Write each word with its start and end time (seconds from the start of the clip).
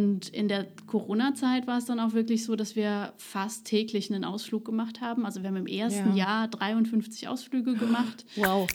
Und 0.00 0.30
in 0.30 0.48
der 0.48 0.66
Corona-Zeit 0.86 1.66
war 1.66 1.76
es 1.76 1.84
dann 1.84 2.00
auch 2.00 2.14
wirklich 2.14 2.46
so, 2.46 2.56
dass 2.56 2.74
wir 2.74 3.12
fast 3.18 3.66
täglich 3.66 4.10
einen 4.10 4.24
Ausflug 4.24 4.64
gemacht 4.64 5.02
haben. 5.02 5.26
Also 5.26 5.42
wir 5.42 5.50
haben 5.50 5.56
im 5.56 5.66
ersten 5.66 6.16
ja. 6.16 6.24
Jahr 6.24 6.48
53 6.48 7.28
Ausflüge 7.28 7.74
gemacht. 7.74 8.24
Wow. 8.36 8.66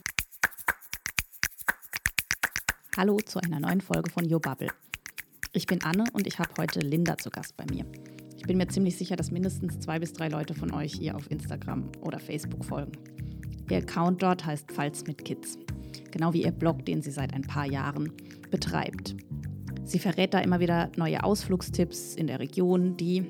Hallo 2.96 3.18
zu 3.26 3.40
einer 3.40 3.60
neuen 3.60 3.82
Folge 3.82 4.12
von 4.12 4.24
Yo 4.26 4.40
Bubble. 4.40 4.70
Ich 5.54 5.66
bin 5.66 5.84
Anne 5.84 6.04
und 6.14 6.28
ich 6.28 6.38
habe 6.38 6.52
heute 6.60 6.80
Linda 6.80 7.18
zu 7.18 7.32
Gast 7.32 7.57
bei 7.57 7.66
mir. 7.66 7.86
Ich 8.38 8.44
bin 8.44 8.57
mir 8.57 8.68
ziemlich 8.68 8.96
sicher, 8.96 9.16
dass 9.16 9.32
mindestens 9.32 9.80
zwei 9.80 9.98
bis 9.98 10.14
drei 10.14 10.30
Leute 10.30 10.54
von 10.54 10.71
euch 10.71 11.02
ihr 11.02 11.16
auf 11.16 11.30
Instagram 11.32 11.89
oder 12.02 12.20
Facebook 12.20 12.64
folgen. 12.64 12.92
Ihr 13.70 13.78
Account 13.78 14.21
dort 14.21 14.46
heißt 14.46 14.71
Falls 14.71 15.07
mit 15.07 15.26
Kids, 15.26 15.57
genau 16.12 16.32
wie 16.34 16.44
ihr 16.44 16.52
Blog, 16.52 16.86
den 16.86 17.02
sie 17.02 17.12
seit 17.12 17.34
ein 17.34 17.42
paar 17.42 17.66
Jahren 17.66 18.12
betreibt. 18.52 19.16
Sie 19.86 19.99
verrät 19.99 20.33
da 20.33 20.39
immer 20.39 20.59
wieder 20.59 20.91
neue 20.97 21.23
Ausflugstipps 21.23 22.15
in 22.15 22.25
der 22.25 22.39
Region, 22.39 22.98
die, 22.98 23.23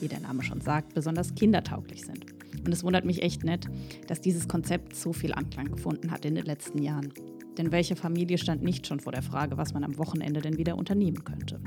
wie 0.00 0.06
der 0.06 0.20
Name 0.20 0.44
schon 0.44 0.60
sagt, 0.60 0.94
besonders 0.94 1.34
kindertauglich 1.34 2.06
sind. 2.06 2.24
Und 2.64 2.72
es 2.72 2.84
wundert 2.84 3.04
mich 3.04 3.22
echt 3.22 3.42
nicht, 3.42 3.68
dass 4.06 4.20
dieses 4.20 4.46
Konzept 4.46 4.94
so 4.94 5.12
viel 5.12 5.34
Anklang 5.34 5.72
gefunden 5.72 6.12
hat 6.12 6.24
in 6.24 6.36
den 6.36 6.44
letzten 6.44 6.78
Jahren. 6.78 7.12
Denn 7.58 7.72
welche 7.72 7.96
Familie 7.96 8.38
stand 8.38 8.62
nicht 8.62 8.86
schon 8.86 9.00
vor 9.00 9.12
der 9.12 9.22
Frage, 9.22 9.58
was 9.58 9.74
man 9.74 9.82
am 9.82 9.98
Wochenende 9.98 10.40
denn 10.40 10.56
wieder 10.56 10.76
unternehmen 10.76 11.24
könnte? 11.24 11.60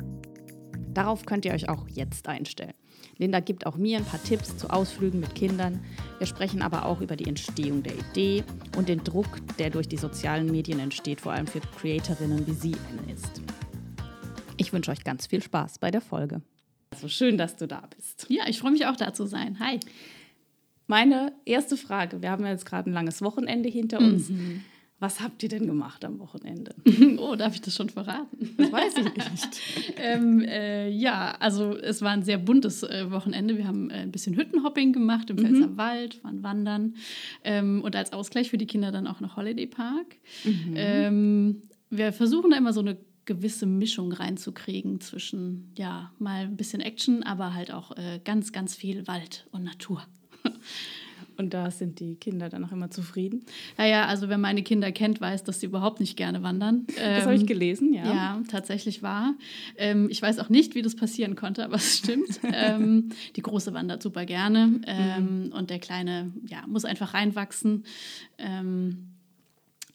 Darauf 0.93 1.25
könnt 1.25 1.43
ihr 1.43 1.51
euch 1.51 1.67
auch 1.67 1.89
jetzt 1.89 2.29
einstellen. 2.29 2.73
Linda 3.17 3.41
gibt 3.41 3.65
auch 3.65 3.75
mir 3.75 3.97
ein 3.97 4.05
paar 4.05 4.23
Tipps 4.23 4.55
zu 4.55 4.70
Ausflügen 4.70 5.20
mit 5.20 5.35
Kindern. 5.35 5.81
Wir 6.20 6.27
sprechen 6.27 6.61
aber 6.61 6.85
auch 6.85 7.01
über 7.01 7.17
die 7.17 7.27
Entstehung 7.27 7.84
der 7.84 7.93
Idee 7.97 8.45
und 8.77 8.87
den 8.87 9.03
Druck, 9.03 9.27
der 9.59 9.70
durch 9.70 9.89
die 9.89 9.97
sozialen 9.97 10.49
Medien 10.49 10.79
entsteht, 10.79 11.20
vor 11.20 11.34
allem 11.34 11.47
für 11.47 11.59
Creatorinnen 11.59 12.47
wie 12.47 12.53
sie 12.53 12.75
ist. 13.13 13.41
Ich 14.57 14.71
wünsche 14.71 14.91
euch 14.91 15.03
ganz 15.03 15.27
viel 15.27 15.41
Spaß 15.41 15.79
bei 15.79 15.91
der 15.91 16.01
Folge. 16.01 16.41
Also 16.91 17.07
schön, 17.07 17.37
dass 17.37 17.57
du 17.57 17.67
da 17.67 17.87
bist. 17.95 18.25
Ja, 18.29 18.47
ich 18.47 18.59
freue 18.59 18.71
mich 18.71 18.85
auch 18.85 18.95
da 18.95 19.13
zu 19.13 19.25
sein. 19.25 19.59
Hi. 19.59 19.79
Meine 20.87 21.34
erste 21.45 21.77
Frage, 21.77 22.21
wir 22.21 22.29
haben 22.29 22.43
ja 22.45 22.51
jetzt 22.51 22.65
gerade 22.65 22.89
ein 22.89 22.93
langes 22.93 23.21
Wochenende 23.21 23.70
hinter 23.70 23.99
uns. 23.99 24.29
Mhm. 24.29 24.62
Was 24.97 25.20
habt 25.20 25.43
ihr 25.43 25.49
denn 25.49 25.67
gemacht 25.67 26.05
am 26.05 26.20
Wochenende? 26.20 26.73
oh, 27.17 27.35
darf 27.35 27.53
ich 27.53 27.62
das 27.62 27.75
schon 27.75 27.89
verraten? 27.89 28.55
Das 28.57 28.71
weiß 28.71 28.93
ich 28.97 29.03
nicht. 29.03 29.93
ähm, 29.97 30.41
äh, 30.41 30.90
ja, 30.90 31.35
also 31.40 31.75
es 31.75 32.01
war 32.01 32.12
ein 32.12 32.23
sehr 32.23 32.37
buntes 32.37 32.81
äh, 32.84 33.12
Wochenende. 33.12 33.57
Wir 33.57 33.67
haben 33.67 33.90
äh, 33.90 33.95
ein 33.95 34.12
bisschen 34.12 34.37
Hüttenhopping 34.37 34.93
gemacht 34.93 35.29
im 35.29 35.35
mhm. 35.35 35.41
Pfälzer 35.41 35.77
Wald, 35.77 36.23
waren 36.23 36.43
wandern 36.43 36.95
ähm, 37.43 37.81
und 37.81 37.93
als 37.95 38.13
Ausgleich 38.13 38.49
für 38.49 38.57
die 38.57 38.67
Kinder 38.67 38.93
dann 38.93 39.05
auch 39.05 39.19
noch 39.19 39.35
Holiday 39.35 39.67
Park. 39.67 40.15
Mhm. 40.45 40.73
Ähm, 40.75 41.62
wir 41.90 42.13
versuchen 42.13 42.51
da 42.51 42.57
immer 42.57 42.71
so 42.71 42.79
eine 42.79 42.97
gewisse 43.26 43.65
Mischung 43.65 44.12
reinzukriegen 44.12 45.01
zwischen, 45.01 45.71
ja, 45.77 46.12
mal 46.20 46.43
ein 46.43 46.57
bisschen 46.57 46.81
Action, 46.81 47.23
aber 47.23 47.54
halt 47.54 47.71
auch 47.71 47.95
äh, 47.98 48.20
ganz, 48.23 48.51
ganz 48.51 48.76
viel 48.76 49.07
Wald 49.07 49.48
und 49.51 49.63
Natur. 49.63 50.05
Und 51.37 51.53
da 51.53 51.70
sind 51.71 51.99
die 51.99 52.15
Kinder 52.15 52.49
dann 52.49 52.63
auch 52.63 52.71
immer 52.71 52.90
zufrieden. 52.90 53.43
Naja, 53.77 54.05
also 54.05 54.29
wer 54.29 54.37
meine 54.37 54.63
Kinder 54.63 54.91
kennt, 54.91 55.20
weiß, 55.20 55.43
dass 55.43 55.59
sie 55.59 55.65
überhaupt 55.65 55.99
nicht 55.99 56.15
gerne 56.18 56.43
wandern. 56.43 56.85
Das 56.96 57.23
ähm, 57.23 57.23
habe 57.23 57.35
ich 57.35 57.46
gelesen, 57.46 57.93
ja. 57.93 58.05
Ja, 58.05 58.41
tatsächlich 58.49 59.03
wahr. 59.03 59.35
Ähm, 59.77 60.07
ich 60.09 60.21
weiß 60.21 60.40
auch 60.40 60.49
nicht, 60.49 60.76
wie 60.76 60.81
das 60.81 60.96
passieren 60.96 61.35
konnte, 61.35 61.63
aber 61.63 61.76
es 61.76 61.98
stimmt. 61.98 62.40
ähm, 62.53 63.09
die 63.35 63.41
Große 63.41 63.73
wandert 63.73 64.01
super 64.01 64.25
gerne 64.25 64.81
ähm, 64.88 65.46
mhm. 65.46 65.51
und 65.51 65.69
der 65.69 65.79
Kleine 65.79 66.31
ja, 66.47 66.63
muss 66.68 66.85
einfach 66.85 67.13
reinwachsen. 67.13 67.84
Ähm, 68.38 69.15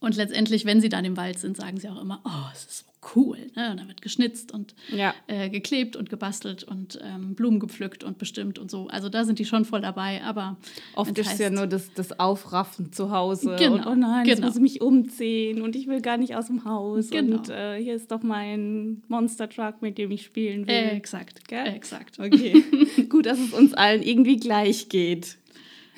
und 0.01 0.17
letztendlich, 0.17 0.65
wenn 0.65 0.81
sie 0.81 0.89
dann 0.89 1.05
im 1.05 1.17
Wald 1.19 1.39
sind, 1.39 1.59
sagen 1.59 1.79
sie 1.79 1.89
auch 1.89 2.01
immer, 2.01 2.23
oh, 2.25 2.51
es 2.55 2.65
ist 2.65 2.79
so 2.79 2.91
cool. 3.15 3.39
Ne? 3.55 3.70
Und 3.70 3.81
dann 3.81 3.89
wird 3.89 4.01
geschnitzt 4.01 4.53
und 4.53 4.75
ja. 4.89 5.15
äh, 5.27 5.51
geklebt 5.51 5.95
und 5.95 6.09
gebastelt 6.09 6.65
und 6.65 6.98
ähm, 7.03 7.34
Blumen 7.34 7.61
gepflückt 7.61 8.03
und 8.03 8.17
bestimmt 8.17 8.59
und 8.59 8.70
so. 8.70 8.89
Also 8.89 9.11
da 9.11 9.25
sind 9.25 9.39
die 9.39 9.45
schon 9.45 9.67
voll 9.67 9.83
dabei, 9.83 10.23
aber 10.23 10.57
oft 10.95 11.17
ist 11.19 11.29
heißt, 11.29 11.41
ja 11.41 11.51
nur 11.51 11.67
das, 11.67 11.92
das 11.92 12.19
Aufraffen 12.19 12.92
zu 12.92 13.11
Hause. 13.11 13.57
Genau, 13.58 13.74
und, 13.74 13.86
oh 13.86 13.95
nein, 13.95 14.24
genau. 14.24 14.29
jetzt 14.29 14.42
muss 14.42 14.57
ich 14.57 14.63
mich 14.63 14.80
umziehen 14.80 15.61
und 15.61 15.77
ich 15.77 15.86
will 15.86 16.01
gar 16.01 16.17
nicht 16.17 16.35
aus 16.35 16.47
dem 16.47 16.64
Haus. 16.64 17.11
Genau. 17.11 17.36
Und 17.36 17.51
äh, 17.51 17.83
hier 17.83 17.95
ist 17.95 18.11
doch 18.11 18.23
mein 18.23 19.03
Monster 19.08 19.48
Truck, 19.51 19.83
mit 19.83 19.98
dem 19.98 20.11
ich 20.11 20.24
spielen 20.24 20.67
will. 20.67 20.74
Äh, 20.74 20.97
exakt, 20.97 21.47
Gell? 21.47 21.67
exakt. 21.67 22.19
Okay, 22.19 22.64
gut, 23.08 23.27
dass 23.27 23.39
es 23.39 23.53
uns 23.53 23.74
allen 23.74 24.03
irgendwie 24.03 24.36
gleich 24.36 24.89
geht. 24.89 25.36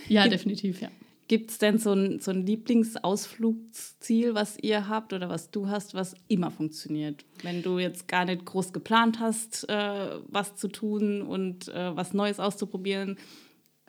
Ja, 0.09 0.23
Gibt, 0.23 0.35
definitiv, 0.35 0.81
ja. 0.81 0.89
Gibt 1.33 1.51
es 1.51 1.57
denn 1.57 1.79
so 1.79 1.95
ein, 1.95 2.21
so 2.21 2.31
ein 2.31 2.45
Lieblingsausflugsziel, 2.45 4.35
was 4.35 4.59
ihr 4.61 4.87
habt 4.91 5.15
oder 5.15 5.31
was 5.31 5.51
du 5.51 5.67
hast, 5.67 5.95
was 5.95 6.15
immer 6.29 6.51
funktioniert? 6.51 7.25
Wenn 7.43 7.63
du 7.63 7.79
jetzt 7.79 8.07
gar 8.07 8.27
nicht 8.27 8.45
groß 8.45 8.75
geplant 8.75 9.19
hast, 9.19 9.67
äh, 9.71 10.11
was 10.27 10.57
zu 10.57 10.69
tun 10.69 11.23
und 11.23 11.69
äh, 11.69 11.97
was 11.97 12.13
Neues 12.13 12.39
auszuprobieren, 12.39 13.17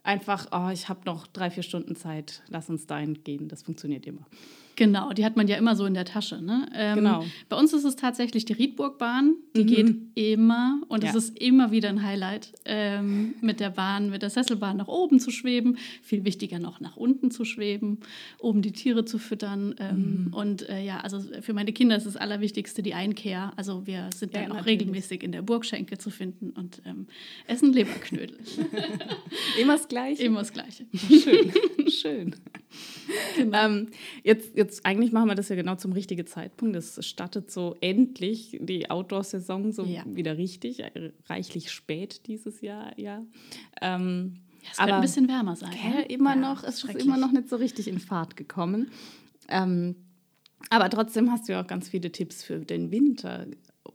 einfach, 0.04 0.48
oh, 0.54 0.70
ich 0.72 0.88
habe 0.88 1.02
noch 1.04 1.28
drei, 1.28 1.52
vier 1.52 1.64
Stunden 1.64 1.98
Zeit, 1.98 2.44
lass 2.48 2.70
uns 2.70 2.88
dahin 2.88 3.26
gehen. 3.26 3.50
Das 3.50 3.64
funktioniert 3.64 4.06
immer. 4.06 4.26
Genau, 4.76 5.14
die 5.14 5.24
hat 5.24 5.36
man 5.36 5.48
ja 5.48 5.58
immer 5.58 5.76
so 5.76 5.86
in 5.86 5.94
der 5.94 6.06
Tasche. 6.06 6.42
Ne? 6.42 6.68
Ähm, 6.74 6.96
genau. 6.96 7.26
Bei 7.50 7.58
uns 7.58 7.74
ist 7.74 7.84
es 7.84 7.96
tatsächlich 7.96 8.46
die 8.46 8.54
Riedburgbahn. 8.54 9.36
Die 9.56 9.64
mhm. 9.64 9.68
geht 9.68 9.96
immer 10.16 10.82
und 10.88 11.04
ja. 11.04 11.10
es 11.10 11.16
ist 11.16 11.40
immer 11.40 11.72
wieder 11.72 11.90
ein 11.90 12.04
Highlight, 12.04 12.54
ähm, 12.66 13.36
mit 13.42 13.60
der 13.60 13.70
Bahn, 13.70 14.10
mit 14.10 14.22
der 14.22 14.30
Sesselbahn 14.30 14.78
nach 14.78 14.88
oben 14.88 15.20
zu 15.20 15.32
schweben. 15.32 15.78
Viel 16.02 16.26
wichtiger 16.26 16.60
noch 16.60 16.80
nach 16.80 16.98
unten 16.98 17.30
zu 17.30 17.46
schweben, 17.46 18.00
oben 18.40 18.62
die 18.62 18.72
Tiere 18.72 19.06
zu 19.06 19.20
füttern. 19.20 19.76
Ähm, 19.80 20.26
mhm. 20.28 20.34
Und 20.34 20.70
äh, 20.70 20.84
ja, 20.84 21.00
also 21.02 21.20
für 21.42 21.54
meine 21.54 21.72
Kinder 21.72 21.96
ist 21.96 22.08
das 22.08 22.18
Allerwichtigste 22.18 22.82
die 22.82 22.96
Einkehr. 22.96 23.54
Also 23.56 23.86
wir 23.86 24.10
sind 24.16 24.34
ja, 24.34 24.42
dann 24.42 24.52
auch 24.52 24.56
natürlich. 24.58 24.82
regelmäßig 24.82 25.24
in 25.24 25.32
der 25.32 25.44
Burgschenke 25.44 25.98
zu 25.98 26.10
finden 26.10 26.52
und 26.52 26.82
ähm, 26.86 27.08
essen 27.48 27.74
Leberknödel. 27.74 28.38
immer 29.60 29.74
das 29.74 29.88
Gleiche? 29.88 30.24
Immer 30.24 30.40
das 30.40 30.54
Gleiche. 30.54 30.86
Schön, 30.94 31.54
schön. 31.90 32.36
Genau. 33.38 33.66
Ähm, 33.66 33.88
jetzt, 34.24 34.56
jetzt 34.64 34.86
eigentlich 34.86 35.12
machen 35.12 35.28
wir 35.28 35.36
das 35.36 35.50
ja 35.50 35.56
genau 35.56 35.76
zum 35.76 35.92
richtigen 35.92 36.26
Zeitpunkt. 36.26 36.76
Es 36.76 37.06
startet 37.06 37.52
so 37.52 37.76
endlich 37.82 38.58
die 38.62 38.90
Outdoor-Saison 38.90 39.72
so 39.72 39.84
ja. 39.84 40.04
wieder 40.06 40.38
richtig, 40.38 40.80
äh, 40.80 41.12
reichlich 41.28 41.72
spät 41.72 42.28
dieses 42.28 42.62
Jahr, 42.62 42.98
ja. 42.98 43.24
Ähm, 43.82 44.40
ja 44.62 44.70
es 44.72 44.80
aber, 44.80 44.96
ein 44.96 45.02
bisschen 45.02 45.28
wärmer 45.28 45.56
sein. 45.56 45.72
Ne? 45.72 46.06
Immer 46.06 46.36
ja, 46.36 46.42
noch, 46.42 46.64
es 46.64 46.84
ist 46.84 46.96
immer 46.96 47.18
noch 47.18 47.32
nicht 47.32 47.50
so 47.50 47.58
richtig 47.58 47.88
in 47.88 48.00
Fahrt 48.00 48.36
gekommen. 48.38 48.92
Ähm, 49.50 49.96
aber 50.70 50.90
trotzdem 50.90 51.32
hast 51.32 51.48
du 51.48 51.54
ja 51.54 51.62
auch 51.62 51.68
ganz 51.68 51.90
viele 51.90 52.12
Tipps 52.12 52.44
für 52.44 52.60
den 52.60 52.92
Winter 52.92 53.46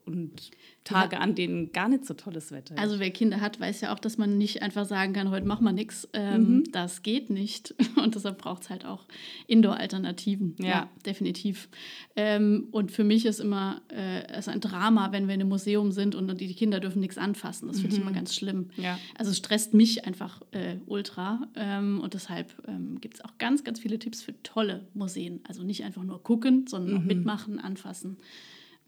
und 0.08 0.50
Tage, 0.88 1.20
an 1.20 1.34
denen 1.34 1.72
gar 1.72 1.88
nicht 1.88 2.06
so 2.06 2.14
tolles 2.14 2.50
Wetter 2.50 2.74
ist. 2.74 2.80
Also 2.80 2.98
wer 2.98 3.10
Kinder 3.10 3.41
hat, 3.41 3.60
weiß 3.60 3.82
ja 3.82 3.94
auch, 3.94 3.98
dass 3.98 4.16
man 4.16 4.38
nicht 4.38 4.62
einfach 4.62 4.86
sagen 4.86 5.12
kann, 5.12 5.30
heute 5.30 5.46
machen 5.46 5.64
wir 5.64 5.72
nichts. 5.72 6.08
Ähm, 6.14 6.41
mhm. 6.41 6.64
Das 6.72 7.02
geht 7.02 7.30
nicht. 7.30 7.74
Und 8.02 8.14
deshalb 8.14 8.38
braucht 8.38 8.62
es 8.62 8.70
halt 8.70 8.86
auch 8.86 9.04
Indoor-Alternativen. 9.48 10.56
Ja. 10.58 10.66
ja. 10.66 10.91
definitiv. 11.04 11.68
Ähm, 12.16 12.68
und 12.70 12.91
für 12.91 13.04
mich 13.04 13.26
ist 13.26 13.41
immer 13.41 13.82
äh, 13.88 14.26
es 14.28 14.48
ein 14.48 14.60
Drama, 14.60 15.12
wenn 15.12 15.26
wir 15.26 15.34
in 15.34 15.41
einem 15.41 15.50
Museum 15.50 15.92
sind 15.92 16.14
und 16.14 16.41
die 16.41 16.54
Kinder 16.54 16.80
dürfen 16.80 17.00
nichts 17.00 17.18
anfassen. 17.18 17.68
Das 17.68 17.80
finde 17.80 17.94
mhm. 17.94 18.00
ich 18.00 18.06
immer 18.06 18.14
ganz 18.14 18.34
schlimm. 18.34 18.70
Ja. 18.76 18.98
Also 19.16 19.30
es 19.30 19.38
stresst 19.38 19.74
mich 19.74 20.06
einfach 20.06 20.42
äh, 20.52 20.76
ultra. 20.86 21.48
Ähm, 21.54 22.00
und 22.00 22.14
deshalb 22.14 22.54
ähm, 22.66 23.00
gibt 23.00 23.14
es 23.14 23.24
auch 23.24 23.36
ganz, 23.38 23.64
ganz 23.64 23.80
viele 23.80 23.98
Tipps 23.98 24.22
für 24.22 24.41
tolle 24.42 24.86
Museen. 24.94 25.41
Also 25.47 25.62
nicht 25.62 25.84
einfach 25.84 26.04
nur 26.04 26.22
gucken, 26.22 26.66
sondern 26.66 26.94
mhm. 26.94 26.98
auch 26.98 27.04
mitmachen, 27.04 27.58
anfassen 27.58 28.16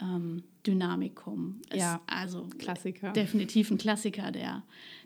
ähm, 0.00 0.42
Dynamikum. 0.66 1.60
Ist 1.70 1.80
ja, 1.80 2.00
also 2.06 2.48
Klassiker. 2.58 3.12
Definitiv 3.12 3.70
ein 3.70 3.78
Klassiker, 3.78 4.30
der, 4.30 4.62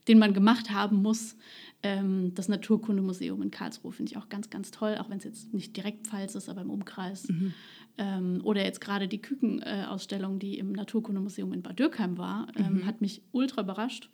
den 0.08 0.18
man 0.18 0.34
gemacht 0.34 0.70
haben 0.70 1.02
muss. 1.02 1.36
Ähm, 1.82 2.32
das 2.34 2.48
Naturkundemuseum 2.48 3.40
in 3.42 3.50
Karlsruhe 3.50 3.92
finde 3.92 4.12
ich 4.12 4.18
auch 4.18 4.28
ganz, 4.28 4.50
ganz 4.50 4.70
toll, 4.70 4.96
auch 4.98 5.10
wenn 5.10 5.18
es 5.18 5.24
jetzt 5.24 5.54
nicht 5.54 5.76
direkt 5.76 6.06
Pfalz 6.06 6.34
ist, 6.34 6.48
aber 6.48 6.62
im 6.62 6.70
Umkreis. 6.70 7.28
Mhm. 7.28 7.54
Ähm, 7.96 8.40
oder 8.42 8.64
jetzt 8.64 8.80
gerade 8.80 9.06
die 9.06 9.20
Kükenausstellung, 9.20 10.38
die 10.38 10.58
im 10.58 10.72
Naturkundemuseum 10.72 11.52
in 11.52 11.62
Bad 11.62 11.78
Dürkheim 11.78 12.18
war, 12.18 12.48
ähm, 12.56 12.74
mhm. 12.74 12.86
hat 12.86 13.00
mich 13.00 13.22
ultra 13.32 13.62
überrascht. 13.62 14.10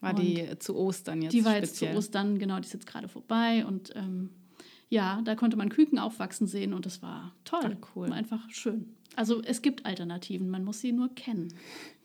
War 0.00 0.10
und 0.10 0.20
die 0.20 0.46
zu 0.58 0.76
Ostern 0.76 1.22
jetzt? 1.22 1.32
Die 1.32 1.44
war 1.44 1.56
jetzt 1.56 1.70
speziell. 1.70 1.92
zu 1.92 1.98
Ostern, 1.98 2.38
genau, 2.38 2.56
die 2.56 2.66
ist 2.66 2.74
jetzt 2.74 2.86
gerade 2.86 3.08
vorbei 3.08 3.64
und 3.66 3.92
ähm, 3.96 4.30
ja, 4.88 5.20
da 5.24 5.34
konnte 5.34 5.56
man 5.56 5.68
Küken 5.68 5.98
aufwachsen 5.98 6.46
sehen 6.46 6.72
und 6.72 6.86
das 6.86 7.02
war 7.02 7.34
toll. 7.44 7.76
Ach, 7.80 7.96
cool. 7.96 8.12
Einfach 8.12 8.48
schön. 8.50 8.95
Also 9.16 9.42
es 9.42 9.62
gibt 9.62 9.86
Alternativen, 9.86 10.48
man 10.50 10.64
muss 10.64 10.80
sie 10.80 10.92
nur 10.92 11.14
kennen. 11.14 11.52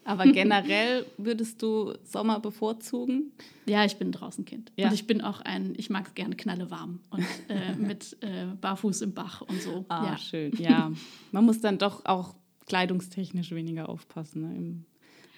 Aber 0.03 0.25
generell 0.31 1.05
würdest 1.17 1.61
du 1.61 1.93
Sommer 2.03 2.39
bevorzugen? 2.39 3.31
Ja, 3.65 3.85
ich 3.85 3.97
bin 3.97 4.09
ein 4.09 4.11
Draußenkind. 4.13 4.71
Ja. 4.75 4.87
Und 4.87 4.93
ich 4.93 5.05
bin 5.05 5.21
auch 5.21 5.41
ein, 5.41 5.73
ich 5.77 5.89
mag 5.89 6.07
es 6.07 6.15
gerne 6.15 6.35
knallewarm 6.35 6.99
und 7.09 7.25
äh, 7.49 7.75
mit 7.77 8.17
äh, 8.21 8.47
Barfuß 8.59 9.01
im 9.01 9.13
Bach 9.13 9.41
und 9.41 9.61
so. 9.61 9.85
Ah, 9.89 10.07
ja. 10.07 10.17
schön. 10.17 10.53
Ja, 10.57 10.91
man 11.31 11.45
muss 11.45 11.61
dann 11.61 11.77
doch 11.77 12.05
auch 12.05 12.35
kleidungstechnisch 12.65 13.51
weniger 13.51 13.89
aufpassen 13.89 14.41
ne, 14.41 14.55
im 14.55 14.85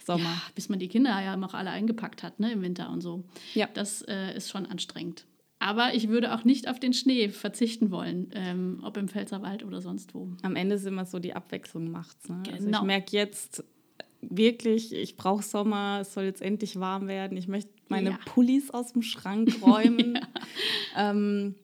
Sommer. 0.06 0.24
Ja, 0.24 0.42
bis 0.56 0.70
man 0.70 0.80
die 0.80 0.88
Kinder 0.88 1.22
ja 1.22 1.36
noch 1.36 1.54
alle 1.54 1.72
eingepackt 1.72 2.24
hat, 2.24 2.40
ne, 2.40 2.52
im 2.52 2.62
Winter 2.62 2.90
und 2.90 3.02
so. 3.02 3.24
Ja. 3.54 3.68
Das 3.74 4.02
äh, 4.04 4.36
ist 4.36 4.50
schon 4.50 4.66
anstrengend. 4.66 5.26
Aber 5.66 5.94
ich 5.94 6.10
würde 6.10 6.34
auch 6.34 6.44
nicht 6.44 6.68
auf 6.68 6.78
den 6.78 6.92
Schnee 6.92 7.30
verzichten 7.30 7.90
wollen, 7.90 8.30
ähm, 8.34 8.82
ob 8.84 8.98
im 8.98 9.08
Pfälzerwald 9.08 9.64
oder 9.64 9.80
sonst 9.80 10.14
wo. 10.14 10.28
Am 10.42 10.58
Ende 10.58 10.76
ist 10.76 10.86
immer 10.86 11.06
so, 11.06 11.20
die 11.20 11.36
Abwechslung 11.36 11.90
macht's. 11.90 12.28
Ne? 12.28 12.42
Genau. 12.44 12.50
Also 12.52 12.66
ich 12.66 12.66
genau. 12.66 12.84
merke 12.84 13.16
jetzt, 13.16 13.64
wirklich, 14.20 14.94
ich 14.94 15.16
brauche 15.16 15.42
Sommer, 15.42 16.00
es 16.02 16.14
soll 16.14 16.26
jetzt 16.26 16.42
endlich 16.42 16.82
warm 16.82 17.08
werden, 17.08 17.38
ich 17.38 17.48
möchte 17.48 17.72
meine 17.88 18.12
ja. 18.12 18.20
Pullis 18.26 18.72
aus 18.72 18.92
dem 18.92 19.04
Schrank 19.04 19.58
räumen. 19.62 20.16
ja. 20.96 21.12
ähm, 21.12 21.56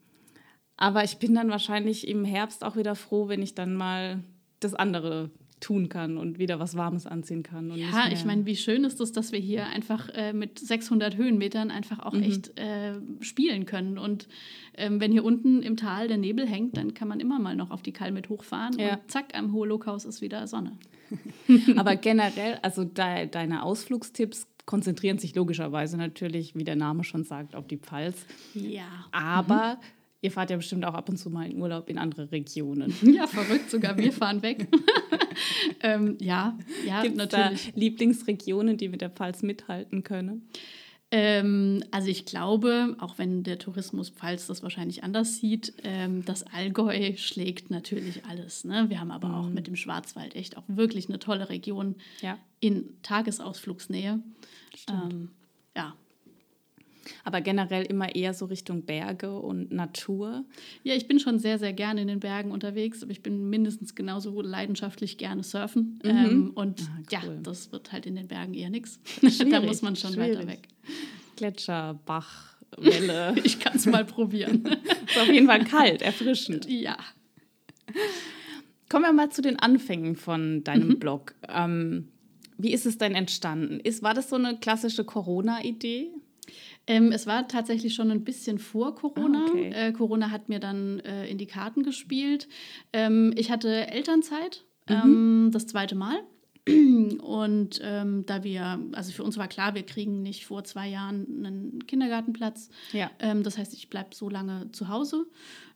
aber 0.78 1.04
ich 1.04 1.18
bin 1.18 1.36
dann 1.36 1.50
wahrscheinlich 1.50 2.08
im 2.08 2.24
Herbst 2.24 2.64
auch 2.64 2.78
wieder 2.78 2.96
froh, 2.96 3.28
wenn 3.28 3.42
ich 3.42 3.54
dann 3.54 3.76
mal 3.76 4.24
das 4.62 4.76
andere 4.76 5.30
tun 5.60 5.90
kann 5.90 6.18
und 6.18 6.40
wieder 6.40 6.60
was 6.60 6.76
Warmes 6.76 7.06
anziehen 7.06 7.44
kann. 7.44 7.72
ja, 7.76 8.10
ich 8.12 8.26
meine, 8.26 8.46
wie 8.46 8.56
schön 8.56 8.84
ist 8.84 9.00
es, 9.02 9.12
dass 9.12 9.32
wir 9.32 9.40
hier 9.40 9.68
einfach 9.68 10.10
äh, 10.10 10.34
mit 10.34 10.60
600 10.60 11.18
Höhenmetern 11.18 11.72
einfach 11.72 12.00
auch 12.00 12.14
mhm. 12.14 12.24
echt 12.24 12.58
äh, 12.60 12.94
spielen 13.20 13.66
können. 13.66 13.98
Und 13.98 14.28
ähm, 14.76 15.00
wenn 15.00 15.12
hier 15.12 15.24
unten 15.24 15.62
im 15.62 15.78
Tal 15.78 16.08
der 16.08 16.18
Nebel 16.18 16.48
hängt, 16.48 16.78
dann 16.78 16.94
kann 16.94 17.08
man 17.08 17.20
immer 17.20 17.40
mal 17.40 17.56
noch 17.56 17.72
auf 17.72 17.82
die 17.82 17.92
Kalmit 17.92 18.30
hochfahren 18.30 18.78
ja. 18.78 18.94
und 18.94 19.12
zack, 19.12 19.38
am 19.38 19.54
Holocaust 19.54 20.06
ist 20.06 20.22
wieder 20.22 20.48
Sonne. 20.48 20.78
Aber 21.76 21.96
generell, 21.96 22.60
also 22.62 22.84
de 22.84 23.28
deine 23.28 23.64
Ausflugstipps 23.64 24.48
konzentrieren 24.66 25.18
sich 25.18 25.34
logischerweise 25.34 25.98
natürlich, 25.98 26.56
wie 26.56 26.64
der 26.64 26.76
Name 26.76 27.04
schon 27.04 27.24
sagt, 27.24 27.56
auf 27.56 27.68
die 27.68 27.78
Pfalz. 27.78 28.26
Ja. 28.54 28.86
Aber 29.12 29.76
mhm 29.76 29.99
Ihr 30.22 30.32
fahrt 30.32 30.50
ja 30.50 30.58
bestimmt 30.58 30.86
auch 30.86 30.94
ab 30.94 31.08
und 31.08 31.18
zu 31.18 31.30
mal 31.30 31.50
in 31.50 31.62
Urlaub 31.62 31.90
in 31.90 31.98
andere 31.98 32.32
Regionen. 32.32 32.94
Ja, 33.02 33.28
verrückt, 33.28 33.70
sogar 33.70 33.98
wir 33.98 34.12
fahren 34.12 34.42
weg. 34.42 34.68
ähm, 35.82 36.18
ja, 36.20 36.58
ja, 36.86 37.02
Gibt's 37.02 37.18
natürlich. 37.18 37.72
Da 37.74 37.80
Lieblingsregionen, 37.80 38.78
die 38.78 38.90
mit 38.90 39.02
der 39.02 39.10
Pfalz 39.10 39.42
mithalten 39.42 40.04
können? 40.04 40.50
Ähm, 41.12 41.84
also 41.90 42.08
ich 42.10 42.26
glaube, 42.26 42.96
auch 43.00 43.18
wenn 43.18 43.44
der 43.44 43.58
Tourismus 43.58 44.10
Pfalz 44.10 44.46
das 44.46 44.62
wahrscheinlich 44.62 45.04
anders 45.04 45.38
sieht, 45.38 45.74
ähm, 45.84 46.24
das 46.24 46.44
Allgäu 46.44 47.16
schlägt 47.18 47.72
natürlich 47.72 48.26
alles. 48.26 48.64
Ne? 48.64 48.90
Wir 48.90 49.00
haben 49.00 49.10
aber 49.10 49.30
mhm. 49.30 49.36
auch 49.36 49.50
mit 49.50 49.68
dem 49.68 49.76
Schwarzwald 49.76 50.36
echt 50.36 50.56
auch 50.56 50.64
wirklich 50.68 51.10
eine 51.10 51.18
tolle 51.18 51.50
Region 51.50 51.96
ja. 52.22 52.38
in 52.60 53.02
Tagesausflugsnähe. 53.02 54.20
Ähm, 54.88 55.30
ja, 55.76 55.96
aber 57.24 57.42
generell 57.42 57.86
immer 57.86 58.16
eher 58.16 58.34
so 58.34 58.46
Richtung 58.46 58.84
Berge 58.84 59.40
und 59.40 59.72
Natur. 59.72 60.46
Ja, 60.84 60.96
ich 60.96 61.08
bin 61.08 61.20
schon 61.20 61.40
sehr, 61.40 61.60
sehr 61.60 61.74
gerne 61.74 62.02
in 62.02 62.08
den 62.08 62.20
Bergen 62.20 62.52
unterwegs, 62.52 63.04
aber 63.04 63.12
ich 63.12 63.24
bin 63.24 63.50
mindestens 63.50 63.96
genauso 63.96 64.42
leidenschaftlich 64.42 65.18
gerne 65.18 65.44
surfen. 65.44 66.00
Mhm. 66.04 66.10
Ähm, 66.10 66.52
und 66.56 66.82
ah, 66.82 66.98
cool. 66.98 67.06
ja, 67.12 67.22
das 67.44 67.72
wird 67.72 67.92
halt 67.92 68.06
in 68.06 68.16
den 68.16 68.28
Bergen 68.28 68.54
eher 68.54 68.70
nichts. 68.70 69.00
Da 69.50 69.62
muss 69.62 69.82
man 69.82 69.96
schon 69.96 70.14
schwierig. 70.14 70.38
weiter 70.38 70.48
weg. 70.48 70.68
Gletscher, 71.36 72.00
Bach, 72.06 72.58
Welle. 72.78 73.36
ich 73.44 73.60
kann 73.60 73.76
es 73.76 73.86
mal 73.86 74.06
probieren. 74.06 74.64
ist 75.08 75.18
auf 75.18 75.28
jeden 75.28 75.48
Fall 75.48 75.64
kalt, 75.64 76.02
erfrischend. 76.02 76.70
Ja. 76.70 76.98
Kommen 78.90 79.06
wir 79.06 79.14
mal 79.14 79.32
zu 79.32 79.42
den 79.42 79.58
Anfängen 79.58 80.16
von 80.16 80.64
deinem 80.64 80.90
mhm. 80.90 81.00
Blog. 81.00 81.36
Ähm, 81.48 82.10
wie 82.58 82.74
ist 82.74 82.86
es 82.86 82.98
denn 82.98 83.16
entstanden? 83.16 83.80
Ist, 83.80 84.04
war 84.04 84.14
das 84.14 84.30
so 84.30 84.36
eine 84.36 84.58
klassische 84.58 85.06
Corona-Idee? 85.06 86.12
Ähm, 86.90 87.12
es 87.12 87.28
war 87.28 87.48
tatsächlich 87.48 87.94
schon 87.94 88.10
ein 88.10 88.24
bisschen 88.24 88.58
vor 88.58 88.96
Corona. 88.96 89.46
Ah, 89.46 89.50
okay. 89.50 89.72
äh, 89.72 89.92
Corona 89.94 90.32
hat 90.32 90.50
mir 90.50 90.60
dann 90.60 91.00
äh, 91.02 91.28
in 91.28 91.38
die 91.38 91.46
Karten 91.46 91.84
gespielt. 91.84 92.50
Ähm, 92.92 93.32
ich 93.38 93.52
hatte 93.52 93.88
Elternzeit, 93.92 94.66
mhm. 94.90 94.96
ähm, 94.96 95.50
das 95.54 95.68
zweite 95.68 95.94
Mal. 95.96 96.20
Und 96.68 97.80
ähm, 97.84 98.26
da 98.26 98.44
wir, 98.44 98.80
also 98.94 99.12
für 99.12 99.24
uns 99.24 99.38
war 99.38 99.48
klar, 99.48 99.76
wir 99.76 99.84
kriegen 99.84 100.24
nicht 100.24 100.46
vor 100.46 100.64
zwei 100.64 100.88
Jahren 100.88 101.46
einen 101.46 101.86
Kindergartenplatz. 101.86 102.70
Ja. 102.92 103.12
Ähm, 103.20 103.44
das 103.44 103.58
heißt, 103.58 103.74
ich 103.74 103.90
bleibe 103.90 104.16
so 104.16 104.28
lange 104.28 104.72
zu 104.72 104.88
Hause. 104.88 105.28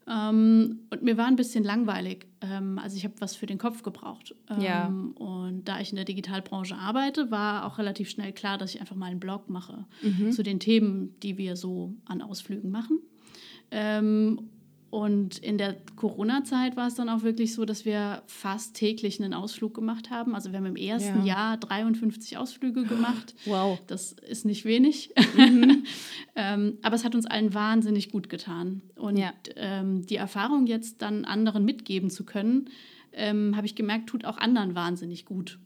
Ähm, 0.07 0.81
und 0.89 1.01
mir 1.01 1.17
war 1.17 1.27
ein 1.27 1.35
bisschen 1.35 1.63
langweilig. 1.63 2.27
Ähm, 2.41 2.77
also 2.77 2.97
ich 2.97 3.03
habe 3.03 3.15
was 3.19 3.35
für 3.35 3.45
den 3.45 3.57
Kopf 3.57 3.83
gebraucht. 3.83 4.35
Ähm, 4.49 4.61
ja. 4.61 4.87
Und 4.87 5.63
da 5.65 5.79
ich 5.79 5.91
in 5.91 5.95
der 5.95 6.05
Digitalbranche 6.05 6.75
arbeite, 6.75 7.31
war 7.31 7.65
auch 7.65 7.77
relativ 7.77 8.09
schnell 8.09 8.33
klar, 8.33 8.57
dass 8.57 8.73
ich 8.73 8.81
einfach 8.81 8.95
mal 8.95 9.07
einen 9.07 9.19
Blog 9.19 9.49
mache 9.49 9.85
mhm. 10.01 10.31
zu 10.31 10.43
den 10.43 10.59
Themen, 10.59 11.15
die 11.21 11.37
wir 11.37 11.55
so 11.55 11.93
an 12.05 12.21
Ausflügen 12.21 12.69
machen. 12.71 12.99
Und 14.93 15.39
in 15.39 15.57
der 15.57 15.75
Corona-Zeit 15.95 16.77
war 16.77 16.85
es 16.85 16.93
dann 16.93 17.09
auch 17.09 17.23
wirklich 17.23 17.55
so, 17.55 17.65
dass 17.65 17.83
wir 17.83 18.21
fast 18.27 18.75
täglich 18.75 19.19
einen 19.19 19.33
Ausflug 19.33 19.73
gemacht 19.73 20.11
haben. 20.11 20.35
Also 20.35 20.51
wir 20.51 20.59
haben 20.59 20.67
im 20.67 20.75
ersten 20.75 21.25
ja. 21.25 21.55
Jahr 21.55 21.57
53 21.57 22.37
Ausflüge 22.37 22.83
gemacht. 22.87 23.33
Wow. 23.45 23.81
Das 23.87 24.11
ist 24.11 24.45
nicht 24.45 24.65
wenig. 24.65 25.11
Mhm. 25.35 25.83
ähm, 26.35 26.77
aber 26.83 26.95
es 26.95 27.03
hat 27.03 27.15
uns 27.15 27.25
allen 27.25 27.55
wahnsinnig 27.55 28.11
gut 28.11 28.29
getan. 28.29 28.83
Und 28.95 29.17
ja. 29.17 29.33
ähm, 29.55 30.05
die 30.05 30.15
Erfahrung 30.15 30.67
jetzt 30.67 31.01
dann 31.01 31.25
anderen 31.25 31.65
mitgeben 31.65 32.11
zu 32.11 32.23
können, 32.23 32.69
ähm, 33.13 33.55
habe 33.55 33.65
ich 33.65 33.73
gemerkt, 33.73 34.09
tut 34.09 34.25
auch 34.25 34.37
anderen 34.37 34.75
wahnsinnig 34.75 35.25
gut. 35.25 35.57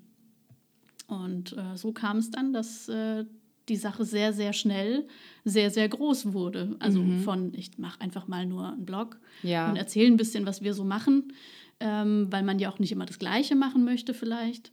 Und 1.08 1.52
äh, 1.58 1.76
so 1.76 1.92
kam 1.92 2.18
es 2.18 2.32
dann, 2.32 2.54
dass 2.54 2.88
äh, 2.88 3.26
die 3.70 3.76
Sache 3.76 4.06
sehr, 4.06 4.34
sehr 4.34 4.54
schnell 4.54 5.08
sehr, 5.48 5.72
sehr 5.72 5.88
groß 5.90 6.34
wurde. 6.34 6.76
Also 6.80 7.02
mhm. 7.02 7.22
von, 7.22 7.54
ich 7.54 7.78
mache 7.78 8.02
einfach 8.02 8.28
mal 8.28 8.46
nur 8.46 8.70
einen 8.70 8.86
Blog 8.86 9.18
ja. 9.44 9.70
und 9.70 9.78
erzähle 9.78 10.08
ein 10.08 10.18
bisschen, 10.18 10.46
was 10.46 10.62
wir 10.62 10.74
so 10.74 10.84
machen, 10.84 11.34
ähm, 11.80 12.28
weil 12.32 12.44
man 12.44 12.60
ja 12.60 12.72
auch 12.72 12.80
nicht 12.80 12.92
immer 12.92 13.06
das 13.06 13.20
Gleiche 13.20 13.56
machen 13.56 13.86
möchte 13.86 14.14
vielleicht, 14.14 14.72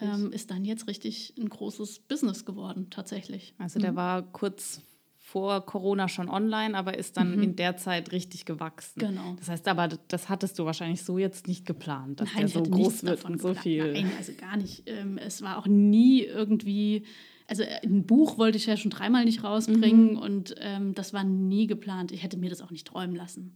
ähm, 0.00 0.32
ist 0.32 0.50
dann 0.50 0.64
jetzt 0.64 0.88
richtig 0.88 1.34
ein 1.38 1.48
großes 1.48 2.00
Business 2.00 2.44
geworden, 2.44 2.88
tatsächlich. 2.90 3.54
Also 3.58 3.80
der 3.80 3.92
mhm. 3.92 3.96
war 3.96 4.22
kurz 4.22 4.80
vor 5.18 5.64
Corona 5.66 6.06
schon 6.08 6.28
online, 6.28 6.76
aber 6.76 6.96
ist 6.96 7.16
dann 7.16 7.36
mhm. 7.36 7.42
in 7.42 7.56
der 7.56 7.76
Zeit 7.76 8.12
richtig 8.12 8.44
gewachsen. 8.44 9.00
Genau. 9.00 9.34
Das 9.38 9.48
heißt 9.48 9.66
aber, 9.68 9.88
das 10.08 10.28
hattest 10.28 10.58
du 10.58 10.64
wahrscheinlich 10.64 11.02
so 11.02 11.18
jetzt 11.18 11.48
nicht 11.48 11.66
geplant, 11.66 12.20
dass 12.20 12.28
Nein, 12.34 12.42
der 12.42 12.48
so 12.48 12.62
groß 12.62 13.02
wird 13.04 13.24
und 13.24 13.42
so 13.42 13.48
geplant. 13.48 13.62
viel. 13.62 13.92
Nein, 13.92 14.12
also 14.16 14.32
gar 14.38 14.56
nicht. 14.56 14.84
Ähm, 14.86 15.18
es 15.18 15.42
war 15.42 15.58
auch 15.58 15.66
nie 15.66 16.22
irgendwie 16.22 17.04
also 17.46 17.62
äh, 17.62 17.80
ein 17.82 18.06
Buch 18.06 18.38
wollte 18.38 18.56
ich 18.58 18.66
ja 18.66 18.76
schon 18.76 18.90
dreimal 18.90 19.24
nicht 19.24 19.44
rausbringen 19.44 20.12
mhm. 20.12 20.18
und 20.18 20.54
ähm, 20.58 20.94
das 20.94 21.12
war 21.12 21.24
nie 21.24 21.66
geplant. 21.66 22.12
Ich 22.12 22.22
hätte 22.22 22.36
mir 22.36 22.50
das 22.50 22.62
auch 22.62 22.70
nicht 22.70 22.86
träumen 22.86 23.16
lassen. 23.16 23.54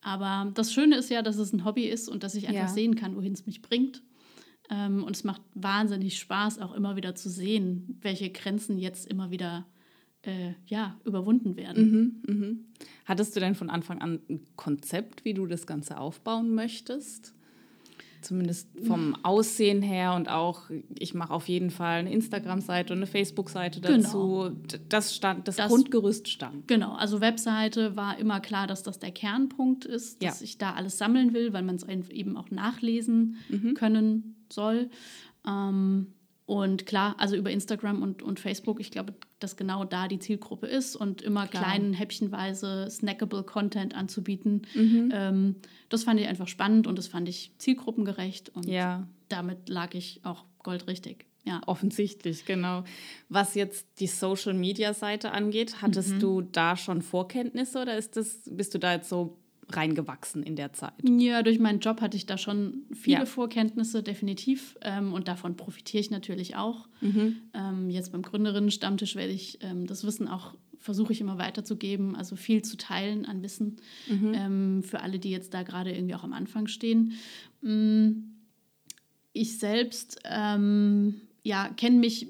Aber 0.00 0.50
das 0.54 0.72
Schöne 0.72 0.96
ist 0.96 1.10
ja, 1.10 1.22
dass 1.22 1.36
es 1.36 1.52
ein 1.52 1.64
Hobby 1.64 1.86
ist 1.86 2.08
und 2.08 2.22
dass 2.22 2.34
ich 2.34 2.48
einfach 2.48 2.62
ja. 2.62 2.68
sehen 2.68 2.94
kann, 2.94 3.16
wohin 3.16 3.32
es 3.32 3.46
mich 3.46 3.62
bringt. 3.62 4.02
Ähm, 4.70 5.04
und 5.04 5.16
es 5.16 5.24
macht 5.24 5.42
wahnsinnig 5.54 6.18
Spaß, 6.18 6.60
auch 6.60 6.74
immer 6.74 6.96
wieder 6.96 7.14
zu 7.14 7.28
sehen, 7.28 7.98
welche 8.02 8.30
Grenzen 8.30 8.78
jetzt 8.78 9.06
immer 9.06 9.30
wieder 9.30 9.66
äh, 10.22 10.54
ja, 10.66 10.98
überwunden 11.04 11.56
werden. 11.56 12.22
Mhm, 12.26 12.34
mh. 12.34 12.56
Hattest 13.04 13.36
du 13.36 13.40
denn 13.40 13.54
von 13.54 13.70
Anfang 13.70 14.00
an 14.00 14.20
ein 14.28 14.40
Konzept, 14.56 15.24
wie 15.24 15.34
du 15.34 15.46
das 15.46 15.66
Ganze 15.66 15.98
aufbauen 15.98 16.54
möchtest? 16.54 17.35
Zumindest 18.26 18.68
vom 18.84 19.16
Aussehen 19.22 19.82
her 19.82 20.14
und 20.14 20.28
auch, 20.28 20.62
ich 20.98 21.14
mache 21.14 21.32
auf 21.32 21.46
jeden 21.46 21.70
Fall 21.70 22.00
eine 22.00 22.12
Instagram-Seite 22.12 22.92
und 22.92 22.98
eine 22.98 23.06
Facebook-Seite 23.06 23.80
dazu. 23.80 24.50
Genau. 24.50 24.78
Das, 24.88 25.14
stand, 25.14 25.46
das, 25.46 25.54
das, 25.54 25.68
Grundgerüst 25.68 26.26
stand. 26.26 26.66
Genau, 26.66 26.94
also 26.94 27.20
Webseite 27.20 27.94
war 27.94 28.18
immer 28.18 28.40
klar, 28.40 28.66
dass 28.66 28.82
das 28.82 28.98
der 28.98 29.12
Kernpunkt 29.12 29.84
ist, 29.84 30.24
dass 30.24 30.40
ja. 30.40 30.44
ich 30.44 30.58
da 30.58 30.72
alles 30.72 30.98
sammeln 30.98 31.34
will, 31.34 31.52
weil 31.52 31.62
man 31.62 31.76
es 31.76 31.84
eben 32.10 32.36
auch 32.36 32.50
nachlesen 32.50 33.36
mhm. 33.48 33.74
können 33.74 34.44
soll. 34.52 34.90
Ähm, 35.46 36.08
und 36.46 36.86
klar, 36.86 37.16
also 37.18 37.34
über 37.34 37.50
Instagram 37.50 38.02
und, 38.02 38.22
und 38.22 38.38
Facebook, 38.38 38.80
ich 38.80 38.92
glaube, 38.92 39.14
dass 39.40 39.56
genau 39.56 39.84
da 39.84 40.06
die 40.06 40.20
Zielgruppe 40.20 40.68
ist 40.68 40.94
und 40.94 41.20
immer 41.20 41.48
klar. 41.48 41.64
kleinen, 41.64 41.92
häppchenweise 41.92 42.88
snackable 42.88 43.42
Content 43.42 43.96
anzubieten. 43.96 44.62
Mhm. 44.74 45.10
Ähm, 45.12 45.56
das 45.88 46.04
fand 46.04 46.20
ich 46.20 46.28
einfach 46.28 46.46
spannend 46.46 46.86
und 46.86 46.98
das 46.98 47.08
fand 47.08 47.28
ich 47.28 47.50
zielgruppengerecht 47.58 48.50
und 48.50 48.68
ja. 48.68 49.08
damit 49.28 49.68
lag 49.68 49.94
ich 49.94 50.20
auch 50.22 50.44
goldrichtig. 50.62 51.26
Ja. 51.44 51.60
Offensichtlich, 51.66 52.44
genau. 52.44 52.84
Was 53.28 53.54
jetzt 53.54 54.00
die 54.00 54.08
Social 54.08 54.54
Media 54.54 54.94
Seite 54.94 55.32
angeht, 55.32 55.80
hattest 55.82 56.14
mhm. 56.14 56.20
du 56.20 56.40
da 56.42 56.76
schon 56.76 57.02
Vorkenntnisse 57.02 57.82
oder 57.82 57.96
ist 57.96 58.16
das, 58.16 58.42
bist 58.50 58.74
du 58.74 58.78
da 58.78 58.94
jetzt 58.94 59.08
so 59.08 59.36
reingewachsen 59.70 60.42
in 60.42 60.56
der 60.56 60.72
Zeit. 60.72 60.94
Ja, 61.02 61.42
durch 61.42 61.58
meinen 61.58 61.80
Job 61.80 62.00
hatte 62.00 62.16
ich 62.16 62.26
da 62.26 62.38
schon 62.38 62.84
viele 62.92 63.20
ja. 63.20 63.26
Vorkenntnisse, 63.26 64.02
definitiv. 64.02 64.76
Ähm, 64.82 65.12
und 65.12 65.28
davon 65.28 65.56
profitiere 65.56 66.00
ich 66.00 66.10
natürlich 66.10 66.56
auch. 66.56 66.88
Mhm. 67.00 67.36
Ähm, 67.52 67.90
jetzt 67.90 68.12
beim 68.12 68.22
Gründerinnen-Stammtisch 68.22 69.16
werde 69.16 69.32
ich 69.32 69.58
ähm, 69.62 69.86
das 69.86 70.04
Wissen 70.04 70.28
auch 70.28 70.54
versuche 70.78 71.12
ich 71.12 71.20
immer 71.20 71.36
weiterzugeben, 71.36 72.14
also 72.14 72.36
viel 72.36 72.62
zu 72.62 72.76
teilen 72.76 73.26
an 73.26 73.42
Wissen 73.42 73.76
mhm. 74.08 74.32
Ähm, 74.34 74.82
für 74.84 75.00
alle, 75.00 75.18
die 75.18 75.30
jetzt 75.30 75.52
da 75.52 75.64
gerade 75.64 75.92
irgendwie 75.92 76.14
auch 76.14 76.22
am 76.22 76.32
Anfang 76.32 76.68
stehen. 76.68 77.14
Mm, 77.60 78.10
ich 79.32 79.58
selbst 79.58 80.20
ähm, 80.24 81.22
ja, 81.42 81.68
kenne 81.76 81.98
mich 81.98 82.28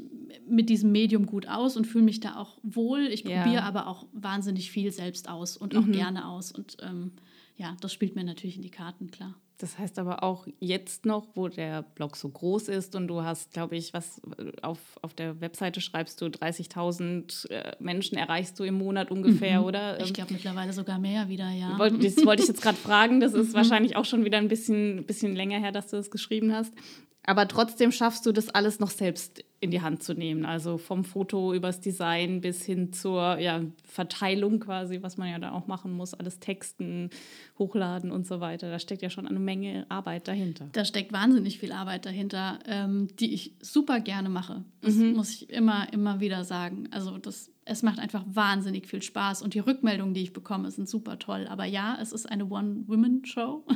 mit 0.49 0.69
diesem 0.69 0.93
Medium 0.93 1.27
gut 1.27 1.49
aus 1.49 1.77
und 1.77 1.87
fühle 1.87 2.05
mich 2.05 2.21
da 2.21 2.37
auch 2.37 2.59
wohl. 2.63 3.07
Ich 3.07 3.25
ja. 3.25 3.43
probiere 3.43 3.63
aber 3.63 3.87
auch 3.89 4.07
wahnsinnig 4.13 4.71
viel 4.71 4.93
selbst 4.93 5.29
aus 5.29 5.57
und 5.57 5.77
auch 5.77 5.87
mhm. 5.87 5.93
gerne 5.93 6.29
aus. 6.29 6.53
Und 6.53 6.77
ähm, 6.83 7.13
ja, 7.57 7.77
das 7.81 7.93
spielt 7.93 8.15
mir 8.15 8.25
natürlich 8.25 8.57
in 8.57 8.63
die 8.63 8.71
Karten, 8.71 9.11
klar. 9.11 9.35
Das 9.59 9.79
heißt 9.79 9.99
aber 9.99 10.23
auch 10.23 10.47
jetzt 10.61 11.07
noch, 11.07 11.29
wo 11.35 11.49
der 11.49 11.83
Blog 11.83 12.17
so 12.17 12.29
groß 12.29 12.69
ist 12.69 12.95
und 12.95 13.09
du 13.09 13.23
hast, 13.23 13.55
glaube 13.55 13.77
ich, 13.77 13.95
was 13.95 14.21
auf, 14.61 14.79
auf 15.01 15.15
der 15.15 15.41
Webseite 15.41 15.81
schreibst 15.81 16.21
du 16.21 16.27
30.000 16.27 17.51
äh, 17.51 17.77
Menschen 17.79 18.19
erreichst 18.19 18.59
du 18.59 18.65
im 18.65 18.75
Monat 18.75 19.11
ungefähr, 19.11 19.61
mhm. 19.61 19.67
oder? 19.67 20.01
Ich 20.01 20.13
glaube 20.13 20.35
mittlerweile 20.35 20.75
sogar 20.75 20.99
mehr 20.99 21.31
wieder, 21.31 21.51
ja. 21.51 21.79
Das 21.79 22.27
wollte 22.27 22.43
ich 22.43 22.49
jetzt 22.49 22.61
gerade 22.61 22.77
fragen. 22.77 23.21
Das 23.21 23.33
ist 23.33 23.51
mhm. 23.51 23.55
wahrscheinlich 23.55 23.97
auch 23.97 24.05
schon 24.05 24.27
wieder 24.27 24.37
ein 24.37 24.49
bisschen, 24.49 25.07
bisschen 25.07 25.35
länger 25.35 25.59
her, 25.59 25.73
dass 25.73 25.89
du 25.89 25.97
das 25.97 26.11
geschrieben 26.11 26.53
hast. 26.53 26.75
Aber 27.23 27.49
trotzdem 27.49 27.93
schaffst 27.93 28.27
du 28.27 28.33
das 28.33 28.51
alles 28.51 28.79
noch 28.79 28.91
selbst 28.91 29.43
in 29.61 29.71
die 29.71 29.81
Hand 29.81 30.03
zu 30.03 30.15
nehmen. 30.15 30.45
Also 30.45 30.77
vom 30.79 31.05
Foto 31.05 31.55
übers 31.55 31.81
Design 31.81 32.41
bis 32.41 32.65
hin 32.65 32.93
zur 32.93 33.39
ja, 33.39 33.63
Verteilung 33.85 34.61
quasi, 34.61 35.03
was 35.03 35.17
man 35.17 35.31
ja 35.31 35.39
da 35.39 35.53
auch 35.53 35.67
machen 35.67 35.93
muss, 35.93 36.15
alles 36.15 36.39
texten, 36.39 37.11
hochladen 37.59 38.11
und 38.11 38.27
so 38.27 38.41
weiter. 38.41 38.71
Da 38.71 38.79
steckt 38.79 39.03
ja 39.03 39.11
schon 39.11 39.27
eine 39.27 39.39
Menge 39.39 39.87
Arbeit 39.89 40.29
dahinter. 40.29 40.69
Da 40.73 40.85
steckt 40.85 41.13
wahnsinnig 41.13 41.59
viel 41.59 41.73
Arbeit 41.73 42.05
dahinter, 42.05 42.59
ähm, 42.67 43.09
die 43.19 43.33
ich 43.33 43.55
super 43.61 44.01
gerne 44.01 44.29
mache. 44.29 44.65
Das 44.83 44.95
mhm. 44.95 45.15
muss 45.15 45.31
ich 45.31 45.51
immer, 45.51 45.91
immer 45.93 46.21
wieder 46.21 46.45
sagen. 46.45 46.89
Also 46.91 47.17
das 47.17 47.51
es 47.69 47.83
macht 47.83 47.99
einfach 47.99 48.23
wahnsinnig 48.27 48.87
viel 48.87 49.03
Spaß 49.03 49.43
und 49.43 49.55
die 49.55 49.59
Rückmeldungen, 49.59 50.15
die 50.15 50.23
ich 50.23 50.33
bekomme, 50.33 50.71
sind 50.71 50.89
super 50.89 51.19
toll. 51.19 51.49
Aber 51.51 51.65
ja, 51.65 51.99
es 52.01 52.13
ist 52.13 52.31
eine 52.31 52.47
One-Women-Show. 52.47 53.65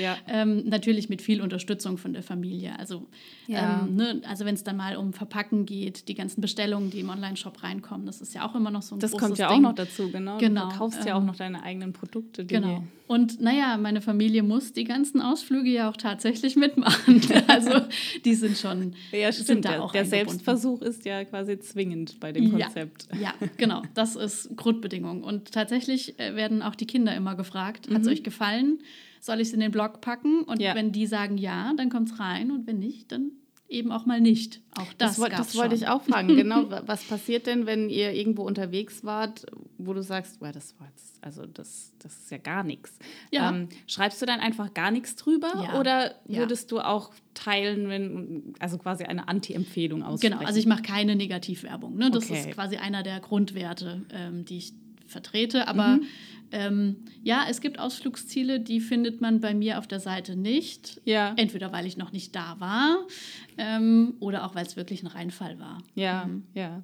Ja. 0.00 0.16
ähm, 0.26 0.68
natürlich 0.68 1.08
mit 1.08 1.22
viel 1.22 1.40
Unterstützung 1.40 1.96
von 1.96 2.12
der 2.12 2.22
Familie. 2.22 2.78
Also, 2.78 3.08
ja. 3.46 3.82
ähm, 3.82 3.96
ne, 3.96 4.20
also 4.28 4.44
wenn 4.44 4.54
es 4.54 4.62
dann 4.62 4.76
mal 4.76 4.96
um 4.96 5.12
Verpacken 5.12 5.64
geht, 5.64 6.08
die 6.08 6.14
ganzen 6.14 6.40
Bestellungen, 6.40 6.90
die 6.90 7.00
im 7.00 7.08
Online-Shop 7.08 7.62
reinkommen, 7.62 8.06
das 8.06 8.20
ist 8.20 8.34
ja 8.34 8.46
auch 8.46 8.54
immer 8.54 8.70
noch 8.70 8.82
so 8.82 8.96
ein 8.96 9.00
das 9.00 9.12
großes 9.12 9.26
kommt 9.26 9.38
ja 9.38 9.48
Ding. 9.48 9.58
auch 9.58 9.70
noch 9.70 9.74
dazu, 9.74 10.10
genau. 10.10 10.38
genau. 10.38 10.64
Du 10.64 10.70
verkaufst 10.70 11.00
ähm, 11.00 11.06
ja 11.06 11.14
auch 11.14 11.20
ähm, 11.20 11.26
noch 11.26 11.36
deine 11.36 11.62
eigenen 11.62 11.92
Produkte. 11.92 12.44
genau. 12.44 12.84
Und 13.06 13.40
naja, 13.40 13.76
meine 13.76 14.00
Familie 14.00 14.42
muss 14.42 14.72
die 14.72 14.84
ganzen 14.84 15.20
Ausflüge 15.20 15.70
ja 15.70 15.90
auch 15.90 15.96
tatsächlich 15.96 16.56
mitmachen. 16.56 17.20
also 17.48 17.80
die 18.24 18.34
sind 18.34 18.56
schon 18.56 18.94
ja, 19.12 19.32
stimmt. 19.32 19.46
Sind 19.46 19.64
da 19.64 19.70
der, 19.70 19.82
auch 19.82 19.92
der 19.92 20.04
Selbstversuch 20.04 20.82
ist 20.82 21.04
ja 21.04 21.24
quasi 21.24 21.58
zwingend 21.58 22.20
bei 22.20 22.32
dem 22.32 22.52
Konzept. 22.52 23.08
Ja, 23.12 23.20
ja 23.20 23.29
genau. 23.56 23.82
Das 23.94 24.16
ist 24.16 24.56
Grundbedingung. 24.56 25.22
Und 25.22 25.52
tatsächlich 25.52 26.18
äh, 26.18 26.34
werden 26.34 26.62
auch 26.62 26.74
die 26.74 26.86
Kinder 26.86 27.14
immer 27.14 27.34
gefragt, 27.34 27.88
hat 27.90 28.02
es 28.02 28.06
mhm. 28.06 28.12
euch 28.12 28.22
gefallen? 28.22 28.78
Soll 29.20 29.40
ich 29.40 29.48
es 29.48 29.54
in 29.54 29.60
den 29.60 29.70
Blog 29.70 30.00
packen? 30.00 30.42
Und 30.42 30.60
ja. 30.60 30.74
wenn 30.74 30.92
die 30.92 31.06
sagen 31.06 31.36
ja, 31.36 31.72
dann 31.76 31.90
kommt 31.90 32.10
es 32.10 32.18
rein. 32.18 32.50
Und 32.50 32.66
wenn 32.66 32.78
nicht, 32.78 33.12
dann 33.12 33.32
eben 33.70 33.92
auch 33.92 34.04
mal 34.04 34.20
nicht. 34.20 34.60
Auch 34.76 34.92
das, 34.98 35.16
das, 35.16 35.30
das 35.30 35.56
wollte 35.56 35.74
ich 35.74 35.88
auch 35.88 36.02
fragen. 36.02 36.28
Genau, 36.28 36.70
was 36.86 37.04
passiert 37.04 37.46
denn, 37.46 37.66
wenn 37.66 37.88
ihr 37.88 38.12
irgendwo 38.12 38.42
unterwegs 38.42 39.04
wart, 39.04 39.46
wo 39.78 39.94
du 39.94 40.02
sagst, 40.02 40.40
well, 40.40 40.52
das 40.52 40.78
war 40.78 40.88
jetzt, 40.88 41.22
also 41.22 41.46
das, 41.46 41.92
das 42.00 42.18
ist 42.18 42.30
ja 42.30 42.38
gar 42.38 42.64
nichts. 42.64 42.98
Ja. 43.30 43.50
Ähm, 43.50 43.68
schreibst 43.86 44.20
du 44.20 44.26
dann 44.26 44.40
einfach 44.40 44.74
gar 44.74 44.90
nichts 44.90 45.16
drüber 45.16 45.52
ja. 45.54 45.78
oder 45.78 46.16
würdest 46.26 46.70
ja. 46.70 46.78
du 46.78 46.86
auch 46.86 47.12
teilen, 47.34 47.88
wenn, 47.88 48.54
also 48.58 48.76
quasi 48.76 49.04
eine 49.04 49.28
Anti-Empfehlung 49.28 50.02
aussprechen? 50.02 50.38
Genau, 50.38 50.46
also 50.46 50.58
ich 50.58 50.66
mache 50.66 50.82
keine 50.82 51.14
Negativwerbung. 51.14 51.96
Ne? 51.96 52.10
Das 52.10 52.24
okay. 52.30 52.40
ist 52.40 52.50
quasi 52.50 52.76
einer 52.76 53.02
der 53.02 53.20
Grundwerte, 53.20 54.02
ähm, 54.12 54.44
die 54.44 54.58
ich 54.58 54.72
vertrete. 55.06 55.68
Aber 55.68 55.96
mhm. 55.96 56.04
Ähm, 56.52 56.96
ja, 57.22 57.46
es 57.48 57.60
gibt 57.60 57.78
Ausflugsziele, 57.78 58.60
die 58.60 58.80
findet 58.80 59.20
man 59.20 59.40
bei 59.40 59.54
mir 59.54 59.78
auf 59.78 59.86
der 59.86 60.00
Seite 60.00 60.36
nicht. 60.36 61.00
Ja. 61.04 61.34
Entweder 61.36 61.72
weil 61.72 61.86
ich 61.86 61.96
noch 61.96 62.12
nicht 62.12 62.34
da 62.34 62.58
war 62.58 63.06
ähm, 63.58 64.14
oder 64.20 64.44
auch 64.44 64.54
weil 64.54 64.66
es 64.66 64.76
wirklich 64.76 65.02
ein 65.02 65.06
Reinfall 65.06 65.58
war. 65.58 65.78
Ja, 65.94 66.26
mhm. 66.26 66.44
ja. 66.54 66.82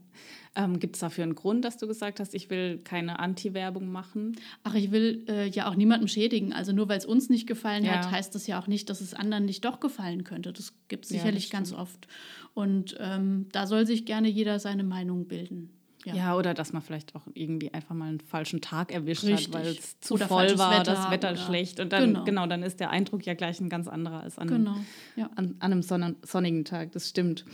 Ähm, 0.55 0.79
Gibt 0.81 0.97
es 0.97 1.01
dafür 1.01 1.25
einen 1.25 1.35
Grund, 1.35 1.67
dass 1.67 1.77
du 1.77 1.87
gesagt 1.87 2.19
hast, 2.19 2.35
ich 2.35 2.49
will 2.49 2.79
keine 2.83 3.19
Anti-Werbung 3.19 3.93
machen? 3.93 4.37
Ach, 4.65 4.75
ich 4.75 4.91
will 4.91 5.25
äh, 5.29 5.49
ja 5.49 5.69
auch 5.69 5.75
niemanden 5.75 6.09
schädigen. 6.09 6.55
Also 6.55 6.73
nur 6.73 6.89
weil 6.89 6.97
es 6.97 7.05
uns 7.05 7.29
nicht 7.29 7.47
gefallen 7.47 7.85
ja. 7.85 7.93
hat, 7.93 8.11
heißt 8.11 8.35
das 8.35 8.47
ja 8.47 8.59
auch 8.59 8.67
nicht, 8.67 8.89
dass 8.89 9.03
es 9.03 9.13
anderen 9.13 9.45
nicht 9.45 9.65
doch 9.67 9.81
gefallen 9.81 10.25
könnte. 10.25 10.55
Das 10.55 10.73
gibt 10.89 11.05
es 11.05 11.11
sicherlich 11.11 11.51
ja, 11.51 11.59
ganz 11.59 11.73
oft. 11.73 12.09
Und 12.55 12.97
ähm, 13.01 13.47
da 13.53 13.67
soll 13.67 13.87
sich 13.87 14.07
gerne 14.07 14.29
jeder 14.29 14.59
seine 14.59 14.83
Meinung 14.83 15.29
bilden. 15.29 15.77
Ja. 16.07 16.15
ja. 16.15 16.37
oder 16.37 16.55
dass 16.55 16.73
man 16.73 16.83
vielleicht 16.83 17.15
auch 17.15 17.27
irgendwie 17.35 17.75
einfach 17.75 17.95
mal 17.95 18.09
einen 18.09 18.21
falschen 18.21 18.61
Tag 18.61 18.93
erwischt 18.93 19.25
Richtig. 19.25 19.49
hat, 19.49 19.55
weil 19.55 19.67
es 19.67 20.01
zu 20.01 20.15
oder 20.15 20.29
voll 20.29 20.57
war, 20.59 20.71
Wetter, 20.71 20.95
das 20.95 21.11
Wetter 21.11 21.37
schlecht. 21.37 21.81
Und 21.81 21.93
dann, 21.93 22.05
genau. 22.05 22.25
genau. 22.25 22.47
dann 22.47 22.63
ist 22.63 22.81
der 22.81 22.91
Eindruck 22.91 23.27
ja 23.27 23.35
gleich 23.35 23.61
ein 23.61 23.69
ganz 23.69 23.89
anderer 23.89 24.21
als 24.21 24.39
an, 24.39 24.49
genau. 24.49 24.77
ja. 25.17 25.29
an, 25.35 25.57
an, 25.59 25.73
einem 25.73 25.83
sonnigen 25.83 26.65
Tag. 26.65 26.93
Das 26.93 27.09
stimmt. 27.09 27.45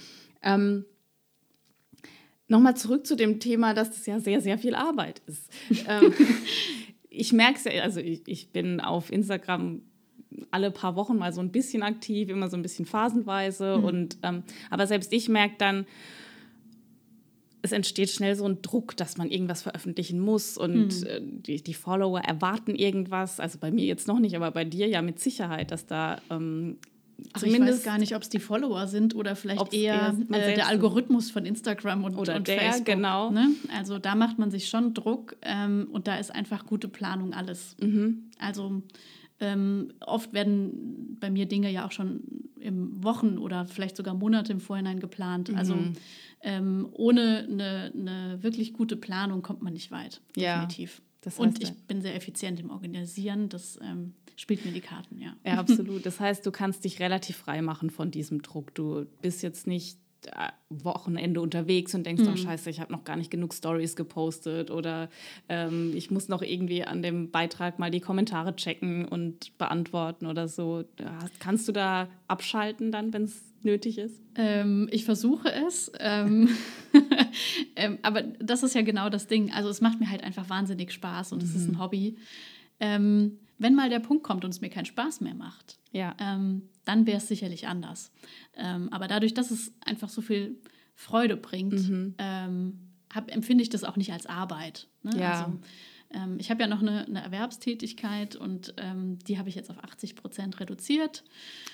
Ähm, 0.43 0.85
Nochmal 2.53 2.77
zurück 2.77 3.07
zu 3.07 3.17
dem 3.17 3.41
Thema, 3.41 3.73
dass 3.73 3.89
das 3.91 4.05
ja 4.05 4.21
sehr, 4.21 4.43
sehr 4.43 4.59
viel 4.59 4.75
Arbeit 4.75 5.23
ist. 5.27 5.51
ähm, 5.89 6.13
ich 7.09 7.33
merke 7.33 7.57
es 7.57 7.65
ja, 7.65 7.83
also 7.83 7.99
ich, 7.99 8.21
ich 8.27 8.51
bin 8.51 8.79
auf 8.79 9.11
Instagram 9.11 9.81
alle 10.51 10.71
paar 10.71 10.95
Wochen 10.95 11.17
mal 11.17 11.33
so 11.33 11.41
ein 11.41 11.51
bisschen 11.51 11.83
aktiv, 11.83 12.29
immer 12.29 12.51
so 12.51 12.59
ein 12.59 12.63
bisschen 12.63 12.85
phasenweise. 12.85 13.79
Mhm. 13.79 13.85
Und, 13.85 14.19
ähm, 14.23 14.43
aber 14.69 14.87
selbst 14.87 15.15
ich 15.15 15.31
merke 15.31 15.55
dann, 15.57 15.87
es 17.62 17.73
entsteht 17.73 18.11
schnell 18.11 18.35
so 18.35 18.45
ein 18.45 18.61
Druck, 18.61 18.97
dass 18.97 19.16
man 19.16 19.31
irgendwas 19.31 19.62
veröffentlichen 19.62 20.21
muss 20.21 20.59
und 20.59 20.92
hm. 20.92 21.07
Äh, 21.07 21.21
die, 21.23 21.62
die, 21.62 21.75
Follower 21.75 22.21
erwarten 22.21 22.75
irgendwas. 22.75 23.40
Also 23.40 23.59
bei 23.59 23.71
mir 23.71 23.85
jetzt 23.85 24.09
noch 24.09 24.19
nicht, 24.19 24.37
aber 24.37 24.50
bei 24.50 24.64
dir 24.64 24.88
ja 24.88 25.00
mit 25.00 25.21
Sicherheit, 25.21 25.71
dass 25.71 25.87
da 25.87 26.21
ähm, 26.31 26.78
Ach, 27.35 27.40
Zumindest 27.40 27.62
ich 27.62 27.76
weiß 27.78 27.85
gar 27.85 27.99
nicht, 27.99 28.16
ob 28.16 28.23
es 28.23 28.28
die 28.31 28.40
Follower 28.40 28.87
sind 28.88 29.14
oder 29.14 29.37
vielleicht 29.37 29.73
eher, 29.73 30.16
äh, 30.31 30.54
der 30.54 30.66
Algorithmus 30.66 31.31
von 31.31 31.47
Instagram 31.47 32.02
und, 32.02 32.16
oder 32.16 32.37
und 32.37 32.49
der, 32.49 32.59
Facebook. 32.59 32.87
Genau. 32.87 33.31
Ne? 33.31 33.50
Also 33.76 33.99
da 33.99 34.16
macht 34.16 34.40
man 34.40 34.50
sich 34.50 34.69
schon 34.69 34.92
Druck 34.92 35.37
ähm, 35.42 35.88
und 35.92 36.09
da 36.09 36.16
ist 36.16 36.35
einfach 36.35 36.66
gute 36.66 36.88
Planung 36.88 37.33
alles. 37.33 37.76
Mhm. 37.81 38.31
Also 38.38 38.83
ähm, 39.40 39.92
oft 40.00 40.33
werden 40.33 41.16
bei 41.21 41.31
mir 41.31 41.47
Dinge 41.47 41.71
ja 41.71 41.87
auch 41.87 41.92
schon 41.92 42.23
im 42.61 43.02
Wochen 43.02 43.38
oder 43.38 43.66
vielleicht 43.66 43.97
sogar 43.97 44.14
Monate 44.14 44.52
im 44.52 44.61
Vorhinein 44.61 45.00
geplant. 45.00 45.50
Mhm. 45.50 45.57
Ähm, 46.43 46.89
ohne 46.93 47.47
eine, 47.49 47.93
eine, 47.95 48.43
wirklich 48.43 48.73
gute 48.73 48.97
Planung 48.97 49.43
kommt 49.43 49.63
man 49.63 49.73
nicht 49.73 49.91
weit. 49.91 50.21
Definitiv. 50.37 50.99
Ja, 50.99 51.05
das 51.21 51.39
heißt, 51.39 51.41
Und 51.41 51.63
ich 51.63 51.73
bin 51.87 52.03
sehr 52.03 52.17
effizient 52.17 52.59
im 52.59 52.71
Organisieren. 52.71 53.49
Das 53.49 53.79
ähm, 53.81 54.15
spielt 54.35 54.65
mir 54.65 54.73
die 54.73 54.81
Karten, 54.81 55.19
ja. 55.21 55.37
Ja, 55.47 55.59
absolut. 55.59 56.05
Das 56.05 56.19
heißt, 56.19 56.45
du 56.45 56.51
kannst 56.51 56.85
dich 56.85 56.99
relativ 56.99 57.37
frei 57.37 57.63
machen 57.63 57.91
von 57.91 58.11
diesem 58.11 58.43
Druck. 58.43 58.75
Du 58.75 59.07
bist 59.21 59.43
jetzt 59.43 59.69
nicht 59.69 59.99
Wochenende 60.69 61.41
unterwegs 61.41 61.95
und 61.95 62.05
denkst, 62.07 62.23
mhm. 62.23 62.31
oh 62.33 62.37
Scheiße, 62.37 62.71
ich 62.71 62.81
habe 62.81 62.93
noch 62.93 63.05
gar 63.05 63.17
nicht 63.17 63.31
genug 63.31 63.55
Stories 63.55 63.97
gepostet 63.97 64.71
oder 64.71 65.09
ähm, 65.49 65.93
ich 65.95 66.11
muss 66.11 66.29
noch 66.29 66.43
irgendwie 66.43 66.85
an 66.85 67.02
dem 67.02 67.31
Beitrag 67.31 67.79
mal 67.79 67.91
die 67.91 68.00
Kommentare 68.00 68.57
checken 68.57 69.07
und 69.07 69.57
beantworten 69.59 70.26
oder 70.26 70.49
so. 70.49 70.85
Kannst 71.38 71.69
du 71.69 71.73
da 71.73 72.09
abschalten 72.29 72.93
dann, 72.93 73.12
wenn 73.12 73.25
es 73.25 73.43
nötig 73.62 73.99
ist? 73.99 74.21
Ähm, 74.35 74.88
ich 74.91 75.05
versuche 75.05 75.52
es. 75.52 75.93
Ähm, 76.00 76.49
ähm, 77.76 77.99
aber 78.02 78.23
das 78.23 78.62
ist 78.62 78.75
ja 78.75 78.83
genau 78.83 79.09
das 79.09 79.26
Ding. 79.26 79.52
Also 79.52 79.69
es 79.69 79.81
macht 79.81 80.00
mir 80.00 80.11
halt 80.11 80.25
einfach 80.25 80.49
wahnsinnig 80.49 80.93
Spaß 80.93 81.33
und 81.33 81.43
es 81.43 81.50
mhm. 81.50 81.57
ist 81.57 81.69
ein 81.69 81.79
Hobby. 81.79 82.17
Ähm, 82.81 83.38
wenn 83.59 83.75
mal 83.75 83.91
der 83.91 84.00
Punkt 84.00 84.25
kommt 84.25 84.45
und 84.45 84.50
es 84.50 84.61
mir 84.61 84.71
keinen 84.71 84.87
Spaß 84.87 85.21
mehr 85.21 85.35
macht, 85.35 85.79
ja. 85.93 86.17
Ähm, 86.19 86.69
dann 86.85 87.07
wäre 87.07 87.19
es 87.19 87.29
sicherlich 87.29 87.67
anders. 87.67 88.11
Ähm, 88.55 88.89
aber 88.93 89.09
dadurch, 89.09 89.35
dass 89.35 89.51
es 89.51 89.73
einfach 89.85 90.09
so 90.09 90.21
viel 90.21 90.61
Freude 90.95 91.37
bringt, 91.37 91.89
mhm. 91.89 92.15
hab, 93.12 93.31
empfinde 93.31 93.62
ich 93.62 93.71
das 93.71 93.85
auch 93.85 93.97
nicht 93.97 94.12
als 94.12 94.27
Arbeit. 94.27 94.89
Ne? 95.03 95.19
Ja. 95.19 95.33
Also, 95.33 95.59
ähm, 96.15 96.37
ich 96.39 96.51
habe 96.51 96.62
ja 96.62 96.67
noch 96.67 96.81
eine, 96.81 97.07
eine 97.07 97.23
Erwerbstätigkeit 97.23 98.37
und 98.37 98.75
ähm, 98.77 99.19
die 99.27 99.39
habe 99.39 99.49
ich 99.49 99.55
jetzt 99.55 99.71
auf 99.71 99.83
80 99.83 100.17
Prozent 100.17 100.61
reduziert. 100.61 101.25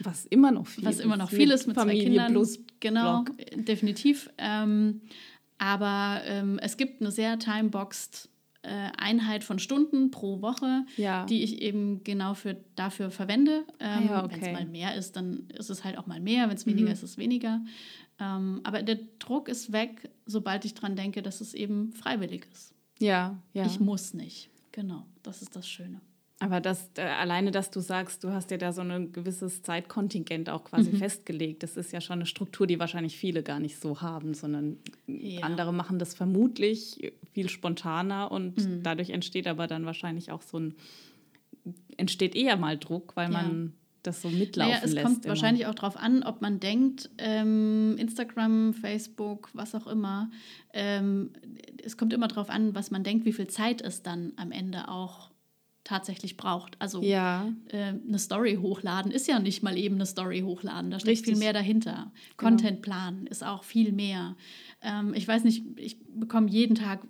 Was 0.00 0.26
immer 0.26 0.50
noch 0.50 0.66
viel 0.66 0.84
Was 0.84 1.00
immer 1.00 1.16
noch 1.16 1.30
viel 1.30 1.50
ist 1.50 1.66
mit 1.66 1.76
Familie 1.76 2.02
zwei 2.02 2.08
Kindern. 2.08 2.32
Plus 2.32 2.60
genau, 2.80 3.22
Blog. 3.22 3.36
definitiv. 3.64 4.30
Ähm, 4.38 5.02
aber 5.58 6.22
ähm, 6.24 6.58
es 6.62 6.76
gibt 6.76 7.00
eine 7.00 7.10
sehr 7.10 7.38
timeboxed 7.38 8.28
Einheit 8.66 9.44
von 9.44 9.58
Stunden 9.58 10.10
pro 10.10 10.42
Woche, 10.42 10.84
ja. 10.96 11.24
die 11.26 11.42
ich 11.42 11.62
eben 11.62 12.02
genau 12.02 12.34
für, 12.34 12.56
dafür 12.74 13.10
verwende. 13.10 13.64
Ähm, 13.78 14.08
ja, 14.08 14.24
okay. 14.24 14.36
Wenn 14.40 14.42
es 14.42 14.52
mal 14.52 14.66
mehr 14.66 14.94
ist, 14.94 15.16
dann 15.16 15.48
ist 15.56 15.70
es 15.70 15.84
halt 15.84 15.96
auch 15.96 16.06
mal 16.06 16.20
mehr. 16.20 16.48
Wenn 16.48 16.56
es 16.56 16.66
weniger 16.66 16.88
mhm. 16.88 16.92
ist, 16.92 17.02
ist 17.02 17.10
es 17.10 17.18
weniger. 17.18 17.60
Ähm, 18.18 18.60
aber 18.64 18.82
der 18.82 18.98
Druck 19.18 19.48
ist 19.48 19.72
weg, 19.72 20.10
sobald 20.26 20.64
ich 20.64 20.74
daran 20.74 20.96
denke, 20.96 21.22
dass 21.22 21.40
es 21.40 21.54
eben 21.54 21.92
freiwillig 21.92 22.46
ist. 22.52 22.74
Ja, 22.98 23.40
ja. 23.52 23.64
Ich 23.64 23.78
muss 23.78 24.12
nicht. 24.12 24.50
Genau, 24.72 25.06
das 25.22 25.42
ist 25.42 25.54
das 25.54 25.68
Schöne. 25.68 26.00
Aber 26.40 26.60
das, 26.60 26.90
äh, 26.96 27.02
alleine, 27.02 27.50
dass 27.50 27.70
du 27.70 27.80
sagst, 27.80 28.22
du 28.22 28.30
hast 28.30 28.50
ja 28.52 28.58
da 28.58 28.72
so 28.72 28.82
ein 28.82 29.12
gewisses 29.12 29.62
Zeitkontingent 29.62 30.48
auch 30.50 30.64
quasi 30.64 30.92
mhm. 30.92 30.98
festgelegt, 30.98 31.64
das 31.64 31.76
ist 31.76 31.92
ja 31.92 32.00
schon 32.00 32.14
eine 32.14 32.26
Struktur, 32.26 32.66
die 32.66 32.78
wahrscheinlich 32.78 33.16
viele 33.16 33.42
gar 33.42 33.58
nicht 33.58 33.80
so 33.80 34.00
haben, 34.02 34.34
sondern 34.34 34.76
ja. 35.08 35.40
andere 35.40 35.72
machen 35.72 35.98
das 35.98 36.14
vermutlich 36.14 37.12
viel 37.32 37.48
spontaner 37.48 38.30
und 38.30 38.56
mhm. 38.56 38.82
dadurch 38.84 39.10
entsteht 39.10 39.48
aber 39.48 39.66
dann 39.66 39.84
wahrscheinlich 39.84 40.30
auch 40.30 40.42
so 40.42 40.60
ein, 40.60 40.74
entsteht 41.96 42.36
eher 42.36 42.56
mal 42.56 42.78
Druck, 42.78 43.16
weil 43.16 43.32
ja. 43.32 43.42
man 43.42 43.72
das 44.04 44.22
so 44.22 44.28
mitlaufen 44.28 44.72
naja, 44.72 44.84
es 44.84 44.92
lässt. 44.92 44.96
Es 44.96 45.02
kommt 45.02 45.24
immer. 45.24 45.30
wahrscheinlich 45.30 45.66
auch 45.66 45.74
darauf 45.74 45.96
an, 45.96 46.22
ob 46.22 46.40
man 46.40 46.60
denkt, 46.60 47.10
ähm, 47.18 47.96
Instagram, 47.98 48.74
Facebook, 48.74 49.50
was 49.54 49.74
auch 49.74 49.88
immer, 49.88 50.30
ähm, 50.72 51.30
es 51.82 51.96
kommt 51.96 52.12
immer 52.12 52.28
darauf 52.28 52.48
an, 52.48 52.76
was 52.76 52.92
man 52.92 53.02
denkt, 53.02 53.24
wie 53.24 53.32
viel 53.32 53.48
Zeit 53.48 53.82
es 53.82 54.02
dann 54.02 54.32
am 54.36 54.52
Ende 54.52 54.88
auch 54.88 55.27
tatsächlich 55.88 56.36
braucht. 56.36 56.76
Also 56.80 57.02
ja. 57.02 57.50
äh, 57.68 57.94
eine 58.06 58.18
Story 58.18 58.58
hochladen 58.60 59.10
ist 59.10 59.26
ja 59.26 59.38
nicht 59.38 59.62
mal 59.62 59.78
eben 59.78 59.94
eine 59.94 60.04
Story 60.04 60.40
hochladen. 60.40 60.90
Da 60.90 61.00
steckt 61.00 61.20
Richtig. 61.20 61.32
viel 61.32 61.38
mehr 61.38 61.54
dahinter. 61.54 62.12
Genau. 62.36 62.50
Content 62.50 62.82
planen 62.82 63.26
ist 63.26 63.42
auch 63.42 63.64
viel 63.64 63.92
mehr. 63.92 64.36
Ähm, 64.82 65.14
ich 65.14 65.26
weiß 65.26 65.44
nicht, 65.44 65.64
ich 65.76 65.98
bekomme 66.14 66.50
jeden 66.50 66.74
Tag, 66.74 67.06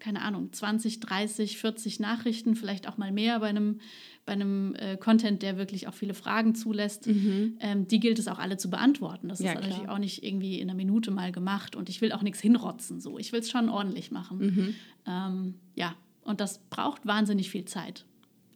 keine 0.00 0.22
Ahnung, 0.22 0.52
20, 0.52 0.98
30, 0.98 1.58
40 1.58 2.00
Nachrichten, 2.00 2.56
vielleicht 2.56 2.88
auch 2.88 2.96
mal 2.96 3.12
mehr 3.12 3.38
bei 3.38 3.46
einem, 3.46 3.78
bei 4.24 4.32
einem 4.32 4.74
äh, 4.74 4.96
Content, 4.96 5.42
der 5.42 5.56
wirklich 5.56 5.86
auch 5.86 5.94
viele 5.94 6.14
Fragen 6.14 6.56
zulässt. 6.56 7.06
Mhm. 7.06 7.58
Ähm, 7.60 7.86
die 7.86 8.00
gilt 8.00 8.18
es 8.18 8.26
auch 8.26 8.40
alle 8.40 8.56
zu 8.56 8.70
beantworten. 8.70 9.28
Das 9.28 9.38
ja, 9.38 9.52
ist 9.52 9.60
natürlich 9.60 9.88
auch 9.88 9.98
nicht 9.98 10.24
irgendwie 10.24 10.58
in 10.58 10.68
einer 10.68 10.76
Minute 10.76 11.12
mal 11.12 11.30
gemacht. 11.30 11.76
Und 11.76 11.88
ich 11.88 12.00
will 12.00 12.10
auch 12.10 12.22
nichts 12.22 12.40
hinrotzen. 12.40 13.00
So. 13.00 13.20
Ich 13.20 13.30
will 13.30 13.38
es 13.38 13.50
schon 13.50 13.68
ordentlich 13.68 14.10
machen. 14.10 14.38
Mhm. 14.38 14.74
Ähm, 15.06 15.54
ja, 15.76 15.94
und 16.22 16.40
das 16.40 16.58
braucht 16.70 17.06
wahnsinnig 17.06 17.50
viel 17.50 17.66
Zeit. 17.66 18.04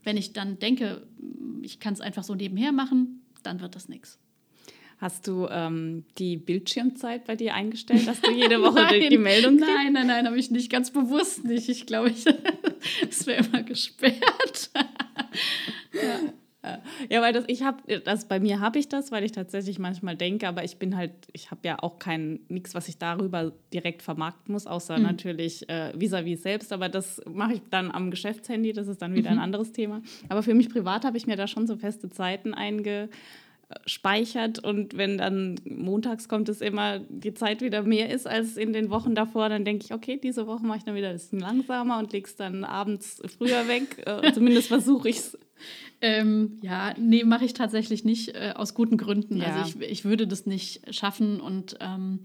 Wenn 0.02 0.16
ich 0.16 0.32
dann 0.32 0.58
denke, 0.58 1.06
ich 1.62 1.80
kann 1.80 1.94
es 1.94 2.00
einfach 2.00 2.24
so 2.24 2.34
nebenher 2.34 2.72
machen, 2.72 3.22
dann 3.42 3.60
wird 3.60 3.74
das 3.74 3.88
nichts. 3.88 4.18
Hast 4.98 5.26
du 5.26 5.46
ähm, 5.50 6.04
die 6.18 6.36
Bildschirmzeit 6.36 7.24
bei 7.24 7.34
dir 7.34 7.54
eingestellt, 7.54 8.06
dass 8.06 8.20
du 8.20 8.30
jede 8.32 8.60
Woche 8.62 8.82
nein, 8.82 9.08
die 9.08 9.16
Meldung 9.16 9.56
kriegst? 9.56 9.70
Nein, 9.74 9.94
nein, 9.94 10.06
nein, 10.08 10.26
habe 10.26 10.38
ich 10.38 10.50
nicht. 10.50 10.70
Ganz 10.70 10.90
bewusst 10.90 11.44
nicht. 11.44 11.70
Ich 11.70 11.86
glaube, 11.86 12.10
ich, 12.10 12.26
es 13.08 13.26
wäre 13.26 13.46
immer 13.46 13.62
gesperrt. 13.62 14.70
ja. 15.94 16.32
Ja, 17.08 17.22
weil 17.22 17.32
das, 17.32 17.44
ich 17.46 17.62
habe, 17.62 18.00
das 18.00 18.26
bei 18.26 18.38
mir 18.38 18.60
habe 18.60 18.78
ich 18.78 18.88
das, 18.88 19.10
weil 19.10 19.24
ich 19.24 19.32
tatsächlich 19.32 19.78
manchmal 19.78 20.16
denke, 20.16 20.46
aber 20.46 20.62
ich 20.62 20.76
bin 20.76 20.94
halt, 20.94 21.12
ich 21.32 21.50
habe 21.50 21.60
ja 21.64 21.78
auch 21.80 21.98
kein, 21.98 22.40
nichts, 22.48 22.74
was 22.74 22.88
ich 22.88 22.98
darüber 22.98 23.52
direkt 23.72 24.02
vermarkten 24.02 24.52
muss, 24.52 24.66
außer 24.66 24.98
mhm. 24.98 25.04
natürlich 25.04 25.68
äh, 25.70 25.92
vis-à-vis 25.98 26.40
-vis 26.40 26.42
selbst, 26.42 26.72
aber 26.72 26.90
das 26.90 27.22
mache 27.26 27.54
ich 27.54 27.62
dann 27.70 27.90
am 27.90 28.10
Geschäftshandy, 28.10 28.74
das 28.74 28.88
ist 28.88 29.00
dann 29.00 29.14
wieder 29.14 29.30
mhm. 29.30 29.38
ein 29.38 29.42
anderes 29.42 29.72
Thema. 29.72 30.02
Aber 30.28 30.42
für 30.42 30.54
mich 30.54 30.68
privat 30.68 31.04
habe 31.04 31.16
ich 31.16 31.26
mir 31.26 31.36
da 31.36 31.46
schon 31.46 31.66
so 31.66 31.76
feste 31.76 32.10
Zeiten 32.10 32.52
einge 32.52 33.08
speichert 33.86 34.58
und 34.58 34.96
wenn 34.96 35.18
dann 35.18 35.60
montags 35.64 36.28
kommt 36.28 36.48
es 36.48 36.60
immer 36.60 36.98
die 36.98 37.34
Zeit 37.34 37.62
wieder 37.62 37.82
mehr 37.82 38.10
ist 38.10 38.26
als 38.26 38.56
in 38.56 38.72
den 38.72 38.90
Wochen 38.90 39.14
davor, 39.14 39.48
dann 39.48 39.64
denke 39.64 39.84
ich, 39.84 39.94
okay, 39.94 40.18
diese 40.20 40.46
Woche 40.46 40.64
mache 40.64 40.78
ich 40.78 40.84
dann 40.84 40.96
wieder 40.96 41.08
ein 41.08 41.14
bisschen 41.14 41.38
langsamer 41.38 41.98
und 41.98 42.12
lege 42.12 42.26
es 42.26 42.36
dann 42.36 42.64
abends 42.64 43.22
früher 43.38 43.68
weg. 43.68 44.04
Äh, 44.06 44.32
zumindest 44.34 44.68
versuche 44.68 45.08
ich 45.08 45.18
es. 45.18 45.38
Ähm, 46.00 46.58
ja, 46.62 46.94
nee, 46.98 47.24
mache 47.24 47.44
ich 47.44 47.54
tatsächlich 47.54 48.04
nicht 48.04 48.34
äh, 48.34 48.54
aus 48.56 48.74
guten 48.74 48.96
Gründen. 48.96 49.38
Ja. 49.38 49.56
Also 49.56 49.80
ich, 49.80 49.90
ich 49.90 50.04
würde 50.04 50.26
das 50.26 50.46
nicht 50.46 50.94
schaffen 50.94 51.40
und 51.40 51.76
ähm, 51.80 52.20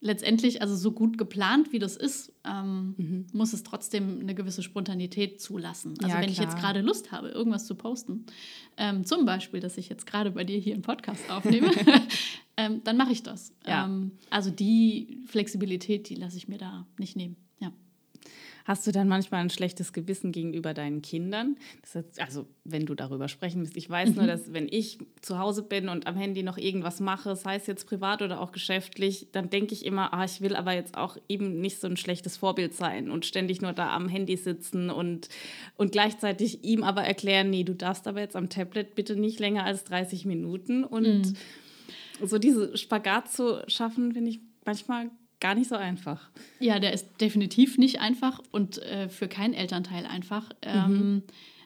letztendlich, 0.00 0.62
also 0.62 0.76
so 0.76 0.92
gut 0.92 1.18
geplant 1.18 1.72
wie 1.72 1.78
das 1.78 1.96
ist, 1.96 2.32
ähm, 2.44 2.94
mhm. 2.96 3.26
muss 3.32 3.52
es 3.52 3.64
trotzdem 3.64 4.20
eine 4.20 4.34
gewisse 4.34 4.62
Spontanität 4.62 5.40
zulassen. 5.40 5.94
Also 6.02 6.14
ja, 6.14 6.22
wenn 6.22 6.30
klar. 6.30 6.32
ich 6.32 6.38
jetzt 6.38 6.56
gerade 6.56 6.80
Lust 6.80 7.12
habe, 7.12 7.28
irgendwas 7.28 7.66
zu 7.66 7.74
posten, 7.74 8.26
ähm, 8.76 9.04
zum 9.04 9.24
Beispiel, 9.24 9.60
dass 9.60 9.76
ich 9.76 9.88
jetzt 9.88 10.06
gerade 10.06 10.30
bei 10.30 10.44
dir 10.44 10.58
hier 10.58 10.74
einen 10.74 10.82
Podcast 10.82 11.30
aufnehme, 11.30 11.70
ähm, 12.56 12.82
dann 12.84 12.96
mache 12.96 13.12
ich 13.12 13.22
das. 13.22 13.52
Ja. 13.66 13.86
Ähm, 13.86 14.12
also 14.30 14.50
die 14.50 15.22
Flexibilität, 15.26 16.08
die 16.08 16.14
lasse 16.14 16.36
ich 16.36 16.48
mir 16.48 16.58
da 16.58 16.86
nicht 16.98 17.16
nehmen. 17.16 17.36
Hast 18.68 18.86
du 18.86 18.92
dann 18.92 19.08
manchmal 19.08 19.40
ein 19.40 19.48
schlechtes 19.48 19.94
Gewissen 19.94 20.30
gegenüber 20.30 20.74
deinen 20.74 21.00
Kindern? 21.00 21.56
Heißt, 21.94 22.20
also, 22.20 22.44
wenn 22.64 22.84
du 22.84 22.94
darüber 22.94 23.28
sprechen 23.28 23.62
willst. 23.62 23.78
Ich 23.78 23.88
weiß 23.88 24.10
mhm. 24.10 24.16
nur, 24.16 24.26
dass 24.26 24.52
wenn 24.52 24.68
ich 24.70 24.98
zu 25.22 25.38
Hause 25.38 25.62
bin 25.62 25.88
und 25.88 26.06
am 26.06 26.18
Handy 26.18 26.42
noch 26.42 26.58
irgendwas 26.58 27.00
mache, 27.00 27.34
sei 27.34 27.56
es 27.56 27.66
jetzt 27.66 27.86
privat 27.86 28.20
oder 28.20 28.42
auch 28.42 28.52
geschäftlich, 28.52 29.28
dann 29.32 29.48
denke 29.48 29.72
ich 29.72 29.86
immer, 29.86 30.12
ah, 30.12 30.26
ich 30.26 30.42
will 30.42 30.54
aber 30.54 30.74
jetzt 30.74 30.98
auch 30.98 31.16
eben 31.30 31.62
nicht 31.62 31.80
so 31.80 31.86
ein 31.86 31.96
schlechtes 31.96 32.36
Vorbild 32.36 32.74
sein 32.74 33.10
und 33.10 33.24
ständig 33.24 33.62
nur 33.62 33.72
da 33.72 33.88
am 33.88 34.06
Handy 34.06 34.36
sitzen 34.36 34.90
und, 34.90 35.30
und 35.78 35.92
gleichzeitig 35.92 36.62
ihm 36.62 36.82
aber 36.82 37.04
erklären, 37.04 37.48
nee, 37.48 37.64
du 37.64 37.74
darfst 37.74 38.06
aber 38.06 38.20
jetzt 38.20 38.36
am 38.36 38.50
Tablet 38.50 38.94
bitte 38.94 39.16
nicht 39.16 39.40
länger 39.40 39.64
als 39.64 39.84
30 39.84 40.26
Minuten. 40.26 40.84
Und 40.84 41.32
mhm. 42.20 42.26
so 42.26 42.36
diese 42.36 42.76
Spagat 42.76 43.32
zu 43.32 43.62
schaffen, 43.66 44.12
finde 44.12 44.28
ich 44.28 44.40
manchmal 44.66 45.10
gar 45.40 45.54
nicht 45.54 45.68
so 45.68 45.76
einfach. 45.76 46.30
Ja, 46.60 46.78
der 46.78 46.92
ist 46.92 47.20
definitiv 47.20 47.78
nicht 47.78 48.00
einfach 48.00 48.40
und 48.50 48.82
äh, 48.82 49.08
für 49.08 49.28
keinen 49.28 49.54
Elternteil 49.54 50.06
einfach. 50.06 50.50
Ähm, 50.62 50.92
mhm. 50.92 51.22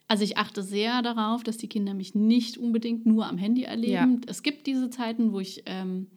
Also 0.09 0.25
ich 0.25 0.37
achte 0.37 0.62
sehr 0.62 1.00
darauf, 1.02 1.43
dass 1.43 1.57
die 1.57 1.69
Kinder 1.69 1.95
mich 1.95 2.14
nicht 2.14 2.59
unbedingt 2.59 3.07
nur 3.07 3.26
am 3.26 3.38
Handy 3.38 3.62
erleben. 3.62 3.93
Ja. 4.14 4.21
Es 4.26 4.43
gibt 4.43 4.67
diese 4.67 4.91
Zeiten, 4.91 5.33
wo 5.33 5.41
ich 5.41 5.62
ähm, 5.67 6.09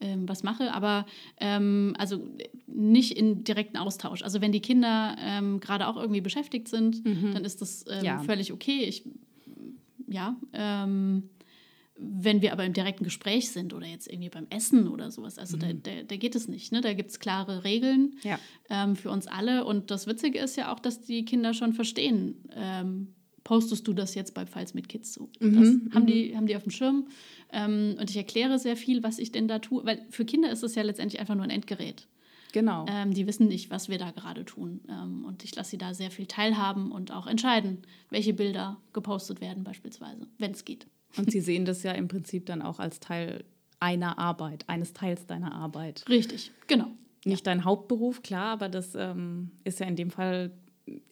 ähm, 0.00 0.28
was 0.28 0.42
mache, 0.42 0.72
aber 0.72 1.06
ähm, 1.40 1.94
also 1.98 2.26
nicht 2.66 3.16
in 3.16 3.44
direkten 3.44 3.76
Austausch. 3.76 4.22
Also 4.22 4.40
wenn 4.40 4.52
die 4.52 4.60
Kinder 4.60 5.16
ähm, 5.20 5.60
gerade 5.60 5.86
auch 5.88 5.96
irgendwie 5.96 6.20
beschäftigt 6.20 6.68
sind, 6.68 7.04
mhm. 7.04 7.32
dann 7.34 7.44
ist 7.44 7.60
das 7.60 7.84
ähm, 7.88 8.04
ja. 8.04 8.18
völlig 8.20 8.52
okay. 8.52 8.84
Ich 8.84 9.04
ja, 10.06 10.36
ähm, 10.52 11.30
wenn 11.96 12.42
wir 12.42 12.52
aber 12.52 12.64
im 12.64 12.72
direkten 12.72 13.04
Gespräch 13.04 13.50
sind 13.50 13.72
oder 13.72 13.86
jetzt 13.86 14.10
irgendwie 14.10 14.28
beim 14.28 14.46
Essen 14.50 14.88
oder 14.88 15.10
sowas, 15.10 15.38
also 15.38 15.56
mhm. 15.56 15.60
da, 15.60 15.92
da, 15.92 16.02
da, 16.02 16.16
geht 16.16 16.34
es 16.34 16.48
nicht. 16.48 16.72
Ne? 16.72 16.80
Da 16.80 16.92
gibt 16.92 17.10
es 17.10 17.20
klare 17.20 17.64
Regeln 17.64 18.16
ja. 18.22 18.38
ähm, 18.68 18.96
für 18.96 19.10
uns 19.10 19.26
alle. 19.26 19.64
Und 19.64 19.90
das 19.90 20.06
Witzige 20.06 20.40
ist 20.40 20.56
ja 20.56 20.72
auch, 20.72 20.80
dass 20.80 21.02
die 21.02 21.24
Kinder 21.24 21.54
schon 21.54 21.72
verstehen, 21.72 22.48
ähm, 22.54 23.14
postest 23.44 23.86
du 23.86 23.92
das 23.92 24.14
jetzt 24.14 24.34
bei 24.34 24.44
Pfalz 24.44 24.74
mit 24.74 24.88
Kids 24.88 25.12
so? 25.14 25.30
Mhm. 25.38 25.60
Das 25.60 25.94
haben, 25.94 26.06
die, 26.06 26.30
mhm. 26.30 26.36
haben 26.36 26.46
die 26.46 26.56
auf 26.56 26.64
dem 26.64 26.72
Schirm. 26.72 27.06
Ähm, 27.52 27.96
und 28.00 28.10
ich 28.10 28.16
erkläre 28.16 28.58
sehr 28.58 28.76
viel, 28.76 29.02
was 29.02 29.18
ich 29.18 29.30
denn 29.30 29.46
da 29.46 29.60
tue, 29.60 29.84
weil 29.84 30.04
für 30.10 30.24
Kinder 30.24 30.50
ist 30.50 30.64
es 30.64 30.74
ja 30.74 30.82
letztendlich 30.82 31.20
einfach 31.20 31.36
nur 31.36 31.44
ein 31.44 31.50
Endgerät. 31.50 32.08
Genau. 32.52 32.86
Ähm, 32.88 33.12
die 33.12 33.26
wissen 33.26 33.48
nicht, 33.48 33.70
was 33.70 33.88
wir 33.88 33.98
da 33.98 34.10
gerade 34.12 34.44
tun. 34.44 34.80
Ähm, 34.88 35.24
und 35.24 35.44
ich 35.44 35.54
lasse 35.54 35.70
sie 35.70 35.78
da 35.78 35.92
sehr 35.92 36.10
viel 36.10 36.26
teilhaben 36.26 36.92
und 36.92 37.12
auch 37.12 37.26
entscheiden, 37.26 37.82
welche 38.10 38.32
Bilder 38.32 38.80
gepostet 38.92 39.40
werden, 39.40 39.64
beispielsweise, 39.64 40.26
wenn 40.38 40.52
es 40.52 40.64
geht. 40.64 40.86
Und 41.16 41.30
sie 41.30 41.40
sehen 41.40 41.64
das 41.64 41.82
ja 41.82 41.92
im 41.92 42.08
Prinzip 42.08 42.46
dann 42.46 42.62
auch 42.62 42.78
als 42.78 43.00
Teil 43.00 43.44
einer 43.80 44.18
Arbeit, 44.18 44.64
eines 44.68 44.92
Teils 44.92 45.26
deiner 45.26 45.54
Arbeit. 45.54 46.04
Richtig, 46.08 46.50
genau. 46.66 46.90
Nicht 47.24 47.46
ja. 47.46 47.52
dein 47.52 47.64
Hauptberuf, 47.64 48.22
klar, 48.22 48.52
aber 48.52 48.68
das 48.68 48.94
ähm, 48.94 49.50
ist 49.64 49.80
ja 49.80 49.86
in 49.86 49.96
dem 49.96 50.10
Fall 50.10 50.52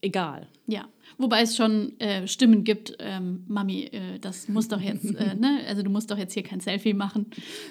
egal. 0.00 0.48
Ja, 0.66 0.88
wobei 1.18 1.42
es 1.42 1.56
schon 1.56 1.98
äh, 1.98 2.26
Stimmen 2.26 2.64
gibt, 2.64 2.94
ähm, 2.98 3.44
Mami, 3.48 3.84
äh, 3.84 4.18
das 4.18 4.48
muss 4.48 4.68
doch 4.68 4.80
jetzt, 4.80 5.14
äh, 5.14 5.34
ne? 5.34 5.60
also 5.66 5.82
du 5.82 5.90
musst 5.90 6.10
doch 6.10 6.18
jetzt 6.18 6.34
hier 6.34 6.42
kein 6.42 6.60
Selfie 6.60 6.94
machen. 6.94 7.26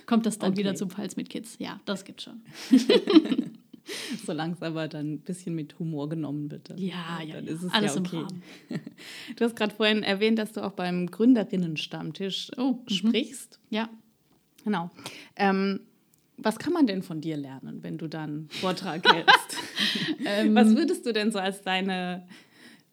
Kommt 0.05 0.25
das 0.25 0.39
dann 0.39 0.51
okay. 0.51 0.59
wieder 0.59 0.75
zum 0.75 0.89
Pfalz 0.89 1.15
mit 1.15 1.29
Kids? 1.29 1.55
Ja, 1.59 1.79
das 1.85 2.03
gibt 2.03 2.21
schon. 2.21 2.41
Solange 4.25 4.53
es 4.53 4.61
aber 4.61 4.87
dann 4.87 5.13
ein 5.13 5.19
bisschen 5.19 5.55
mit 5.55 5.77
Humor 5.79 6.09
genommen 6.09 6.51
wird. 6.51 6.69
Dann, 6.69 6.77
ja, 6.77 7.21
ja, 7.25 7.35
dann 7.35 7.47
ist 7.47 7.63
es 7.63 7.73
alles 7.73 7.95
ja 7.95 8.01
okay. 8.01 8.25
Du 9.35 9.45
hast 9.45 9.55
gerade 9.55 9.73
vorhin 9.73 10.03
erwähnt, 10.03 10.39
dass 10.39 10.51
du 10.51 10.63
auch 10.63 10.73
beim 10.73 11.07
Gründerinnen-Stammtisch 11.07 12.51
oh, 12.57 12.73
mhm. 12.73 12.89
sprichst. 12.89 13.59
Ja. 13.69 13.89
Genau. 14.63 14.91
Ähm, 15.35 15.81
was 16.37 16.57
kann 16.57 16.73
man 16.73 16.87
denn 16.87 17.03
von 17.03 17.21
dir 17.21 17.37
lernen, 17.37 17.83
wenn 17.83 17.97
du 17.97 18.07
dann 18.07 18.47
Vortrag 18.49 19.03
hältst? 19.11 19.57
ähm, 20.25 20.55
was 20.55 20.75
würdest 20.75 21.05
du 21.05 21.13
denn 21.13 21.31
so 21.31 21.39
als 21.39 21.61
deine, 21.61 22.27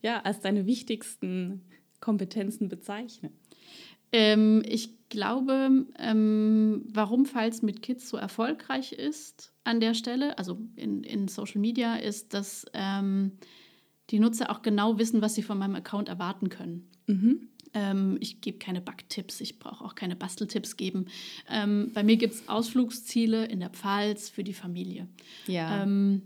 ja, 0.02 0.20
als 0.20 0.40
deine 0.40 0.66
wichtigsten 0.66 1.62
Kompetenzen 2.00 2.68
bezeichnen? 2.68 3.32
Ähm, 4.12 4.62
ich 4.66 5.08
glaube, 5.08 5.86
ähm, 5.98 6.84
warum 6.92 7.26
Falls 7.26 7.62
mit 7.62 7.82
Kids 7.82 8.08
so 8.08 8.16
erfolgreich 8.16 8.92
ist 8.92 9.52
an 9.64 9.80
der 9.80 9.94
Stelle, 9.94 10.38
also 10.38 10.58
in, 10.76 11.02
in 11.02 11.28
Social 11.28 11.60
Media, 11.60 11.96
ist, 11.96 12.34
dass 12.34 12.66
ähm, 12.74 13.32
die 14.10 14.18
Nutzer 14.18 14.50
auch 14.50 14.62
genau 14.62 14.98
wissen, 14.98 15.22
was 15.22 15.34
sie 15.34 15.42
von 15.42 15.58
meinem 15.58 15.76
Account 15.76 16.08
erwarten 16.08 16.48
können. 16.48 16.88
Mhm. 17.06 17.48
Ähm, 17.74 18.16
ich 18.20 18.40
gebe 18.40 18.58
keine 18.58 18.80
Backtipps, 18.80 19.40
ich 19.40 19.58
brauche 19.58 19.84
auch 19.84 19.94
keine 19.94 20.16
Basteltipps 20.16 20.76
geben. 20.76 21.06
Ähm, 21.50 21.90
bei 21.92 22.02
mir 22.02 22.16
gibt 22.16 22.34
es 22.34 22.48
Ausflugsziele 22.48 23.46
in 23.46 23.60
der 23.60 23.70
Pfalz 23.70 24.28
für 24.30 24.44
die 24.44 24.54
Familie. 24.54 25.08
Ja. 25.46 25.82
Ähm, 25.82 26.22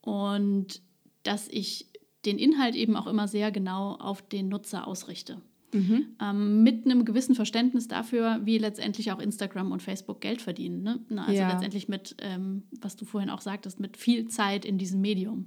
und 0.00 0.80
dass 1.22 1.48
ich 1.48 1.86
den 2.24 2.38
Inhalt 2.38 2.74
eben 2.74 2.96
auch 2.96 3.06
immer 3.06 3.28
sehr 3.28 3.50
genau 3.50 3.94
auf 3.96 4.22
den 4.22 4.48
Nutzer 4.48 4.86
ausrichte. 4.86 5.40
Mhm. 5.72 6.06
Ähm, 6.20 6.62
mit 6.62 6.84
einem 6.84 7.04
gewissen 7.04 7.34
Verständnis 7.34 7.88
dafür, 7.88 8.40
wie 8.44 8.58
letztendlich 8.58 9.10
auch 9.10 9.18
Instagram 9.18 9.72
und 9.72 9.82
Facebook 9.82 10.20
Geld 10.20 10.42
verdienen. 10.42 10.82
Ne? 10.82 11.00
also 11.16 11.32
ja. 11.32 11.50
letztendlich 11.50 11.88
mit, 11.88 12.16
ähm, 12.20 12.64
was 12.80 12.96
du 12.96 13.04
vorhin 13.04 13.30
auch 13.30 13.40
sagtest, 13.40 13.80
mit 13.80 13.96
viel 13.96 14.28
Zeit 14.28 14.64
in 14.64 14.76
diesem 14.76 15.00
Medium. 15.00 15.46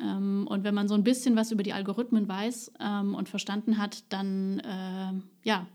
Ähm, 0.00 0.46
und 0.48 0.64
wenn 0.64 0.74
man 0.74 0.88
so 0.88 0.94
ein 0.94 1.04
bisschen 1.04 1.36
was 1.36 1.52
über 1.52 1.62
die 1.62 1.72
Algorithmen 1.72 2.26
weiß 2.26 2.72
ähm, 2.80 3.14
und 3.14 3.28
verstanden 3.28 3.78
hat, 3.78 4.04
dann 4.08 4.60
äh, 4.60 5.12
ja, 5.46 5.66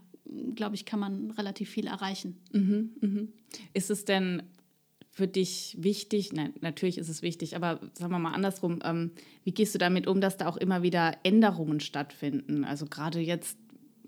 glaube 0.54 0.74
ich, 0.74 0.84
kann 0.84 1.00
man 1.00 1.30
relativ 1.32 1.70
viel 1.70 1.86
erreichen. 1.86 2.36
Mhm, 2.52 2.90
mhm. 3.00 3.28
Ist 3.72 3.90
es 3.90 4.04
denn 4.04 4.42
für 5.10 5.28
dich 5.28 5.76
wichtig? 5.80 6.32
Nein, 6.32 6.52
natürlich 6.60 6.98
ist 6.98 7.08
es 7.08 7.22
wichtig, 7.22 7.56
aber 7.56 7.80
sagen 7.94 8.12
wir 8.12 8.18
mal 8.18 8.34
andersrum, 8.34 8.80
ähm, 8.84 9.12
wie 9.44 9.52
gehst 9.52 9.74
du 9.74 9.78
damit 9.78 10.06
um, 10.06 10.20
dass 10.20 10.36
da 10.36 10.48
auch 10.48 10.56
immer 10.56 10.82
wieder 10.82 11.16
Änderungen 11.22 11.80
stattfinden? 11.80 12.64
Also 12.64 12.86
gerade 12.86 13.20
jetzt 13.20 13.56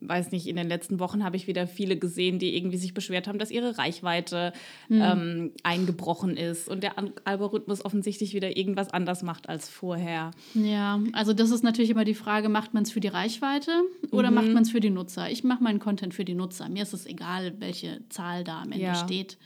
weiß 0.00 0.32
nicht, 0.32 0.46
in 0.46 0.56
den 0.56 0.68
letzten 0.68 1.00
Wochen 1.00 1.24
habe 1.24 1.36
ich 1.36 1.46
wieder 1.46 1.66
viele 1.66 1.96
gesehen, 1.96 2.38
die 2.38 2.56
irgendwie 2.56 2.76
sich 2.76 2.94
beschwert 2.94 3.28
haben, 3.28 3.38
dass 3.38 3.50
ihre 3.50 3.78
Reichweite 3.78 4.52
mhm. 4.88 5.02
ähm, 5.02 5.52
eingebrochen 5.62 6.36
ist 6.36 6.68
und 6.68 6.82
der 6.82 6.94
Algorithmus 7.24 7.84
offensichtlich 7.84 8.34
wieder 8.34 8.56
irgendwas 8.56 8.90
anders 8.90 9.22
macht 9.22 9.48
als 9.48 9.68
vorher. 9.68 10.30
Ja, 10.54 11.00
also 11.12 11.32
das 11.32 11.50
ist 11.50 11.64
natürlich 11.64 11.90
immer 11.90 12.04
die 12.04 12.14
Frage, 12.14 12.48
macht 12.48 12.74
man 12.74 12.82
es 12.82 12.92
für 12.92 13.00
die 13.00 13.08
Reichweite 13.08 13.70
oder 14.10 14.30
mhm. 14.30 14.34
macht 14.34 14.52
man 14.52 14.62
es 14.62 14.70
für 14.70 14.80
die 14.80 14.90
Nutzer? 14.90 15.30
Ich 15.30 15.44
mache 15.44 15.62
meinen 15.62 15.78
Content 15.78 16.14
für 16.14 16.24
die 16.24 16.34
Nutzer. 16.34 16.68
Mir 16.68 16.82
ist 16.82 16.94
es 16.94 17.06
egal, 17.06 17.54
welche 17.58 18.00
Zahl 18.08 18.44
da 18.44 18.62
am 18.62 18.72
Ende 18.72 18.84
ja. 18.84 18.94
steht. 18.94 19.38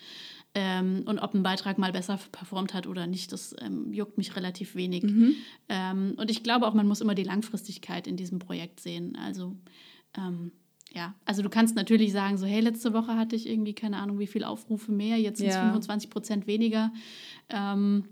Ähm, 0.54 1.04
und 1.06 1.18
ob 1.18 1.32
ein 1.32 1.42
Beitrag 1.42 1.78
mal 1.78 1.92
besser 1.92 2.18
performt 2.30 2.74
hat 2.74 2.86
oder 2.86 3.06
nicht, 3.06 3.32
das 3.32 3.54
ähm, 3.60 3.92
juckt 3.92 4.18
mich 4.18 4.36
relativ 4.36 4.74
wenig. 4.74 5.02
Mhm. 5.04 5.34
Ähm, 5.70 6.14
und 6.18 6.30
ich 6.30 6.42
glaube 6.42 6.66
auch, 6.66 6.74
man 6.74 6.86
muss 6.86 7.00
immer 7.00 7.14
die 7.14 7.22
Langfristigkeit 7.22 8.06
in 8.06 8.16
diesem 8.16 8.38
Projekt 8.38 8.80
sehen. 8.80 9.16
Also 9.16 9.56
ähm, 10.16 10.52
ja, 10.94 11.14
also 11.24 11.42
du 11.42 11.48
kannst 11.48 11.74
natürlich 11.74 12.12
sagen, 12.12 12.36
so, 12.36 12.46
hey, 12.46 12.60
letzte 12.60 12.92
Woche 12.92 13.16
hatte 13.16 13.34
ich 13.34 13.48
irgendwie 13.48 13.74
keine 13.74 13.96
Ahnung, 13.96 14.18
wie 14.18 14.26
viele 14.26 14.48
Aufrufe 14.48 14.92
mehr, 14.92 15.16
jetzt 15.18 15.38
sind 15.38 15.48
es 15.48 15.54
ja. 15.54 15.64
25 15.64 16.10
Prozent 16.10 16.46
weniger. 16.46 16.92
Ähm, 17.48 18.04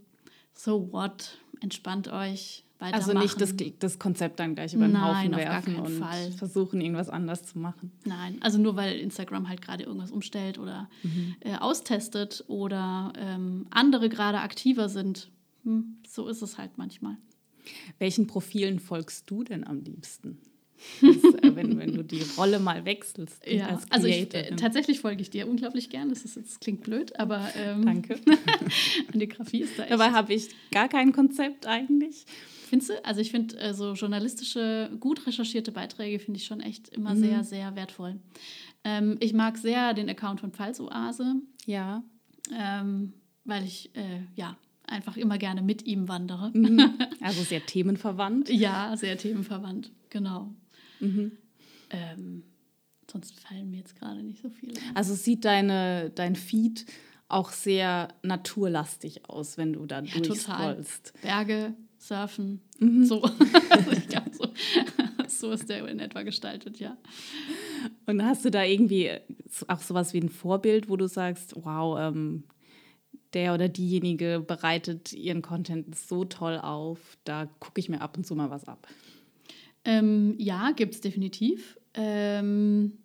so 0.54 0.92
what? 0.92 1.38
Entspannt 1.60 2.08
euch. 2.08 2.64
Also 2.80 3.12
nicht 3.12 3.38
das, 3.38 3.54
das 3.78 3.98
Konzept 3.98 4.40
dann 4.40 4.54
gleich 4.54 4.72
über 4.72 4.86
den 4.86 4.92
Nein, 4.92 5.04
Haufen 5.04 5.36
werfen 5.36 5.76
und 5.76 5.98
Fall. 5.98 6.32
versuchen, 6.32 6.80
irgendwas 6.80 7.10
anders 7.10 7.44
zu 7.44 7.58
machen. 7.58 7.92
Nein, 8.06 8.38
also 8.40 8.56
nur 8.56 8.74
weil 8.74 8.98
Instagram 8.98 9.50
halt 9.50 9.60
gerade 9.60 9.84
irgendwas 9.84 10.10
umstellt 10.10 10.58
oder 10.58 10.88
mhm. 11.02 11.36
äh, 11.40 11.56
austestet 11.56 12.42
oder 12.48 13.12
ähm, 13.18 13.66
andere 13.68 14.08
gerade 14.08 14.40
aktiver 14.40 14.88
sind. 14.88 15.30
Hm, 15.64 15.98
so 16.08 16.26
ist 16.26 16.40
es 16.40 16.56
halt 16.56 16.78
manchmal. 16.78 17.18
Welchen 17.98 18.26
Profilen 18.26 18.80
folgst 18.80 19.30
du 19.30 19.44
denn 19.44 19.66
am 19.66 19.82
liebsten? 19.82 20.38
Das, 21.00 21.34
äh, 21.34 21.54
wenn, 21.56 21.78
wenn 21.78 21.94
du 21.94 22.04
die 22.04 22.22
Rolle 22.36 22.58
mal 22.58 22.84
wechselst. 22.84 23.46
Ja, 23.46 23.80
also 23.90 24.06
ich, 24.06 24.34
äh, 24.34 24.56
tatsächlich 24.56 25.00
folge 25.00 25.22
ich 25.22 25.30
dir 25.30 25.48
unglaublich 25.48 25.90
gern. 25.90 26.08
Das, 26.08 26.24
ist, 26.24 26.36
das 26.36 26.60
klingt 26.60 26.82
blöd, 26.82 27.18
aber 27.18 27.48
ähm, 27.56 27.84
danke. 27.84 28.18
die 29.14 29.28
Grafie 29.28 29.62
ist 29.62 29.78
da 29.78 29.84
echt. 29.84 29.92
Dabei 29.92 30.10
habe 30.10 30.32
ich 30.34 30.48
gar 30.70 30.88
kein 30.88 31.12
Konzept 31.12 31.66
eigentlich. 31.66 32.24
Findest 32.68 32.90
du? 32.90 33.04
Also 33.04 33.20
ich 33.20 33.30
finde 33.30 33.58
äh, 33.58 33.74
so 33.74 33.94
journalistische, 33.94 34.90
gut 35.00 35.26
recherchierte 35.26 35.72
Beiträge 35.72 36.18
finde 36.18 36.38
ich 36.38 36.46
schon 36.46 36.60
echt 36.60 36.88
immer 36.90 37.14
mhm. 37.14 37.20
sehr, 37.20 37.44
sehr 37.44 37.76
wertvoll. 37.76 38.20
Ähm, 38.84 39.16
ich 39.20 39.32
mag 39.32 39.58
sehr 39.58 39.92
den 39.92 40.08
Account 40.08 40.40
von 40.40 40.52
Pfalzoase. 40.52 41.34
Ja. 41.66 42.02
Ähm, 42.56 43.12
weil 43.44 43.64
ich, 43.64 43.90
äh, 43.96 44.20
ja, 44.36 44.56
einfach 44.86 45.16
immer 45.16 45.38
gerne 45.38 45.62
mit 45.62 45.86
ihm 45.86 46.08
wandere. 46.08 46.50
Mhm. 46.52 46.94
Also 47.20 47.42
sehr 47.42 47.64
themenverwandt. 47.64 48.48
ja, 48.48 48.96
sehr 48.96 49.18
themenverwandt, 49.18 49.92
genau. 50.08 50.54
Mhm. 51.00 51.32
Ähm, 51.90 52.44
sonst 53.10 53.38
fallen 53.40 53.70
mir 53.70 53.78
jetzt 53.78 53.96
gerade 53.96 54.22
nicht 54.22 54.42
so 54.42 54.50
viele. 54.50 54.74
Also 54.94 55.14
sieht 55.14 55.44
deine, 55.44 56.10
dein 56.14 56.36
Feed 56.36 56.86
auch 57.28 57.52
sehr 57.52 58.08
naturlastig 58.22 59.28
aus, 59.28 59.56
wenn 59.56 59.72
du 59.72 59.86
da 59.86 60.02
ja, 60.02 60.20
durchscrollst. 60.20 61.14
Berge, 61.22 61.74
Surfen, 61.98 62.60
mhm. 62.78 63.04
so. 63.04 63.22
also 63.70 63.90
ich 63.92 64.08
glaube, 64.08 64.30
so, 64.32 64.46
so 65.28 65.52
ist 65.52 65.68
der 65.68 65.86
in 65.86 66.00
etwa 66.00 66.22
gestaltet, 66.22 66.78
ja. 66.78 66.96
Und 68.06 68.24
hast 68.24 68.44
du 68.44 68.50
da 68.50 68.64
irgendwie 68.64 69.10
auch 69.68 69.80
sowas 69.80 70.12
wie 70.12 70.20
ein 70.20 70.28
Vorbild, 70.28 70.88
wo 70.88 70.96
du 70.96 71.06
sagst, 71.06 71.54
wow, 71.56 71.98
ähm, 72.00 72.44
der 73.32 73.54
oder 73.54 73.68
diejenige 73.68 74.42
bereitet 74.44 75.12
ihren 75.12 75.42
Content 75.42 75.94
so 75.94 76.24
toll 76.24 76.58
auf, 76.58 77.16
da 77.24 77.46
gucke 77.60 77.80
ich 77.80 77.88
mir 77.88 78.00
ab 78.00 78.16
und 78.16 78.26
zu 78.26 78.34
mal 78.34 78.50
was 78.50 78.66
ab? 78.66 78.88
Ähm, 79.90 80.35
ja, 80.38 80.72
gibt 80.72 80.94
es 80.94 81.00
definitiv. 81.00 81.79
Ähm, 81.94 82.98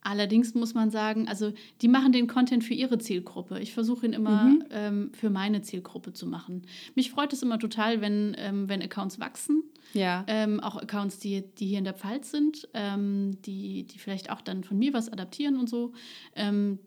allerdings 0.00 0.54
muss 0.54 0.74
man 0.74 0.90
sagen, 0.90 1.28
also 1.28 1.52
die 1.82 1.88
machen 1.88 2.12
den 2.12 2.26
Content 2.26 2.64
für 2.64 2.74
ihre 2.74 2.98
Zielgruppe. 2.98 3.60
Ich 3.60 3.72
versuche 3.72 4.06
ihn 4.06 4.12
immer 4.12 4.44
mhm. 4.44 4.64
ähm, 4.70 5.10
für 5.12 5.30
meine 5.30 5.62
Zielgruppe 5.62 6.12
zu 6.12 6.26
machen. 6.26 6.62
Mich 6.94 7.10
freut 7.10 7.32
es 7.32 7.42
immer 7.42 7.58
total, 7.58 8.00
wenn, 8.00 8.34
ähm, 8.38 8.68
wenn 8.68 8.82
Accounts 8.82 9.20
wachsen. 9.20 9.62
Ja. 9.94 10.24
Ähm, 10.26 10.60
auch 10.60 10.76
Accounts, 10.76 11.18
die, 11.18 11.44
die 11.58 11.66
hier 11.66 11.78
in 11.78 11.84
der 11.84 11.94
Pfalz 11.94 12.30
sind, 12.30 12.68
ähm, 12.74 13.38
die, 13.46 13.84
die 13.84 13.98
vielleicht 13.98 14.30
auch 14.30 14.40
dann 14.40 14.64
von 14.64 14.78
mir 14.78 14.92
was 14.92 15.08
adaptieren 15.12 15.56
und 15.56 15.68
so. 15.68 15.92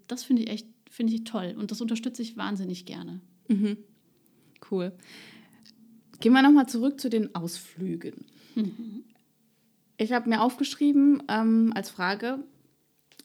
das 0.07 0.23
finde 0.23 0.43
ich 0.43 0.49
echt 0.49 0.67
finde 0.89 1.13
ich 1.13 1.23
toll 1.23 1.55
und 1.57 1.71
das 1.71 1.81
unterstütze 1.81 2.21
ich 2.21 2.35
wahnsinnig 2.35 2.85
gerne. 2.85 3.21
Mhm. 3.47 3.77
Cool. 4.69 4.91
Gehen 6.19 6.33
wir 6.33 6.41
nochmal 6.41 6.67
zurück 6.67 6.99
zu 6.99 7.09
den 7.09 7.33
Ausflügen. 7.35 8.25
Mhm. 8.55 9.03
Ich 9.99 10.13
habe 10.13 10.29
mir 10.29 10.41
aufgeschrieben 10.41 11.21
ähm, 11.27 11.73
als 11.75 11.89
Frage, 11.89 12.39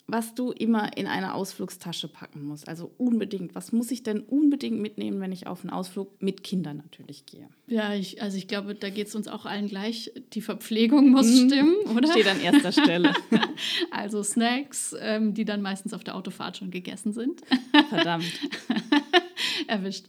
was 0.09 0.35
du 0.35 0.51
immer 0.51 0.97
in 0.97 1.07
eine 1.07 1.35
Ausflugstasche 1.35 2.09
packen 2.09 2.45
musst. 2.45 2.69
Also 2.69 2.91
unbedingt. 2.99 3.55
Was 3.55 3.71
muss 3.71 3.93
ich 3.93 4.03
denn 4.03 4.21
unbedingt 4.21 4.81
mitnehmen, 4.81 5.21
wenn 5.21 5.31
ich 5.31 5.47
auf 5.47 5.63
einen 5.63 5.71
Ausflug 5.71 6.21
mit 6.21 6.43
Kindern 6.43 6.79
natürlich 6.79 7.27
gehe? 7.27 7.49
Ja, 7.69 7.95
ich, 7.95 8.21
also 8.21 8.37
ich 8.37 8.49
glaube, 8.49 8.75
da 8.75 8.91
geht 8.91 9.07
es 9.07 9.15
uns 9.15 9.29
auch 9.29 9.47
allen 9.47 9.69
gleich. 9.69 10.11
Die 10.33 10.43
Verpflegung 10.43 11.11
muss 11.11 11.29
mhm. 11.29 11.49
stimmen, 11.49 11.75
oder? 11.97 12.11
Steht 12.11 12.27
an 12.27 12.41
erster 12.41 12.73
Stelle. 12.73 13.15
also 13.93 14.25
Snacks, 14.25 14.97
ähm, 14.99 15.33
die 15.33 15.45
dann 15.45 15.63
meistens 15.63 15.95
auf 15.95 16.03
der 16.03 16.17
Autofahrt 16.17 16.57
schon 16.57 16.73
gegessen 16.73 17.13
sind. 17.13 17.43
Verdammt. 17.89 18.27
Erwischt. 19.69 20.07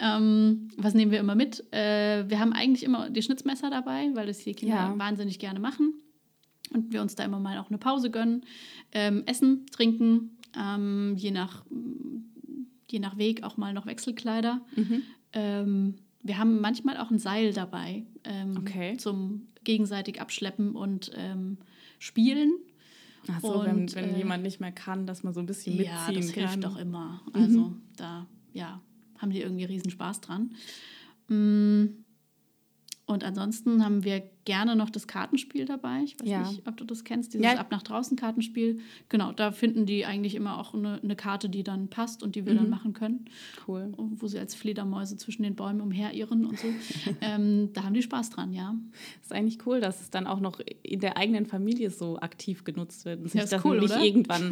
Ähm, 0.00 0.68
was 0.76 0.94
nehmen 0.94 1.12
wir 1.12 1.20
immer 1.20 1.36
mit? 1.36 1.64
Äh, 1.72 2.28
wir 2.28 2.40
haben 2.40 2.52
eigentlich 2.52 2.82
immer 2.82 3.08
die 3.08 3.22
Schnitzmesser 3.22 3.70
dabei, 3.70 4.10
weil 4.14 4.26
das 4.26 4.38
die 4.38 4.54
Kinder 4.54 4.74
ja. 4.74 4.98
wahnsinnig 4.98 5.38
gerne 5.38 5.60
machen 5.60 5.94
und 6.72 6.92
wir 6.92 7.02
uns 7.02 7.14
da 7.14 7.24
immer 7.24 7.40
mal 7.40 7.58
auch 7.58 7.68
eine 7.68 7.78
Pause 7.78 8.10
gönnen. 8.10 8.44
Ähm, 8.92 9.22
essen, 9.26 9.66
trinken, 9.70 10.36
ähm, 10.56 11.14
je, 11.16 11.30
nach, 11.30 11.64
je 12.90 12.98
nach 12.98 13.16
Weg 13.18 13.42
auch 13.42 13.56
mal 13.56 13.72
noch 13.72 13.86
Wechselkleider. 13.86 14.60
Mhm. 14.76 15.02
Ähm, 15.32 15.94
wir 16.22 16.38
haben 16.38 16.60
manchmal 16.60 16.96
auch 16.98 17.10
ein 17.10 17.18
Seil 17.18 17.52
dabei 17.52 18.04
ähm, 18.24 18.56
okay. 18.58 18.96
zum 18.96 19.48
gegenseitig 19.64 20.20
abschleppen 20.20 20.74
und 20.74 21.10
ähm, 21.14 21.58
spielen. 21.98 22.52
Ach 23.30 23.40
so, 23.40 23.60
und, 23.60 23.66
wenn, 23.66 23.94
wenn 23.94 24.14
äh, 24.14 24.18
jemand 24.18 24.42
nicht 24.42 24.60
mehr 24.60 24.72
kann, 24.72 25.06
dass 25.06 25.22
man 25.22 25.34
so 25.34 25.40
ein 25.40 25.46
bisschen 25.46 25.76
mitziehen 25.76 25.94
kann. 25.94 26.14
Ja, 26.14 26.20
das 26.20 26.32
kann. 26.32 26.48
hilft 26.48 26.64
doch 26.64 26.76
immer. 26.78 27.20
Also 27.32 27.60
mhm. 27.60 27.82
da 27.96 28.26
ja, 28.52 28.80
haben 29.18 29.30
die 29.30 29.40
irgendwie 29.40 29.64
riesen 29.64 29.90
Spaß 29.90 30.20
dran. 30.20 30.54
Mm. 31.28 32.04
Und 33.06 33.24
ansonsten 33.24 33.84
haben 33.84 34.04
wir 34.04 34.22
gerne 34.48 34.76
noch 34.76 34.88
das 34.88 35.06
Kartenspiel 35.06 35.66
dabei. 35.66 36.00
Ich 36.04 36.18
weiß 36.18 36.26
ja. 36.26 36.48
nicht, 36.48 36.66
ob 36.66 36.74
du 36.78 36.86
das 36.86 37.04
kennst, 37.04 37.34
dieses 37.34 37.44
ja. 37.44 37.58
Ab 37.58 37.70
nach 37.70 37.82
draußen 37.82 38.16
Kartenspiel. 38.16 38.80
Genau, 39.10 39.30
da 39.32 39.52
finden 39.52 39.84
die 39.84 40.06
eigentlich 40.06 40.34
immer 40.34 40.58
auch 40.58 40.72
eine, 40.72 40.98
eine 41.02 41.16
Karte, 41.16 41.50
die 41.50 41.62
dann 41.62 41.88
passt 41.88 42.22
und 42.22 42.34
die 42.34 42.46
wir 42.46 42.54
mhm. 42.54 42.56
dann 42.56 42.70
machen 42.70 42.94
können. 42.94 43.26
Cool. 43.66 43.92
Wo 43.98 44.26
sie 44.26 44.38
als 44.38 44.54
Fledermäuse 44.54 45.18
zwischen 45.18 45.42
den 45.42 45.54
Bäumen 45.54 45.82
umherirren 45.82 46.46
und 46.46 46.58
so. 46.58 46.68
ähm, 47.20 47.74
da 47.74 47.84
haben 47.84 47.92
die 47.92 48.00
Spaß 48.00 48.30
dran, 48.30 48.54
ja. 48.54 48.74
Das 49.18 49.26
ist 49.26 49.32
eigentlich 49.34 49.66
cool, 49.66 49.80
dass 49.80 50.00
es 50.00 50.08
dann 50.08 50.26
auch 50.26 50.40
noch 50.40 50.60
in 50.82 51.00
der 51.00 51.18
eigenen 51.18 51.44
Familie 51.44 51.90
so 51.90 52.18
aktiv 52.18 52.64
genutzt 52.64 53.04
wird. 53.04 53.20
Und 53.20 53.28
sich 53.28 53.42
ja, 53.42 53.46
das 53.46 53.62
cool, 53.66 53.80
nicht 53.80 53.92
oder? 53.92 54.02
irgendwann 54.02 54.48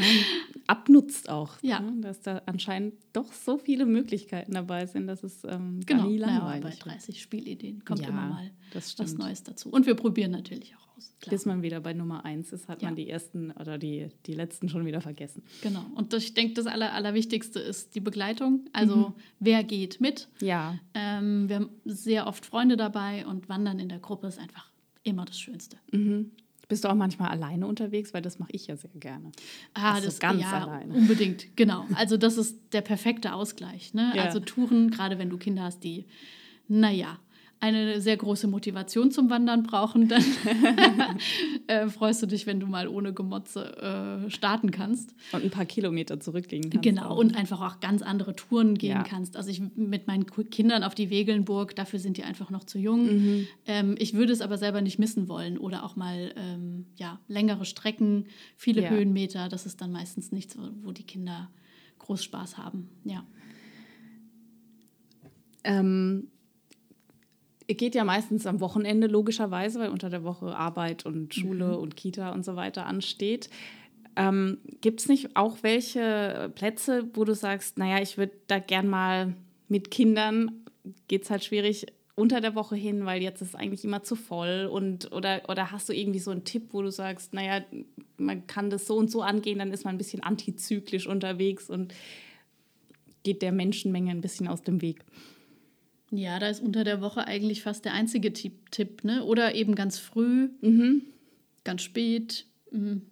abnutzt 0.66 1.28
auch. 1.28 1.58
Ja. 1.60 1.80
Ne? 1.80 2.00
Dass 2.00 2.22
da 2.22 2.40
anscheinend 2.46 2.94
doch 3.12 3.30
so 3.34 3.58
viele 3.58 3.84
Möglichkeiten 3.84 4.52
dabei 4.52 4.86
sind, 4.86 5.08
dass 5.08 5.22
es 5.22 5.44
ähm, 5.44 5.80
genau. 5.84 6.08
nie 6.08 6.16
langweilig 6.16 6.64
naja, 6.64 6.84
bei 6.86 6.90
30 6.92 7.20
Spielideen 7.20 7.84
kommt 7.84 8.00
ja, 8.00 8.08
immer 8.08 8.28
mal 8.28 8.50
was 8.76 9.14
Neues 9.14 9.42
dazu. 9.42 9.70
Und 9.70 9.86
wir 9.86 9.94
probieren 9.94 10.30
natürlich 10.30 10.74
auch 10.74 10.96
aus. 10.96 11.12
Klar. 11.20 11.30
Bis 11.30 11.46
man 11.46 11.62
wieder 11.62 11.80
bei 11.80 11.92
Nummer 11.92 12.24
1 12.24 12.52
ist, 12.52 12.68
hat 12.68 12.82
ja. 12.82 12.88
man 12.88 12.96
die 12.96 13.08
ersten 13.08 13.50
oder 13.52 13.78
die, 13.78 14.08
die 14.26 14.34
letzten 14.34 14.68
schon 14.68 14.86
wieder 14.86 15.00
vergessen. 15.00 15.42
Genau. 15.62 15.84
Und 15.94 16.12
ich 16.14 16.34
denke, 16.34 16.54
das 16.54 16.66
Aller, 16.66 16.92
Allerwichtigste 16.92 17.58
ist 17.58 17.94
die 17.94 18.00
Begleitung. 18.00 18.66
Also 18.72 18.96
mhm. 18.96 19.12
wer 19.40 19.64
geht 19.64 20.00
mit? 20.00 20.28
Ja. 20.40 20.78
Ähm, 20.94 21.48
wir 21.48 21.56
haben 21.56 21.70
sehr 21.84 22.26
oft 22.26 22.46
Freunde 22.46 22.76
dabei 22.76 23.26
und 23.26 23.48
Wandern 23.48 23.78
in 23.78 23.88
der 23.88 23.98
Gruppe 23.98 24.26
ist 24.26 24.38
einfach 24.38 24.70
immer 25.02 25.24
das 25.24 25.38
Schönste. 25.38 25.78
Mhm. 25.92 26.32
Bist 26.68 26.84
du 26.84 26.88
auch 26.88 26.94
manchmal 26.94 27.28
alleine 27.28 27.66
unterwegs? 27.66 28.12
Weil 28.12 28.22
das 28.22 28.38
mache 28.38 28.50
ich 28.52 28.66
ja 28.66 28.76
sehr 28.76 28.90
gerne. 28.94 29.30
Ah, 29.74 29.94
das, 29.94 30.04
das 30.04 30.20
ganz 30.20 30.42
ja, 30.42 30.64
alleine. 30.64 30.94
Unbedingt, 30.94 31.56
genau. 31.56 31.86
Also 31.94 32.16
das 32.16 32.36
ist 32.36 32.58
der 32.72 32.80
perfekte 32.80 33.34
Ausgleich. 33.34 33.94
Ne? 33.94 34.12
Ja. 34.16 34.24
Also 34.24 34.40
Touren, 34.40 34.90
gerade 34.90 35.18
wenn 35.18 35.30
du 35.30 35.38
Kinder 35.38 35.62
hast, 35.62 35.84
die, 35.84 36.06
naja, 36.66 37.20
eine 37.58 38.00
sehr 38.00 38.16
große 38.16 38.46
Motivation 38.48 39.10
zum 39.10 39.30
Wandern 39.30 39.62
brauchen, 39.62 40.08
dann 40.08 40.22
äh, 41.66 41.88
freust 41.88 42.22
du 42.22 42.26
dich, 42.26 42.46
wenn 42.46 42.60
du 42.60 42.66
mal 42.66 42.86
ohne 42.86 43.14
Gemotze 43.14 44.24
äh, 44.26 44.30
starten 44.30 44.70
kannst. 44.70 45.14
Und 45.32 45.42
ein 45.42 45.50
paar 45.50 45.64
Kilometer 45.64 46.20
zurücklegen 46.20 46.70
kannst. 46.70 46.84
Genau, 46.84 47.10
auch. 47.10 47.16
und 47.16 47.34
einfach 47.34 47.62
auch 47.62 47.80
ganz 47.80 48.02
andere 48.02 48.36
Touren 48.36 48.76
gehen 48.76 48.90
ja. 48.90 49.02
kannst. 49.02 49.36
Also 49.36 49.50
ich 49.50 49.62
mit 49.74 50.06
meinen 50.06 50.26
Kindern 50.26 50.82
auf 50.82 50.94
die 50.94 51.08
Wegelnburg, 51.08 51.74
dafür 51.74 51.98
sind 51.98 52.18
die 52.18 52.24
einfach 52.24 52.50
noch 52.50 52.64
zu 52.64 52.78
jung. 52.78 53.06
Mhm. 53.06 53.46
Ähm, 53.64 53.94
ich 53.98 54.12
würde 54.12 54.34
es 54.34 54.42
aber 54.42 54.58
selber 54.58 54.82
nicht 54.82 54.98
missen 54.98 55.28
wollen. 55.28 55.56
Oder 55.56 55.84
auch 55.84 55.96
mal 55.96 56.34
ähm, 56.36 56.86
ja, 56.96 57.20
längere 57.26 57.64
Strecken, 57.64 58.26
viele 58.56 58.82
ja. 58.82 58.90
Höhenmeter. 58.90 59.48
Das 59.48 59.64
ist 59.64 59.80
dann 59.80 59.92
meistens 59.92 60.30
nichts, 60.30 60.58
wo 60.82 60.92
die 60.92 61.04
Kinder 61.04 61.48
groß 62.00 62.22
Spaß 62.22 62.58
haben. 62.58 62.90
Ja. 63.04 63.24
Ähm, 65.64 66.28
geht 67.74 67.94
ja 67.94 68.04
meistens 68.04 68.46
am 68.46 68.60
Wochenende 68.60 69.06
logischerweise, 69.06 69.80
weil 69.80 69.90
unter 69.90 70.10
der 70.10 70.24
Woche 70.24 70.56
Arbeit 70.56 71.04
und 71.04 71.34
Schule 71.34 71.68
mhm. 71.68 71.78
und 71.78 71.96
Kita 71.96 72.30
und 72.30 72.44
so 72.44 72.56
weiter 72.56 72.86
ansteht. 72.86 73.50
Ähm, 74.14 74.58
Gibt 74.80 75.00
es 75.00 75.08
nicht 75.08 75.36
auch 75.36 75.58
welche 75.62 76.50
Plätze, 76.54 77.08
wo 77.14 77.24
du 77.24 77.34
sagst, 77.34 77.76
naja, 77.78 78.00
ich 78.00 78.16
würde 78.16 78.32
da 78.46 78.58
gern 78.58 78.88
mal 78.88 79.34
mit 79.68 79.90
Kindern, 79.90 80.64
geht 81.08 81.24
es 81.24 81.30
halt 81.30 81.44
schwierig, 81.44 81.86
unter 82.14 82.40
der 82.40 82.54
Woche 82.54 82.76
hin, 82.76 83.04
weil 83.04 83.22
jetzt 83.22 83.42
ist 83.42 83.48
es 83.48 83.54
eigentlich 83.54 83.84
immer 83.84 84.02
zu 84.02 84.16
voll 84.16 84.68
und 84.72 85.12
oder, 85.12 85.42
oder 85.48 85.70
hast 85.70 85.88
du 85.88 85.92
irgendwie 85.92 86.18
so 86.18 86.30
einen 86.30 86.44
Tipp, 86.44 86.68
wo 86.70 86.80
du 86.80 86.90
sagst, 86.90 87.34
naja, 87.34 87.62
man 88.16 88.46
kann 88.46 88.70
das 88.70 88.86
so 88.86 88.96
und 88.96 89.10
so 89.10 89.20
angehen, 89.20 89.58
dann 89.58 89.70
ist 89.70 89.84
man 89.84 89.94
ein 89.94 89.98
bisschen 89.98 90.22
antizyklisch 90.22 91.06
unterwegs 91.06 91.68
und 91.68 91.92
geht 93.22 93.42
der 93.42 93.52
Menschenmenge 93.52 94.10
ein 94.10 94.22
bisschen 94.22 94.48
aus 94.48 94.62
dem 94.62 94.80
Weg. 94.80 95.04
Ja, 96.10 96.38
da 96.38 96.48
ist 96.48 96.62
unter 96.62 96.84
der 96.84 97.00
Woche 97.00 97.26
eigentlich 97.26 97.62
fast 97.62 97.84
der 97.84 97.92
einzige 97.92 98.32
Tipp, 98.32 98.70
Tipp 98.70 99.04
ne? 99.04 99.24
Oder 99.24 99.54
eben 99.54 99.74
ganz 99.74 99.98
früh, 99.98 100.50
mhm. 100.60 101.02
ganz 101.64 101.82
spät. 101.82 102.46
Mhm 102.70 103.02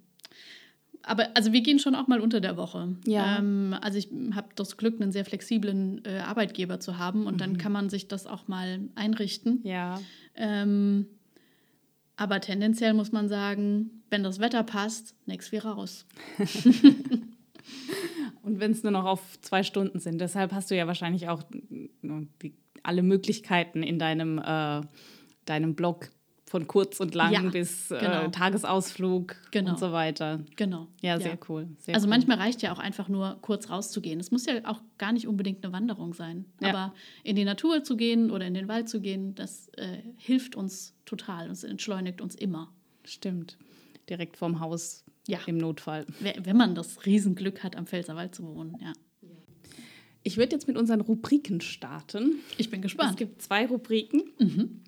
aber 1.07 1.28
also 1.35 1.52
wir 1.52 1.61
gehen 1.61 1.78
schon 1.78 1.94
auch 1.94 2.09
mal 2.09 2.20
unter 2.20 2.40
der 2.40 2.57
Woche. 2.57 2.96
Ja. 3.07 3.38
Ähm, 3.38 3.76
also 3.80 3.98
ich 3.98 4.09
habe 4.35 4.48
das 4.54 4.76
Glück, 4.76 5.00
einen 5.00 5.12
sehr 5.12 5.24
flexiblen 5.24 6.02
äh, 6.04 6.18
Arbeitgeber 6.18 6.80
zu 6.80 6.98
haben 6.98 7.26
und 7.26 7.35
mhm. 7.35 7.38
dann 7.38 7.59
kann 7.59 7.72
man 7.72 7.90
sich 7.90 8.09
das 8.09 8.26
auch 8.26 8.48
mal 8.48 8.80
einrichten. 8.94 9.61
Ja. 9.64 10.00
Ähm, 10.35 11.07
aber 12.16 12.40
tendenziell 12.40 12.94
muss 12.94 13.12
man 13.12 13.28
sagen, 13.28 14.02
wenn 14.11 14.22
das 14.22 14.38
Wetter 14.38 14.62
passt, 14.62 15.14
nichts 15.26 15.52
wie 15.52 15.59
raus. 15.59 16.07
und 18.42 18.61
wenn 18.61 18.70
es 18.70 18.83
nur 18.83 18.92
noch 18.92 19.04
auf 19.04 19.40
zwei 19.40 19.62
Stunden 19.62 19.98
sind. 19.98 20.20
Deshalb 20.20 20.52
hast 20.52 20.70
du 20.70 20.76
ja 20.76 20.87
wahrscheinlich 20.87 21.28
auch 21.28 21.42
die, 22.42 22.54
alle 22.85 23.03
Möglichkeiten 23.03 23.83
in 23.83 23.99
deinem, 23.99 24.38
äh, 24.38 24.83
deinem 25.44 25.75
Blog 25.75 26.11
von 26.55 26.68
kurz 26.68 27.01
und 27.01 27.16
lang 27.16 27.33
ja, 27.33 27.40
bis 27.40 27.90
äh, 27.90 27.99
genau. 27.99 28.23
äh, 28.23 28.31
Tagesausflug 28.31 29.35
genau. 29.51 29.73
und 29.73 29.79
so 29.81 29.90
weiter. 29.90 30.38
Genau. 30.55 30.87
Ja, 31.03 31.18
sehr 31.18 31.33
ja. 31.33 31.38
cool. 31.49 31.68
Sehr 31.79 31.97
also 31.97 32.07
cool. 32.07 32.11
manchmal 32.11 32.38
reicht 32.38 32.62
ja 32.62 32.73
auch 32.73 32.79
einfach 32.79 33.09
nur 33.09 33.38
kurz 33.40 33.70
rauszugehen. 33.70 34.20
Es 34.20 34.31
muss 34.31 34.47
ja 34.47 34.61
auch 34.64 34.81
gar 34.97 35.12
nicht 35.12 35.27
unbedingt 35.27 35.64
eine 35.64 35.73
Wanderung 35.73 36.14
sein. 36.14 36.44
Ja. 36.61 36.68
Aber 36.68 36.94
in 37.25 37.35
die 37.35 37.44
Natur 37.44 37.83
zu 37.83 37.97
gehen 37.97 38.31
oder 38.31 38.47
in 38.47 38.55
den 38.55 38.68
Wald 38.68 38.88
zu 38.88 39.01
gehen, 39.01 39.35
das 39.35 39.68
äh, 39.70 39.99
hilft 40.16 40.55
uns 40.55 40.94
total 41.07 41.47
und 41.47 41.53
es 41.53 41.64
entschleunigt 41.64 42.20
uns 42.20 42.37
immer. 42.37 42.73
Stimmt. 43.05 43.59
Direkt 44.09 44.37
vorm 44.37 44.61
Haus 44.61 45.05
ja. 45.27 45.40
im 45.47 45.59
Notfall. 45.59 46.07
Wenn 46.20 46.57
man 46.57 46.77
das 46.77 47.05
Riesenglück 47.05 47.64
hat, 47.64 47.75
am 47.75 47.87
Pfälzerwald 47.87 48.33
zu 48.33 48.47
wohnen, 48.47 48.77
ja. 48.81 48.92
Ich 50.24 50.38
würde 50.38 50.52
jetzt 50.52 50.66
mit 50.66 50.76
unseren 50.76 51.02
Rubriken 51.02 51.60
starten. 51.60 52.37
Ich 52.56 52.70
bin 52.70 52.82
gespannt. 52.82 53.10
Es 53.10 53.16
gibt 53.16 53.42
zwei 53.42 53.66
Rubriken. 53.66 54.24
Mhm. 54.38 54.80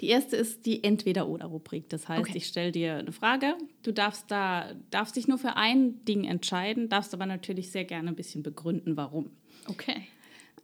Die 0.00 0.06
erste 0.06 0.36
ist 0.36 0.66
die 0.66 0.84
Entweder-Oder-Rubrik. 0.84 1.88
Das 1.88 2.08
heißt, 2.08 2.20
okay. 2.20 2.36
ich 2.36 2.46
stelle 2.46 2.72
dir 2.72 2.96
eine 2.96 3.12
Frage. 3.12 3.54
Du 3.82 3.92
darfst 3.92 4.30
da 4.30 4.72
darfst 4.90 5.16
dich 5.16 5.28
nur 5.28 5.38
für 5.38 5.56
ein 5.56 6.04
Ding 6.04 6.24
entscheiden, 6.24 6.88
darfst 6.88 7.12
aber 7.12 7.26
natürlich 7.26 7.70
sehr 7.70 7.84
gerne 7.84 8.08
ein 8.08 8.16
bisschen 8.16 8.42
begründen, 8.42 8.96
warum. 8.96 9.30
Okay. 9.66 10.06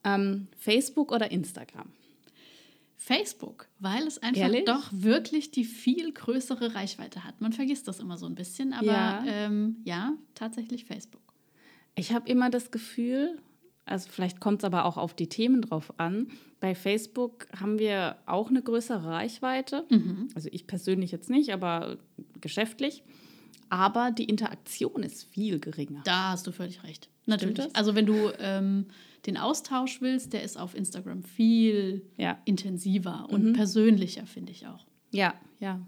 Ähm, 0.05 0.47
Facebook 0.57 1.11
oder 1.11 1.31
Instagram? 1.31 1.91
Facebook, 2.97 3.69
weil 3.81 4.07
es 4.07 4.23
einfach 4.23 4.43
Ehrlich? 4.43 4.65
doch 4.65 4.89
wirklich 4.91 5.51
die 5.51 5.65
viel 5.65 6.13
größere 6.13 6.75
Reichweite 6.75 7.25
hat. 7.25 7.41
Man 7.41 7.53
vergisst 7.53 7.87
das 7.89 8.01
immer 8.01 8.17
so 8.17 8.27
ein 8.27 8.35
bisschen, 8.35 8.73
aber 8.73 8.87
ja, 8.87 9.25
ähm, 9.27 9.77
ja 9.85 10.15
tatsächlich 10.35 10.85
Facebook. 10.85 11.21
Ich 11.97 12.13
habe 12.13 12.29
immer 12.31 12.49
das 12.49 12.71
Gefühl, 12.71 13.39
also 13.87 14.09
vielleicht 14.11 14.41
kommt 14.41 14.63
es 14.63 14.65
aber 14.65 14.85
auch 14.87 14.97
auf 14.97 15.15
die 15.15 15.29
Themen 15.29 15.63
drauf 15.63 15.93
an. 15.99 16.29
Bei 16.61 16.75
Facebook 16.75 17.47
haben 17.59 17.79
wir 17.79 18.17
auch 18.27 18.49
eine 18.49 18.63
größere 18.63 19.05
Reichweite. 19.05 19.85
Mhm. 19.91 20.29
Also 20.35 20.49
ich 20.53 20.67
persönlich 20.67 21.13
jetzt 21.13 21.29
nicht, 21.29 21.53
aber 21.53 21.99
geschäftlich. 22.41 23.03
Aber 23.69 24.11
die 24.11 24.25
Interaktion 24.25 25.03
ist 25.03 25.25
viel 25.25 25.59
geringer. 25.59 26.03
Da 26.05 26.31
hast 26.31 26.47
du 26.47 26.53
völlig 26.53 26.83
recht. 26.85 27.09
Natürlich. 27.27 27.59
Also 27.75 27.95
wenn 27.95 28.07
du 28.07 28.31
ähm, 28.39 28.87
den 29.27 29.37
Austausch 29.37 30.01
willst, 30.01 30.33
der 30.33 30.43
ist 30.43 30.59
auf 30.59 30.75
Instagram 30.75 31.23
viel 31.23 32.03
ja. 32.17 32.39
intensiver 32.45 33.27
und 33.31 33.45
mhm. 33.45 33.53
persönlicher, 33.55 34.27
finde 34.27 34.53
ich 34.53 34.67
auch. 34.67 34.87
Ja, 35.11 35.35
ja 35.59 35.81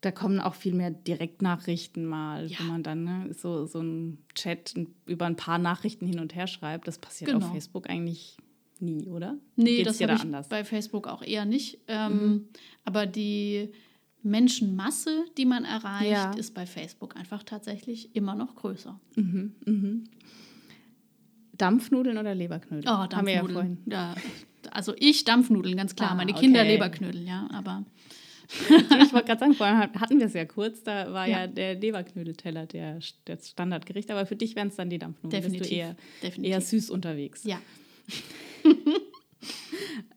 da 0.00 0.12
kommen 0.12 0.38
auch 0.38 0.54
viel 0.54 0.74
mehr 0.74 0.90
Direktnachrichten 0.90 2.06
mal, 2.06 2.46
ja. 2.46 2.58
wo 2.60 2.64
man 2.64 2.82
dann 2.82 3.04
ne, 3.04 3.34
so, 3.34 3.66
so 3.66 3.80
einen 3.80 4.24
Chat 4.34 4.74
über 5.06 5.26
ein 5.26 5.36
paar 5.36 5.58
Nachrichten 5.58 6.06
hin 6.06 6.20
und 6.20 6.34
her 6.34 6.46
schreibt. 6.46 6.86
Das 6.86 6.98
passiert 6.98 7.32
genau. 7.32 7.44
auf 7.44 7.52
Facebook 7.52 7.90
eigentlich 7.90 8.36
nie, 8.78 9.08
oder? 9.08 9.36
Nee, 9.56 9.78
Geht's 9.78 9.98
das 9.98 10.00
habe 10.00 10.12
da 10.12 10.16
ich 10.16 10.22
anders? 10.22 10.48
bei 10.48 10.64
Facebook 10.64 11.08
auch 11.08 11.22
eher 11.22 11.44
nicht. 11.44 11.80
Ähm, 11.88 12.12
mhm. 12.12 12.48
Aber 12.84 13.06
die 13.06 13.70
Menschenmasse, 14.22 15.24
die 15.36 15.46
man 15.46 15.64
erreicht, 15.64 16.10
ja. 16.10 16.30
ist 16.32 16.54
bei 16.54 16.66
Facebook 16.66 17.16
einfach 17.16 17.42
tatsächlich 17.42 18.14
immer 18.14 18.36
noch 18.36 18.54
größer. 18.54 19.00
Mhm, 19.16 19.54
mhm. 19.64 20.04
Dampfnudeln 21.56 22.18
oder 22.18 22.36
Leberknödel? 22.36 22.88
Oh, 22.88 23.06
Dampfnudeln. 23.08 23.16
Haben 23.16 23.26
wir 23.26 23.34
ja 23.34 23.44
vorhin. 23.44 23.78
Ja, 23.86 24.14
also 24.70 24.94
ich 24.96 25.24
Dampfnudeln, 25.24 25.76
ganz 25.76 25.96
klar. 25.96 26.12
Ah, 26.12 26.14
Meine 26.14 26.34
Kinder 26.34 26.60
okay. 26.60 26.74
Leberknödel, 26.74 27.26
ja, 27.26 27.48
aber 27.52 27.84
ich 28.68 29.12
wollte 29.12 29.26
gerade 29.26 29.40
sagen, 29.40 29.54
vorhin 29.54 29.76
hatten 29.76 30.18
wir 30.18 30.26
es 30.26 30.32
ja 30.32 30.46
kurz, 30.46 30.82
da 30.82 31.12
war 31.12 31.26
ja, 31.26 31.40
ja 31.40 31.46
der 31.46 31.74
Leberknödelteller 31.74 32.66
der, 32.66 32.98
das 33.26 33.50
Standardgericht, 33.50 34.10
aber 34.10 34.24
für 34.24 34.36
dich 34.36 34.56
wären 34.56 34.68
es 34.68 34.76
dann 34.76 34.88
die 34.88 34.98
Dampfnudeln. 34.98 35.42
Definitiv. 35.42 35.60
Bist 35.60 35.70
du 35.70 35.76
eher, 35.76 35.96
Definitiv. 36.22 36.52
eher 36.52 36.60
süß 36.62 36.90
unterwegs. 36.90 37.44
Ja. 37.44 37.60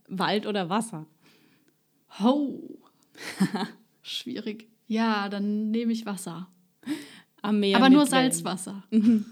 Wald 0.07 0.45
oder 0.45 0.69
Wasser? 0.69 1.07
Ho. 2.19 2.79
Schwierig. 4.01 4.69
Ja, 4.87 5.27
dann 5.29 5.71
nehme 5.71 5.91
ich 5.91 6.05
Wasser. 6.05 6.47
Am 7.41 7.59
Meer 7.59 7.77
aber 7.77 7.89
nur 7.89 8.05
Salzwasser. 8.05 8.83
Mhm. 8.91 9.25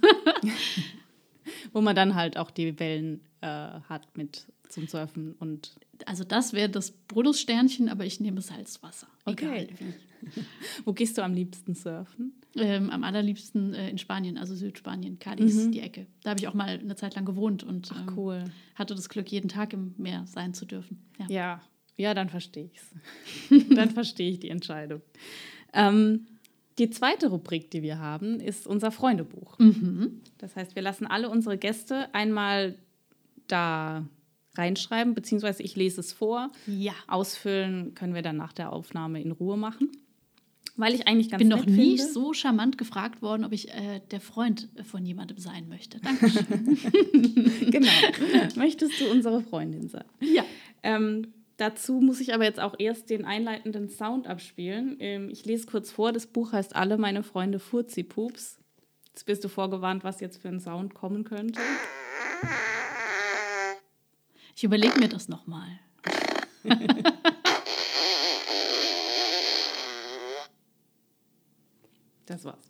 Wo 1.74 1.82
man 1.82 1.96
dann 1.96 2.16
halt 2.16 2.38
auch 2.38 2.52
die 2.52 2.80
Wellen 2.80 3.22
äh, 3.42 3.48
hat 3.48 4.18
mit 4.18 4.46
zum 4.68 4.88
Surfen 4.88 5.34
und 5.40 5.76
also 6.08 6.24
das 6.24 6.54
wäre 6.54 6.70
das 6.70 6.92
Bonussternchen, 6.92 7.90
aber 7.90 8.06
ich 8.06 8.20
nehme 8.20 8.42
Salzwasser. 8.42 9.08
Okay. 9.26 9.68
Egal 9.70 9.94
Wo 10.86 10.94
gehst 10.94 11.18
du 11.18 11.24
am 11.24 11.34
liebsten 11.34 11.76
surfen? 11.76 12.34
Ähm, 12.56 12.90
am 12.90 13.04
allerliebsten 13.04 13.74
äh, 13.74 13.90
in 13.90 13.98
Spanien, 13.98 14.38
also 14.38 14.56
Südspanien, 14.56 15.20
Cadiz, 15.20 15.56
mhm. 15.56 15.72
die 15.72 15.82
Ecke. 15.82 16.08
Da 16.24 16.32
habe 16.32 16.40
ich 16.40 16.48
auch 16.48 16.54
mal 16.54 16.80
eine 16.80 16.96
Zeit 16.96 17.16
lang 17.16 17.26
gewohnt 17.26 17.64
und 17.64 17.92
Ach, 17.94 18.08
ähm, 18.08 18.14
cool. 18.18 18.44
hatte 18.76 18.96
das 18.96 19.10
Glück, 19.10 19.32
jeden 19.32 19.50
Tag 19.50 19.74
im 19.74 19.94
Meer 19.98 20.26
sein 20.26 20.54
zu 20.54 20.66
dürfen. 20.66 21.06
Ja, 21.20 21.28
ja, 21.30 21.62
ja 21.96 22.14
dann 22.14 22.30
verstehe 22.30 22.66
ich 22.74 22.80
es. 22.80 23.68
dann 23.76 23.92
verstehe 23.92 24.32
ich 24.32 24.40
die 24.40 24.50
Entscheidung. 24.50 25.02
Ähm, 25.74 26.26
die 26.80 26.90
zweite 26.90 27.28
Rubrik, 27.28 27.72
die 27.72 27.84
wir 27.84 28.00
haben, 28.00 28.40
ist 28.40 28.66
unser 28.66 28.92
Freundebuch. 28.92 29.60
Mhm. 29.60 30.22
Das 30.38 30.56
heißt, 30.56 30.76
wir 30.76 30.82
lassen 30.82 31.06
alle 31.06 31.30
unsere 31.30 31.58
Gäste 31.58 32.14
einmal 32.14 32.76
da 33.48 34.08
reinschreiben, 34.60 35.16
beziehungsweise 35.16 35.64
ich 35.64 35.76
lese 35.76 36.02
es 36.02 36.14
vor. 36.14 36.52
Ja. 36.68 36.94
Ausfüllen 37.08 37.96
können 37.96 38.14
wir 38.14 38.22
dann 38.22 38.38
nach 38.38 38.54
der 38.54 38.72
Aufnahme 38.74 39.22
in 39.22 39.32
Ruhe 39.32 39.58
machen. 39.58 39.90
Weil 40.76 40.94
ich 40.94 41.08
eigentlich 41.10 41.30
ganz 41.30 41.40
bin 41.40 41.50
noch 41.50 41.66
nie 41.66 41.98
finde. 41.98 42.14
so 42.14 42.32
charmant 42.32 42.78
gefragt 42.78 43.22
worden, 43.22 43.44
ob 43.44 43.52
ich 43.52 43.70
äh, 43.70 44.00
der 44.12 44.22
Freund 44.22 44.70
von 44.86 45.06
jemandem 45.06 45.38
sein 45.38 45.68
möchte. 45.68 46.00
Dankeschön. 46.00 46.80
genau. 47.70 47.92
Möchtest 48.56 49.02
du 49.02 49.12
unsere 49.12 49.42
Freundin 49.42 49.90
sein? 49.90 50.06
Ja. 50.22 50.46
Ähm, 50.82 51.34
dazu 51.58 52.00
muss 52.00 52.22
ich 52.22 52.34
aber 52.34 52.46
jetzt 52.46 52.62
auch 52.62 52.76
erst 52.78 53.10
den 53.10 53.26
einleitenden 53.26 53.90
Sound 53.90 54.26
abspielen. 54.26 54.96
Ähm, 55.00 55.30
ich 55.30 55.44
lese 55.44 55.66
kurz 55.68 55.92
vor. 55.92 56.14
Das 56.14 56.28
Buch 56.28 56.54
heißt 56.54 56.78
Alle 56.78 56.98
meine 56.98 57.24
Freunde 57.24 57.60
Furzi-Pups. 57.60 58.60
Jetzt 59.10 59.26
bist 59.26 59.44
du 59.44 59.50
vorgewarnt, 59.50 60.06
was 60.06 60.22
jetzt 60.22 60.42
für 60.42 60.48
ein 60.48 60.62
Sound 60.62 60.94
kommen 60.94 61.26
könnte. 61.26 61.60
Ich 64.60 64.66
überlege 64.66 65.00
mir 65.00 65.08
das 65.08 65.30
nochmal. 65.30 65.70
das 72.26 72.44
war's. 72.44 72.70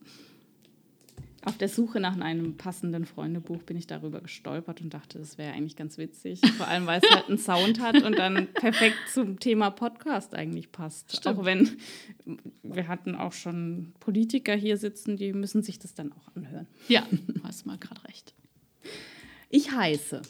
Auf 1.46 1.58
der 1.58 1.68
Suche 1.68 2.00
nach 2.00 2.16
einem 2.20 2.58
passenden 2.58 3.08
Freundebuch 3.08 3.64
bin 3.64 3.76
ich 3.76 3.88
darüber 3.88 4.22
gestolpert 4.22 4.82
und 4.82 4.94
dachte, 4.94 5.18
das 5.18 5.40
wäre 5.40 5.54
eigentlich 5.54 5.76
ganz 5.76 5.98
witzig. 5.98 6.42
Vor 6.58 6.68
allem, 6.68 6.86
weil 6.86 7.02
es 7.04 7.10
halt 7.10 7.28
einen 7.28 7.40
Sound 7.40 7.80
hat 7.80 8.04
und 8.04 8.20
dann 8.20 8.54
perfekt 8.54 8.98
zum 9.12 9.40
Thema 9.40 9.72
Podcast 9.72 10.36
eigentlich 10.36 10.72
passt. 10.72 11.18
Stimmt. 11.18 11.40
Auch 11.40 11.44
wenn 11.44 11.80
wir 12.62 12.88
hatten 12.88 13.16
auch 13.16 13.34
schon 13.34 13.96
Politiker 14.00 14.54
hier 14.54 14.78
sitzen, 14.78 15.18
die 15.18 15.34
müssen 15.34 15.64
sich 15.64 15.80
das 15.80 15.96
dann 15.96 16.12
auch 16.14 16.36
anhören. 16.36 16.68
Ja, 16.88 17.08
hast 17.42 17.66
mal 17.66 17.80
gerade 17.80 18.04
recht. 18.04 18.36
Ich 19.50 19.72
heiße. 19.72 20.22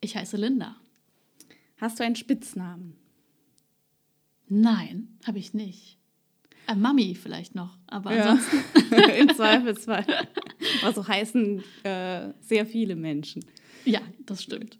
Ich 0.00 0.16
heiße 0.16 0.36
Linda. 0.36 0.74
Hast 1.78 1.98
du 1.98 2.04
einen 2.04 2.16
Spitznamen? 2.16 2.96
Nein, 4.48 5.18
habe 5.26 5.38
ich 5.38 5.54
nicht. 5.54 5.98
Äh, 6.68 6.74
Mami 6.74 7.14
vielleicht 7.14 7.54
noch, 7.54 7.78
aber 7.86 8.14
ja. 8.14 8.30
ansonsten. 8.30 8.56
Im 9.20 9.34
Zweifelsfall. 9.34 10.04
Aber 10.82 10.92
so 10.92 11.06
heißen 11.06 11.62
äh, 11.84 12.32
sehr 12.40 12.66
viele 12.66 12.96
Menschen. 12.96 13.44
Ja, 13.84 14.00
das 14.24 14.42
stimmt. 14.42 14.78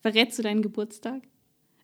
Verrätst 0.00 0.38
du 0.38 0.42
deinen 0.42 0.62
Geburtstag? 0.62 1.22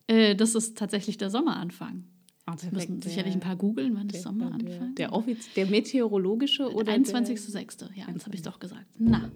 Äh, 0.07 0.35
das 0.35 0.55
ist 0.55 0.77
tatsächlich 0.77 1.17
der 1.17 1.29
Sommeranfang. 1.29 2.05
Oh, 2.49 2.53
Sie 2.55 2.69
müssen 2.71 3.01
sicherlich 3.01 3.33
ein 3.33 3.41
paar 3.41 3.57
googeln, 3.57 3.93
wann 3.95 4.07
das 4.07 4.23
Sommeranfang 4.23 4.95
Der, 4.95 5.09
der, 5.09 5.35
der 5.57 5.65
meteorologische 5.65 6.71
oder 6.73 6.93
21.06. 6.93 7.89
Ja, 7.93 8.05
das 8.11 8.25
habe 8.25 8.35
ich 8.35 8.41
doch 8.41 8.59
gesagt. 8.59 8.85
Na. 8.97 9.29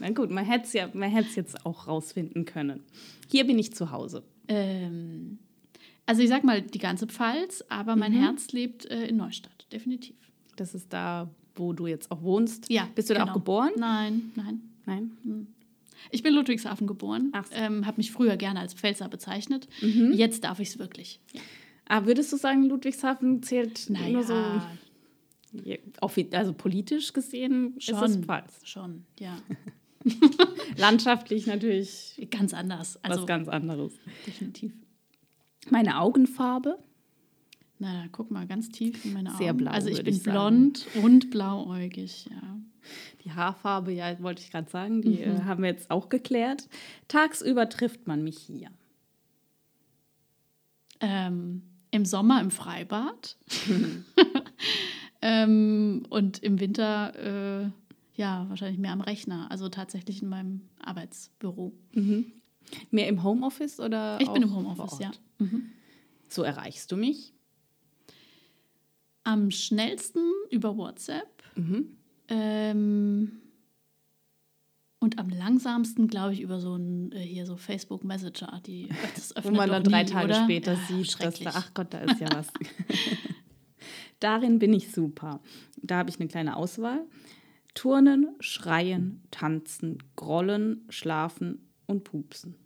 Na 0.00 0.10
gut, 0.10 0.30
man 0.30 0.44
hätte 0.44 0.64
es 0.64 0.72
ja, 0.72 0.88
jetzt 1.36 1.64
auch 1.64 1.86
rausfinden 1.86 2.44
können. 2.46 2.82
Hier 3.30 3.46
bin 3.46 3.56
ich 3.58 3.72
zu 3.72 3.92
Hause. 3.92 4.24
Ähm, 4.48 5.38
also 6.06 6.22
ich 6.22 6.28
sag 6.28 6.42
mal 6.42 6.60
die 6.60 6.80
ganze 6.80 7.06
Pfalz, 7.06 7.64
aber 7.68 7.94
mein 7.94 8.12
mhm. 8.12 8.18
Herz 8.18 8.50
lebt 8.50 8.84
äh, 8.86 9.06
in 9.06 9.16
Neustadt, 9.16 9.66
definitiv. 9.70 10.16
Das 10.56 10.74
ist 10.74 10.92
da, 10.92 11.30
wo 11.54 11.72
du 11.72 11.86
jetzt 11.86 12.10
auch 12.10 12.22
wohnst. 12.22 12.68
Ja. 12.68 12.88
Bist 12.96 13.10
du 13.10 13.14
genau. 13.14 13.26
da 13.26 13.30
auch 13.30 13.34
genau. 13.34 13.44
geboren? 13.44 13.70
Nein, 13.76 14.32
nein. 14.34 14.60
Nein. 14.86 15.12
Hm. 15.22 15.46
Ich 16.10 16.24
bin 16.24 16.34
Ludwigshafen 16.34 16.86
geboren. 16.86 17.32
So. 17.32 17.54
Ähm, 17.54 17.86
habe 17.86 17.98
mich 17.98 18.10
früher 18.10 18.36
gerne 18.36 18.58
als 18.58 18.74
Pfälzer 18.74 19.08
bezeichnet. 19.08 19.68
Mhm. 19.82 20.12
Jetzt 20.14 20.42
darf 20.42 20.58
ich 20.58 20.70
es 20.70 20.78
wirklich. 20.78 21.20
Ja. 21.32 21.40
Ah, 21.92 22.06
würdest 22.06 22.32
du 22.32 22.36
sagen, 22.36 22.66
Ludwigshafen 22.66 23.42
zählt 23.42 23.90
naja. 23.90 24.10
nur 24.10 24.22
so. 24.22 24.34
Also 26.32 26.52
politisch 26.52 27.12
gesehen 27.12 27.74
schon, 27.80 27.96
ist 27.96 28.10
es 28.10 28.24
Pfalz. 28.24 28.60
Schon, 28.62 29.06
ja. 29.18 29.36
Landschaftlich 30.76 31.48
natürlich. 31.48 32.28
Ganz 32.30 32.54
anders. 32.54 33.02
Also, 33.02 33.22
was 33.22 33.26
ganz 33.26 33.48
anderes. 33.48 33.92
Definitiv. 34.24 34.72
Meine 35.68 35.98
Augenfarbe? 35.98 36.78
Na, 37.80 38.06
guck 38.12 38.30
mal, 38.30 38.46
ganz 38.46 38.68
tief 38.68 39.04
in 39.04 39.12
meine 39.12 39.30
Augen. 39.30 39.38
Sehr 39.38 39.52
blau. 39.52 39.72
Also 39.72 39.88
ich 39.88 40.04
bin 40.04 40.14
ich 40.14 40.22
blond 40.22 40.86
und 41.02 41.30
blauäugig, 41.32 42.26
ja. 42.30 42.56
Die 43.24 43.32
Haarfarbe, 43.32 43.90
ja, 43.90 44.22
wollte 44.22 44.42
ich 44.42 44.52
gerade 44.52 44.70
sagen, 44.70 45.02
die 45.02 45.26
mhm. 45.26 45.38
äh, 45.38 45.40
haben 45.40 45.64
wir 45.64 45.70
jetzt 45.70 45.90
auch 45.90 46.08
geklärt. 46.08 46.68
Tagsüber 47.08 47.68
trifft 47.68 48.06
man 48.06 48.22
mich 48.22 48.38
hier. 48.38 48.70
Ähm, 51.00 51.62
Im 51.90 52.04
Sommer 52.04 52.40
im 52.40 52.50
Freibad. 52.50 53.36
ähm, 55.22 56.06
und 56.08 56.38
im 56.38 56.60
Winter, 56.60 57.64
äh, 57.64 57.70
ja, 58.14 58.46
wahrscheinlich 58.48 58.78
mehr 58.78 58.92
am 58.92 59.00
Rechner. 59.00 59.50
Also 59.50 59.68
tatsächlich 59.68 60.22
in 60.22 60.28
meinem 60.28 60.62
Arbeitsbüro. 60.80 61.72
Mhm. 61.92 62.32
Mehr 62.90 63.08
im 63.08 63.22
Homeoffice 63.22 63.80
oder? 63.80 64.18
Ich 64.20 64.30
bin 64.30 64.42
im 64.42 64.54
Homeoffice, 64.54 64.98
ja. 65.00 65.10
Mhm. 65.38 65.70
So 66.28 66.42
erreichst 66.42 66.92
du 66.92 66.96
mich? 66.96 67.32
Am 69.24 69.50
schnellsten 69.50 70.22
über 70.50 70.76
WhatsApp. 70.76 71.42
Mhm. 71.56 71.96
Ähm, 72.28 73.40
und 75.00 75.18
am 75.18 75.30
langsamsten, 75.30 76.08
glaube 76.08 76.34
ich, 76.34 76.42
über 76.42 76.60
so 76.60 76.76
ein 76.76 77.10
äh, 77.12 77.20
hier 77.20 77.46
so 77.46 77.56
Facebook 77.56 78.04
Messenger, 78.04 78.60
die 78.64 78.90
das 79.14 79.34
öffnet 79.34 79.54
Wo 79.54 79.56
man 79.56 79.70
dann 79.70 79.82
drei 79.82 80.04
nie, 80.04 80.10
Tage 80.10 80.26
oder? 80.26 80.44
später 80.44 80.74
ja, 80.74 80.80
sieht, 80.88 81.22
dass 81.24 81.40
da, 81.40 81.50
ach 81.54 81.74
Gott, 81.74 81.92
da 81.92 82.00
ist 82.00 82.20
ja 82.20 82.28
was. 82.32 82.48
Darin 84.20 84.58
bin 84.58 84.74
ich 84.74 84.92
super. 84.92 85.40
Da 85.82 85.96
habe 85.96 86.10
ich 86.10 86.20
eine 86.20 86.28
kleine 86.28 86.56
Auswahl. 86.56 87.06
Turnen, 87.74 88.28
schreien, 88.40 89.22
tanzen, 89.30 90.02
grollen, 90.16 90.84
schlafen 90.90 91.66
und 91.86 92.04
pupsen. 92.04 92.56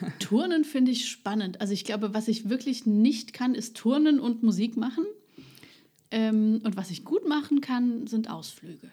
Turnen 0.18 0.64
finde 0.64 0.90
ich 0.90 1.08
spannend. 1.08 1.60
Also 1.60 1.72
ich 1.72 1.84
glaube, 1.84 2.12
was 2.12 2.26
ich 2.26 2.48
wirklich 2.48 2.86
nicht 2.86 3.32
kann, 3.32 3.54
ist 3.54 3.76
Turnen 3.76 4.18
und 4.18 4.42
Musik 4.42 4.76
machen. 4.76 5.04
Ähm, 6.10 6.60
und 6.64 6.76
was 6.76 6.90
ich 6.90 7.04
gut 7.04 7.28
machen 7.28 7.60
kann, 7.60 8.08
sind 8.08 8.28
Ausflüge. 8.28 8.90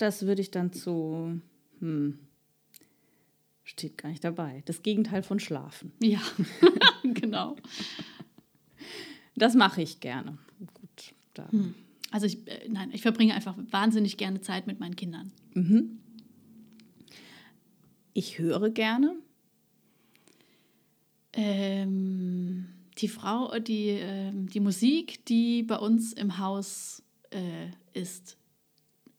Das 0.00 0.24
würde 0.24 0.40
ich 0.40 0.50
dann 0.50 0.72
zu, 0.72 1.38
hm, 1.80 2.18
steht 3.64 3.98
gar 3.98 4.08
nicht 4.08 4.24
dabei. 4.24 4.62
Das 4.64 4.82
Gegenteil 4.82 5.22
von 5.22 5.38
Schlafen. 5.38 5.92
Ja, 6.02 6.22
genau. 7.02 7.56
Das 9.36 9.54
mache 9.54 9.82
ich 9.82 10.00
gerne. 10.00 10.38
Gut. 10.72 11.14
Hm. 11.50 11.74
Also 12.10 12.24
ich, 12.24 12.48
äh, 12.48 12.66
nein, 12.70 12.90
ich 12.92 13.02
verbringe 13.02 13.34
einfach 13.34 13.54
wahnsinnig 13.70 14.16
gerne 14.16 14.40
Zeit 14.40 14.66
mit 14.66 14.80
meinen 14.80 14.96
Kindern. 14.96 15.32
Mhm. 15.52 15.98
Ich 18.14 18.38
höre 18.38 18.70
gerne. 18.70 19.16
Ähm, 21.34 22.68
die 22.96 23.08
Frau, 23.08 23.58
die, 23.58 23.90
äh, 23.90 24.32
die 24.32 24.60
Musik, 24.60 25.26
die 25.26 25.62
bei 25.62 25.76
uns 25.76 26.14
im 26.14 26.38
Haus 26.38 27.02
äh, 27.30 27.68
ist. 27.92 28.38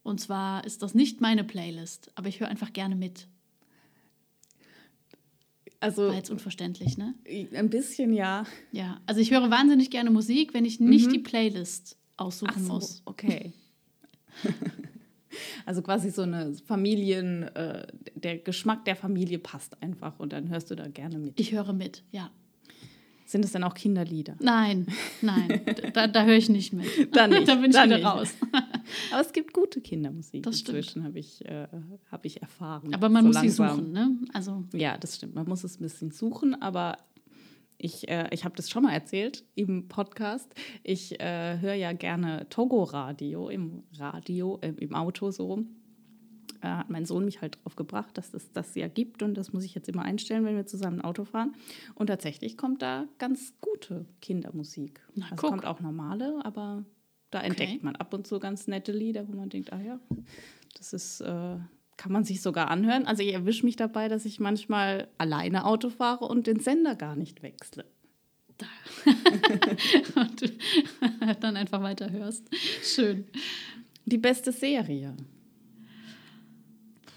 Und 0.04 0.20
zwar 0.20 0.66
ist 0.66 0.82
das 0.82 0.94
nicht 0.94 1.22
meine 1.22 1.44
Playlist, 1.44 2.12
aber 2.16 2.28
ich 2.28 2.40
höre 2.40 2.48
einfach 2.48 2.74
gerne 2.74 2.96
mit. 2.96 3.28
Also, 5.80 6.08
War 6.08 6.16
jetzt 6.16 6.30
unverständlich, 6.30 6.98
ne? 6.98 7.16
Ein 7.54 7.70
bisschen, 7.70 8.14
ja. 8.14 8.46
Ja, 8.72 9.02
also 9.08 9.20
ich 9.20 9.32
höre 9.32 9.50
wahnsinnig 9.50 9.90
gerne 9.90 10.12
Musik, 10.12 10.54
wenn 10.54 10.66
ich 10.66 10.80
nicht 10.80 11.08
mhm. 11.08 11.14
die 11.14 11.20
Playlist 11.20 11.98
aussuchen 12.18 12.54
Ach 12.56 12.60
so, 12.60 12.74
muss. 12.74 13.02
Okay. 13.06 13.52
also 15.66 15.82
quasi 15.82 16.12
so 16.12 16.22
eine 16.22 16.54
Familien, 16.66 17.44
äh, 17.44 17.88
der 18.14 18.38
Geschmack 18.38 18.86
der 18.86 18.96
Familie 18.96 19.40
passt 19.40 19.82
einfach 19.82 20.20
und 20.20 20.34
dann 20.34 20.50
hörst 20.50 20.70
du 20.70 20.76
da 20.76 20.88
gerne 20.88 21.18
mit. 21.18 21.40
Ich 21.40 21.52
höre 21.52 21.74
mit, 21.74 22.04
ja. 22.12 22.30
Sind 23.32 23.46
es 23.46 23.54
dann 23.54 23.63
auch 23.63 23.76
Kinderlieder? 23.76 24.36
Nein, 24.41 24.88
nein, 25.22 25.62
da, 25.94 26.08
da 26.08 26.26
höre 26.26 26.36
ich 26.36 26.50
nicht 26.50 26.74
mit. 26.74 27.15
Dann 27.15 27.30
nicht, 27.30 27.48
da 27.48 27.56
bin 27.56 27.72
ich 27.72 27.78
wieder 27.78 27.88
nicht. 27.88 28.06
raus. 28.06 28.36
Aber 29.12 29.22
es 29.22 29.32
gibt 29.32 29.54
gute 29.54 29.80
Kindermusik. 29.80 30.44
Das 30.44 30.60
inzwischen 30.60 31.06
habe 31.06 31.17
ich, 31.17 31.46
äh, 31.46 31.65
hab 32.12 32.26
ich 32.26 32.41
erfahren. 32.41 32.94
Aber 32.94 33.08
man 33.08 33.24
so 33.24 33.28
muss 33.28 33.36
langsam. 33.36 33.70
sie 33.70 33.76
suchen, 33.76 33.91
ne? 33.94 34.17
Also. 34.34 34.65
Ja, 34.74 34.98
das 34.98 35.15
stimmt. 35.15 35.36
Man 35.36 35.48
muss 35.48 35.63
es 35.63 35.80
ein 35.80 35.84
bisschen 35.84 36.12
suchen, 36.12 36.62
aber 36.62 36.98
ich, 37.78 38.10
äh, 38.10 38.28
ich 38.32 38.44
habe 38.44 38.54
das 38.58 38.70
schon 38.70 38.84
mal 38.84 38.91
erzählt 38.91 39.46
im 39.56 39.88
Podcast. 39.88 40.54
Ich 40.84 41.17
äh, 41.22 41.58
höre 41.62 41.76
ja 41.76 41.94
gerne 41.94 42.50
Togo-Radio 42.50 43.48
im 43.48 43.84
Radio, 43.98 44.60
äh, 44.62 44.74
im 44.78 44.94
Auto 44.94 45.32
so 45.32 45.46
rum 45.46 45.81
äh, 46.62 46.67
hat 46.67 46.89
mein 46.89 47.06
Sohn 47.06 47.26
mich 47.26 47.41
halt 47.41 47.58
drauf 47.63 47.76
gebracht, 47.76 48.17
dass 48.17 48.34
es 48.34 48.52
das 48.52 48.76
ja 48.76 48.88
gibt 48.88 49.24
und 49.24 49.36
das 49.36 49.54
muss 49.54 49.63
ich 49.63 49.76
jetzt 49.76 49.89
immer 49.89 50.04
einstellen, 50.04 50.45
wenn 50.45 50.56
wir 50.56 50.65
zusammen 50.65 51.02
Auto 51.02 51.26
fahren. 51.26 51.54
Und 51.95 52.08
tatsächlich 52.08 52.58
kommt 52.58 52.82
da 52.82 53.08
ganz 53.17 53.54
gute 53.62 54.06
Kindermusik. 54.21 55.02
Na, 55.15 55.26
also 55.32 55.36
kommt 55.36 55.65
auch 55.65 55.80
normale, 55.80 56.43
aber 56.43 56.86
da 57.32 57.39
okay. 57.39 57.47
entdeckt 57.47 57.84
man 57.84 57.95
ab 57.95 58.13
und 58.13 58.28
zu 58.28 58.39
ganz 58.39 58.67
nette 58.67 58.91
Lieder, 58.91 59.28
wo 59.28 59.34
man 59.34 59.50
denkt, 59.50 59.74
ah 59.74 59.82
ja, 59.82 60.00
das 60.78 60.93
ist, 60.93 61.21
äh, 61.21 61.58
kann 61.97 62.12
man 62.12 62.24
sich 62.24 62.41
sogar 62.41 62.69
anhören. 62.69 63.06
Also 63.06 63.24
ich 63.24 63.34
erwische 63.34 63.65
mich 63.65 63.76
dabei, 63.76 64.08
dass 64.08 64.26
ich 64.26 64.39
manchmal 64.39 65.08
alleine 65.17 65.65
Auto 65.65 65.89
fahre 65.89 66.26
und 66.26 66.47
den 66.47 66.60
Sender 66.60 66.95
gar 66.95 67.15
nicht 67.15 67.41
wechsle. 67.43 67.86
und 70.15 70.54
dann 71.39 71.58
einfach 71.58 71.82
weiterhörst. 71.82 72.47
Schön. 72.84 73.26
Die 74.06 74.17
beste 74.17 74.52
Serie. 74.52 75.15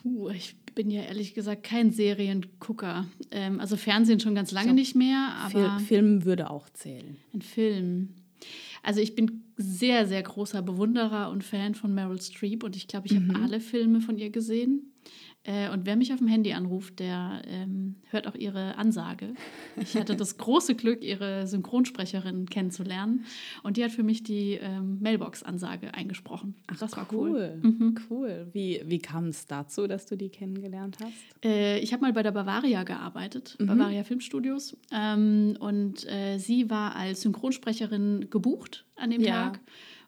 Puh, 0.04 0.28
ich 0.28 0.54
bin 0.74 0.90
ja 0.90 1.00
ehrlich 1.00 1.32
gesagt 1.32 1.62
kein 1.62 1.90
Seriengucker. 1.90 3.06
Ähm, 3.30 3.58
also 3.58 3.78
Fernsehen 3.78 4.20
schon 4.20 4.34
ganz 4.34 4.52
lange 4.52 4.74
nicht 4.74 4.94
mehr, 4.94 5.34
aber. 5.38 5.78
Film 5.80 6.26
würde 6.26 6.50
auch 6.50 6.68
zählen. 6.68 7.16
Ein 7.32 7.40
Film. 7.40 8.10
Also 8.82 9.00
ich 9.00 9.14
bin 9.14 9.44
sehr, 9.56 10.06
sehr 10.06 10.22
großer 10.22 10.60
Bewunderer 10.60 11.30
und 11.30 11.42
Fan 11.42 11.74
von 11.74 11.94
Meryl 11.94 12.20
Streep 12.20 12.64
und 12.64 12.76
ich 12.76 12.86
glaube, 12.86 13.06
ich 13.06 13.14
mhm. 13.14 13.32
habe 13.32 13.44
alle 13.44 13.60
Filme 13.60 14.02
von 14.02 14.18
ihr 14.18 14.28
gesehen. 14.28 14.92
Äh, 15.44 15.70
und 15.70 15.84
wer 15.84 15.96
mich 15.96 16.12
auf 16.12 16.18
dem 16.18 16.28
Handy 16.28 16.52
anruft, 16.52 16.98
der 16.98 17.42
ähm, 17.46 17.96
hört 18.10 18.26
auch 18.26 18.34
ihre 18.34 18.76
Ansage. 18.76 19.34
Ich 19.76 19.94
hatte 19.94 20.16
das 20.16 20.36
große 20.38 20.74
Glück, 20.74 21.04
ihre 21.04 21.46
Synchronsprecherin 21.46 22.48
kennenzulernen. 22.48 23.26
Und 23.62 23.76
die 23.76 23.84
hat 23.84 23.90
für 23.90 24.02
mich 24.02 24.22
die 24.22 24.54
ähm, 24.54 24.98
Mailbox-Ansage 25.02 25.92
eingesprochen. 25.92 26.54
Ach, 26.68 26.78
das 26.78 26.96
war 26.96 27.06
cool. 27.12 27.30
Cool. 27.30 27.58
Mhm. 27.62 27.94
cool. 28.10 28.48
Wie, 28.52 28.80
wie 28.86 28.98
kam 28.98 29.26
es 29.26 29.46
dazu, 29.46 29.86
dass 29.86 30.06
du 30.06 30.16
die 30.16 30.30
kennengelernt 30.30 30.96
hast? 31.02 31.44
Äh, 31.44 31.78
ich 31.80 31.92
habe 31.92 32.02
mal 32.02 32.12
bei 32.14 32.22
der 32.22 32.32
Bavaria 32.32 32.82
gearbeitet, 32.84 33.56
mhm. 33.58 33.66
Bavaria 33.66 34.02
Filmstudios. 34.02 34.78
Ähm, 34.90 35.56
und 35.60 36.06
äh, 36.10 36.38
sie 36.38 36.70
war 36.70 36.96
als 36.96 37.20
Synchronsprecherin 37.20 38.30
gebucht 38.30 38.86
an 38.96 39.10
dem 39.10 39.20
ja. 39.20 39.50
Tag. 39.50 39.60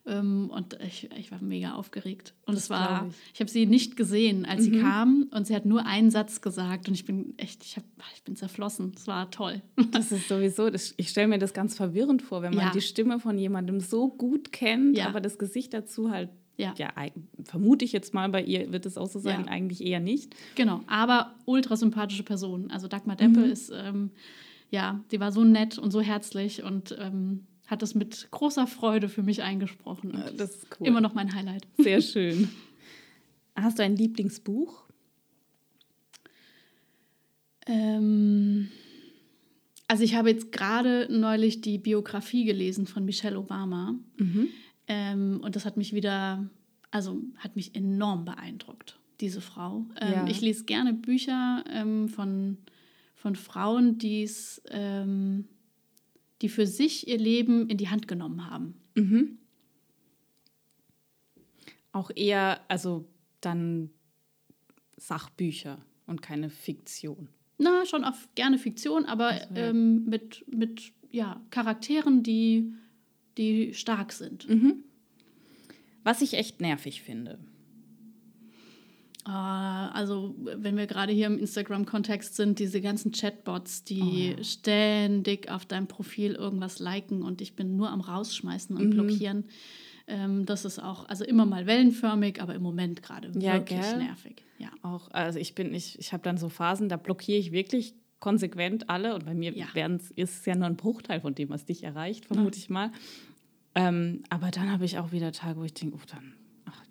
Ähm, 0.07 0.51
und 0.51 0.79
ich, 0.87 1.11
ich 1.19 1.33
war 1.33 1.42
mega 1.42 1.75
aufgeregt. 1.75 2.35
Und 2.47 2.55
das 2.55 2.64
es 2.64 2.71
war, 2.71 3.09
ich, 3.09 3.35
ich 3.35 3.40
habe 3.40 3.51
sie 3.51 3.66
nicht 3.66 3.97
gesehen, 3.97 4.45
als 4.47 4.61
mhm. 4.61 4.64
sie 4.64 4.81
kam 4.81 5.29
und 5.33 5.47
sie 5.47 5.55
hat 5.55 5.66
nur 5.66 5.85
einen 5.85 6.11
Satz 6.11 6.40
gesagt 6.40 6.88
und 6.88 6.95
ich 6.95 7.05
bin 7.05 7.35
echt, 7.38 7.64
ich, 7.64 7.77
hab, 7.77 7.85
ich 8.14 8.23
bin 8.23 8.37
zerflossen. 8.37 8.92
Es 8.97 9.07
war 9.07 9.31
toll. 9.31 9.62
Das 9.90 10.12
ist 10.12 10.29
sowieso, 10.29 10.71
das, 10.71 10.95
ich 10.97 11.09
stelle 11.09 11.29
mir 11.29 11.38
das 11.38 11.55
ganz 11.55 11.77
verwirrend 11.77 12.23
vor, 12.23 12.42
wenn 12.42 12.55
man 12.55 12.66
ja. 12.66 12.71
die 12.71 12.81
Stimme 12.81 13.19
von 13.19 13.38
jemandem 13.38 13.81
so 13.81 14.09
gut 14.09 14.53
kennt, 14.53 14.97
ja. 14.97 15.07
aber 15.09 15.21
das 15.21 15.38
Gesicht 15.38 15.73
dazu 15.73 16.11
halt 16.11 16.29
ja. 16.59 16.75
ja, 16.77 16.92
vermute 17.45 17.85
ich 17.85 17.92
jetzt 17.92 18.14
mal, 18.14 18.29
bei 18.29 18.42
ihr 18.42 18.73
wird 18.73 18.87
es 18.87 18.97
auch 18.97 19.09
so 19.09 19.19
sein, 19.19 19.49
eigentlich 19.49 19.85
eher 19.85 20.01
nicht. 20.01 20.35
Genau, 20.55 20.81
aber 20.87 21.35
ultra 21.45 21.77
sympathische 21.77 22.23
Person. 22.23 22.71
Also 22.71 22.88
Dagmar 22.88 23.16
Deppe 23.16 23.40
mhm. 23.40 23.51
ist, 23.51 23.71
ähm, 23.75 24.11
ja, 24.71 25.01
die 25.11 25.21
war 25.21 25.33
so 25.33 25.45
nett 25.45 25.79
und 25.79 25.90
so 25.90 26.01
herzlich 26.01 26.62
und 26.62 26.97
ähm, 26.99 27.47
hat 27.66 27.83
es 27.83 27.94
mit 27.94 28.29
großer 28.31 28.66
Freude 28.66 29.09
für 29.09 29.22
mich 29.22 29.42
eingesprochen. 29.42 30.12
Ja, 30.14 30.31
das 30.31 30.57
ist 30.57 30.66
cool. 30.81 30.87
Immer 30.87 31.00
noch 31.00 31.14
mein 31.14 31.35
Highlight. 31.35 31.66
Sehr 31.78 32.01
schön. 32.01 32.49
Hast 33.57 33.78
du 33.78 33.82
ein 33.82 33.97
Lieblingsbuch? 33.97 34.84
Ähm, 37.66 38.68
also 39.88 40.05
ich 40.05 40.14
habe 40.14 40.30
jetzt 40.30 40.53
gerade 40.53 41.09
neulich 41.11 41.61
die 41.61 41.78
Biografie 41.78 42.45
gelesen 42.45 42.86
von 42.86 43.05
Michelle 43.05 43.38
Obama. 43.38 43.95
Mhm. 44.18 44.49
Ähm, 44.88 45.41
und 45.43 45.57
das 45.57 45.64
hat 45.64 45.76
mich 45.76 45.93
wieder, 45.93 46.49
also 46.91 47.20
hat 47.38 47.57
mich 47.57 47.74
enorm 47.74 48.24
beeindruckt, 48.24 48.99
diese 49.20 49.41
Frau. 49.41 49.86
Ähm, 50.01 50.12
ja. 50.12 50.26
Ich 50.28 50.41
lese 50.41 50.64
gerne 50.64 50.93
Bücher 50.93 51.64
ähm, 51.68 52.09
von, 52.09 52.59
von 53.14 53.34
Frauen, 53.34 53.99
die's, 53.99 54.62
ähm, 54.70 55.47
die 56.43 56.49
für 56.49 56.66
sich 56.66 57.09
ihr 57.09 57.18
Leben 57.18 57.68
in 57.68 57.76
die 57.76 57.89
Hand 57.89 58.09
genommen 58.09 58.51
haben. 58.51 58.74
Mhm. 58.95 59.39
Auch 61.93 62.11
eher, 62.14 62.61
also 62.68 63.07
dann 63.41 63.91
Sachbücher 64.97 65.78
und 66.07 66.22
keine 66.22 66.51
Fiktion. 66.51 67.28
Na, 67.59 67.87
schon 67.87 68.05
auch 68.05 68.14
gerne 68.34 68.59
Fiktion, 68.59 69.07
aber 69.07 69.28
also, 69.28 69.55
ja. 69.55 69.70
ähm, 69.70 70.05
mit, 70.05 70.45
mit 70.49 70.93
ja, 71.11 71.41
Charakteren, 71.51 72.22
die, 72.22 72.74
die 73.39 73.72
stark 73.72 74.12
sind. 74.12 74.49
Mhm. 74.49 74.84
Was 76.05 76.20
ich 76.22 76.34
echt 76.34 76.61
nervig 76.61 77.03
finde. 77.03 77.39
Uh, 79.27 79.91
also, 79.93 80.37
wenn 80.39 80.77
wir 80.77 80.87
gerade 80.87 81.12
hier 81.12 81.27
im 81.27 81.39
Instagram-Kontext 81.39 82.37
sind, 82.37 82.61
diese 82.61 82.81
ganzen 82.81 83.11
Chatbots, 83.11 83.83
die 83.83 84.37
oh. 84.39 84.43
ständig 84.45 85.51
auf 85.51 85.66
deinem 85.66 85.89
Profil 85.89 86.35
irgendwas 86.35 86.79
liken 86.79 87.22
und 87.22 87.41
ich 87.41 87.57
bin 87.57 87.77
nur 87.77 87.91
am 87.91 88.01
Rausschmeißen 88.01 88.77
und 88.77 88.87
mhm. 88.87 88.91
blockieren. 88.91 89.45
Ähm, 90.07 90.47
das 90.47 90.64
ist 90.64 90.79
auch, 90.79 91.09
also 91.09 91.24
immer 91.24 91.45
mal 91.45 91.66
wellenförmig, 91.66 92.41
aber 92.41 92.55
im 92.55 92.62
Moment 92.62 93.03
gerade 93.03 93.33
ja, 93.41 93.55
wirklich 93.55 93.81
gell? 93.81 93.99
nervig. 93.99 94.45
Ja. 94.59 94.68
Auch, 94.83 95.11
also 95.11 95.41
ich 95.41 95.57
bin, 95.57 95.74
ich, 95.74 95.99
ich 95.99 96.12
habe 96.12 96.22
dann 96.22 96.39
so 96.39 96.49
Phasen, 96.49 96.89
da 96.89 96.97
blockiere 96.97 97.39
ich 97.39 97.51
wirklich 97.51 97.95
konsequent 98.20 98.89
alle 98.89 99.14
und 99.14 99.27
bei 99.27 99.35
mir 99.35 99.53
ja. 99.53 99.66
ist 100.14 100.39
es 100.39 100.47
ja 100.47 100.55
nur 100.55 100.66
ein 100.66 100.77
Bruchteil 100.77 101.20
von 101.20 101.35
dem, 101.35 101.51
was 101.51 101.64
dich 101.64 101.83
erreicht, 101.83 102.27
vermute 102.27 102.57
ja. 102.57 102.62
ich 102.62 102.70
mal. 102.70 102.93
Ähm, 103.74 104.22
aber 104.31 104.51
dann 104.51 104.70
habe 104.70 104.85
ich 104.85 104.99
auch 104.99 105.11
wieder 105.12 105.33
Tage, 105.33 105.61
wo 105.61 105.64
ich 105.64 105.74
denke, 105.74 105.97
oh, 105.97 106.07
dann, 106.11 106.35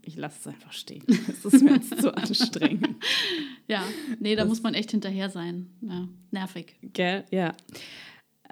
ich 0.06 0.16
lasse 0.16 0.39
es 0.39 0.47
einfach 0.47 0.72
stehen. 0.72 1.03
Das 1.43 1.53
ist 1.53 1.64
mir 1.64 1.76
jetzt 1.76 2.01
zu 2.01 2.16
anstrengend. 2.16 2.89
Ja, 3.68 3.84
nee, 4.20 4.36
da 4.36 4.43
das, 4.43 4.49
muss 4.49 4.62
man 4.62 4.76
echt 4.76 4.91
hinterher 4.91 5.32
sein. 5.32 5.72
Ja, 5.82 6.08
nervig. 6.30 6.76
Gell, 6.93 7.26
ja. 7.32 7.56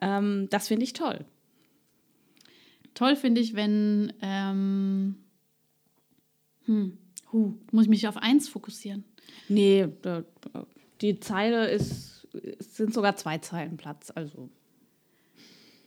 Ähm, 0.01 0.47
das 0.49 0.68
finde 0.68 0.86
ich 0.86 0.93
toll. 0.93 1.24
Toll 2.95 3.16
finde 3.16 3.39
ich, 3.39 3.54
wenn. 3.54 4.12
Ähm, 4.24 5.16
hm, 6.66 6.97
huh, 7.32 7.54
muss 7.72 7.84
ich 7.84 7.89
mich 7.89 8.08
auf 8.08 8.18
eins 8.18 8.49
fokussieren? 8.49 9.04
Nee, 9.49 9.88
die 11.01 11.20
Zeile 11.20 11.70
ist. 11.70 12.28
Es 12.60 12.76
sind 12.78 12.91
sogar 12.91 13.16
zwei 13.16 13.38
Zeilen 13.38 13.78
Platz, 13.78 14.12
also. 14.16 14.49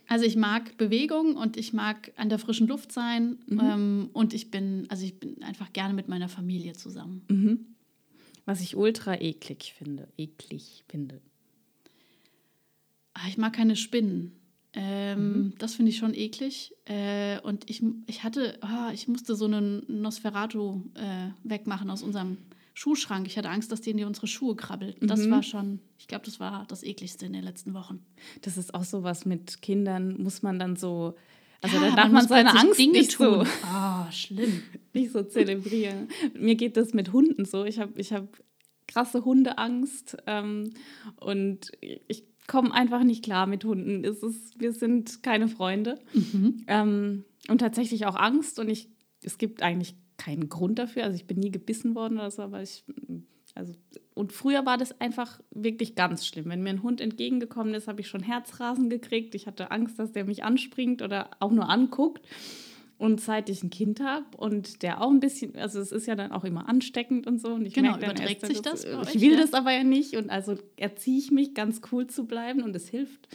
Also 0.09 0.25
ich 0.25 0.37
mag 0.37 0.77
Bewegung 0.77 1.37
und 1.37 1.57
ich 1.57 1.73
mag 1.73 2.13
an 2.17 2.29
der 2.29 2.39
frischen 2.39 2.69
Luft 2.69 2.93
sein 2.93 3.39
mhm. 3.47 3.61
ähm, 3.61 4.11
und 4.13 4.35
ich 4.35 4.51
bin, 4.51 4.87
also 4.89 5.05
ich 5.05 5.19
bin 5.19 5.43
einfach 5.43 5.73
gerne 5.73 5.95
mit 5.95 6.09
meiner 6.09 6.29
Familie 6.29 6.75
zusammen. 6.75 7.23
Mhm. 7.29 7.67
Was 8.45 8.61
ich 8.61 8.77
ultra 8.77 9.21
eklig 9.21 9.75
finde, 9.77 10.09
eklig 10.17 10.85
finde. 10.89 11.21
Ah, 13.15 13.27
ich 13.29 13.39
mag 13.39 13.53
keine 13.53 13.75
Spinnen. 13.75 14.33
Ähm, 14.73 15.33
mhm. 15.33 15.53
Das 15.59 15.75
finde 15.75 15.91
ich 15.91 15.97
schon 15.97 16.15
eklig. 16.15 16.73
Äh, 16.85 17.41
und 17.41 17.69
ich, 17.69 17.83
ich 18.07 18.23
hatte, 18.23 18.59
oh, 18.63 18.93
ich 18.93 19.09
musste 19.09 19.35
so 19.35 19.47
einen 19.47 19.83
Nosferatu 19.89 20.83
äh, 20.95 21.31
wegmachen 21.43 21.91
aus 21.91 22.03
unserem 22.03 22.37
Schuhschrank. 22.77 23.27
Ich 23.27 23.39
hatte 23.39 23.49
Angst, 23.49 23.73
dass 23.73 23.81
die 23.81 23.91
in 23.91 24.05
unsere 24.05 24.27
Schuhe 24.27 24.55
krabbelt. 24.55 25.01
Mhm. 25.01 25.07
Das 25.07 25.31
war 25.31 25.43
schon, 25.43 25.81
ich 25.99 26.09
glaube, 26.09 26.27
das 26.27 26.41
war 26.41 26.67
das 26.69 26.83
ekligste 26.83 27.25
in 27.25 27.33
den 27.33 27.43
letzten 27.43 27.73
Wochen. 27.73 28.05
Das 28.43 28.59
ist 28.59 28.75
auch 28.75 28.85
so 28.85 29.03
was 29.03 29.25
mit 29.25 29.63
Kindern, 29.63 30.21
muss 30.23 30.43
man 30.43 30.59
dann 30.59 30.77
so. 30.77 31.15
Also 31.63 31.79
ja, 31.79 31.89
da 31.89 31.97
darf 31.97 32.13
man 32.13 32.29
seine 32.29 32.55
Angst 32.55 32.79
Dinge 32.79 32.99
nicht 32.99 33.13
tun. 33.13 33.47
so. 33.47 33.51
Oh, 33.65 34.13
schlimm. 34.13 34.63
nicht 34.93 35.11
so 35.11 35.23
zelebrieren. 35.23 36.09
Mir 36.39 36.55
geht 36.55 36.77
das 36.77 36.93
mit 36.93 37.15
Hunden 37.15 37.47
so. 37.47 37.65
Ich 37.65 37.79
habe 37.79 37.99
ich 37.99 38.13
hab 38.13 38.29
krasse 38.87 39.25
Hundeangst 39.25 40.19
ähm, 40.27 40.75
und 41.19 41.73
ich 41.81 42.25
komme 42.47 42.75
einfach 42.75 43.05
nicht 43.05 43.25
klar 43.25 43.47
mit 43.47 43.65
Hunden. 43.65 44.05
Es 44.05 44.23
ist, 44.23 44.61
wir 44.61 44.75
sind 44.75 45.23
keine 45.23 45.49
Freunde. 45.49 45.99
Mhm. 46.13 46.65
Ähm, 46.67 47.25
und 47.49 47.59
tatsächlich 47.59 48.05
auch 48.05 48.17
Angst. 48.17 48.59
Und 48.59 48.69
ich, 48.69 48.91
es 49.23 49.39
gibt 49.39 49.63
eigentlich 49.63 49.97
keinen 50.17 50.49
Grund 50.49 50.79
dafür. 50.79 51.05
Also 51.05 51.17
ich 51.17 51.27
bin 51.27 51.39
nie 51.39 51.51
gebissen 51.51 51.95
worden 51.95 52.19
oder 52.19 52.31
so, 52.31 52.43
aber 52.43 52.63
ich. 52.63 52.85
Also, 53.55 53.73
und 54.15 54.33
früher 54.33 54.67
war 54.67 54.77
das 54.77 55.01
einfach 55.01 55.41
wirklich 55.51 55.95
ganz 55.95 56.27
schlimm. 56.27 56.47
Wenn 56.51 56.63
mir 56.63 56.71
ein 56.71 56.83
Hund 56.83 57.01
entgegengekommen 57.01 57.73
ist, 57.73 57.89
habe 57.89 58.03
ich 58.03 58.09
schon 58.09 58.23
Herzrasen 58.23 58.91
gekriegt. 58.91 59.35
Ich 59.35 59.47
hatte 59.47 59.71
Angst, 59.71 59.99
dass 59.99 60.13
der 60.13 60.27
mich 60.27 60.45
anspringt 60.45 61.01
oder 61.01 61.31
auch 61.41 61.51
nur 61.51 61.69
anguckt. 61.69 62.27
Und 62.99 63.21
seit 63.21 63.51
ich 63.51 63.63
ein 63.63 63.71
Kind 63.71 64.01
habe 64.01 64.25
und 64.39 64.83
der 64.83 65.03
auch 65.03 65.11
ein 65.11 65.21
bisschen, 65.21 65.55
also 65.57 65.81
es 65.81 65.93
ist 65.93 66.07
ja 66.07 66.15
dann 66.15 66.33
auch 66.33 66.45
immer 66.45 66.67
ansteckend 66.69 67.27
und 67.27 67.41
so. 67.41 67.49
Und 67.49 67.67
ich 67.67 67.75
genau, 67.75 67.91
merke 67.91 68.07
dann 68.07 68.17
überträgt 68.17 68.43
erst, 68.43 68.53
sich 68.53 68.63
das? 68.63 68.83
das 68.83 69.15
ich 69.15 69.21
will 69.21 69.33
ja? 69.33 69.41
das 69.41 69.53
aber 69.53 69.73
ja 69.73 69.85
nicht. 69.85 70.17
Und 70.17 70.31
also 70.31 70.57
erziehe 70.77 71.19
ich 71.19 71.31
mich, 71.31 71.55
ganz 71.55 71.81
cool 71.93 72.07
zu 72.07 72.27
bleiben 72.27 72.63
und 72.63 72.75
es 72.75 72.89
hilft. 72.89 73.29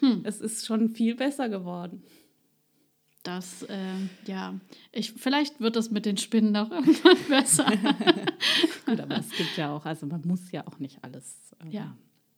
Hm. 0.00 0.22
Es 0.24 0.40
ist 0.40 0.66
schon 0.66 0.90
viel 0.90 1.16
besser 1.16 1.48
geworden. 1.48 2.02
Das, 3.28 3.62
äh, 3.64 3.76
ja, 4.26 4.58
ich, 4.90 5.12
vielleicht 5.12 5.60
wird 5.60 5.76
das 5.76 5.90
mit 5.90 6.06
den 6.06 6.16
Spinnen 6.16 6.56
auch 6.56 6.70
irgendwann 6.72 7.18
besser. 7.28 7.66
Gut, 8.86 9.00
aber 9.00 9.18
es 9.18 9.28
gibt 9.32 9.54
ja 9.58 9.70
auch, 9.70 9.84
also 9.84 10.06
man 10.06 10.22
muss 10.26 10.50
ja 10.50 10.66
auch 10.66 10.78
nicht 10.78 11.04
alles 11.04 11.52
äh, 11.62 11.68
ja. 11.68 11.94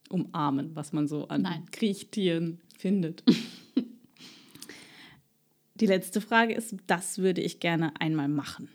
umarmen, 0.09 0.75
was 0.75 0.91
man 0.91 1.07
so 1.07 1.29
an 1.29 1.43
Nein. 1.43 1.65
Kriechtieren 1.71 2.59
findet. 2.77 3.23
Die 5.75 5.85
letzte 5.85 6.19
Frage 6.19 6.55
ist, 6.55 6.75
das 6.87 7.19
würde 7.19 7.39
ich 7.39 7.61
gerne 7.61 7.93
einmal 8.01 8.27
machen. 8.27 8.67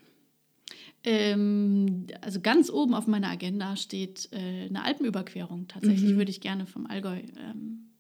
Ähm, 1.05 2.07
also 2.23 2.41
ganz 2.41 2.71
oben 2.71 2.95
auf 2.95 3.07
meiner 3.07 3.29
Agenda 3.29 3.77
steht 3.77 4.31
äh, 4.33 4.69
eine 4.71 4.85
Alpenüberquerung. 4.85 5.69
Tatsächlich 5.69 6.12
mhm. 6.12 6.17
würde 6.17 6.31
ich 6.31 6.41
gerne 6.41 6.64
vom 6.64 6.87
Allgäu 6.87 7.21
ähm, 7.37 7.91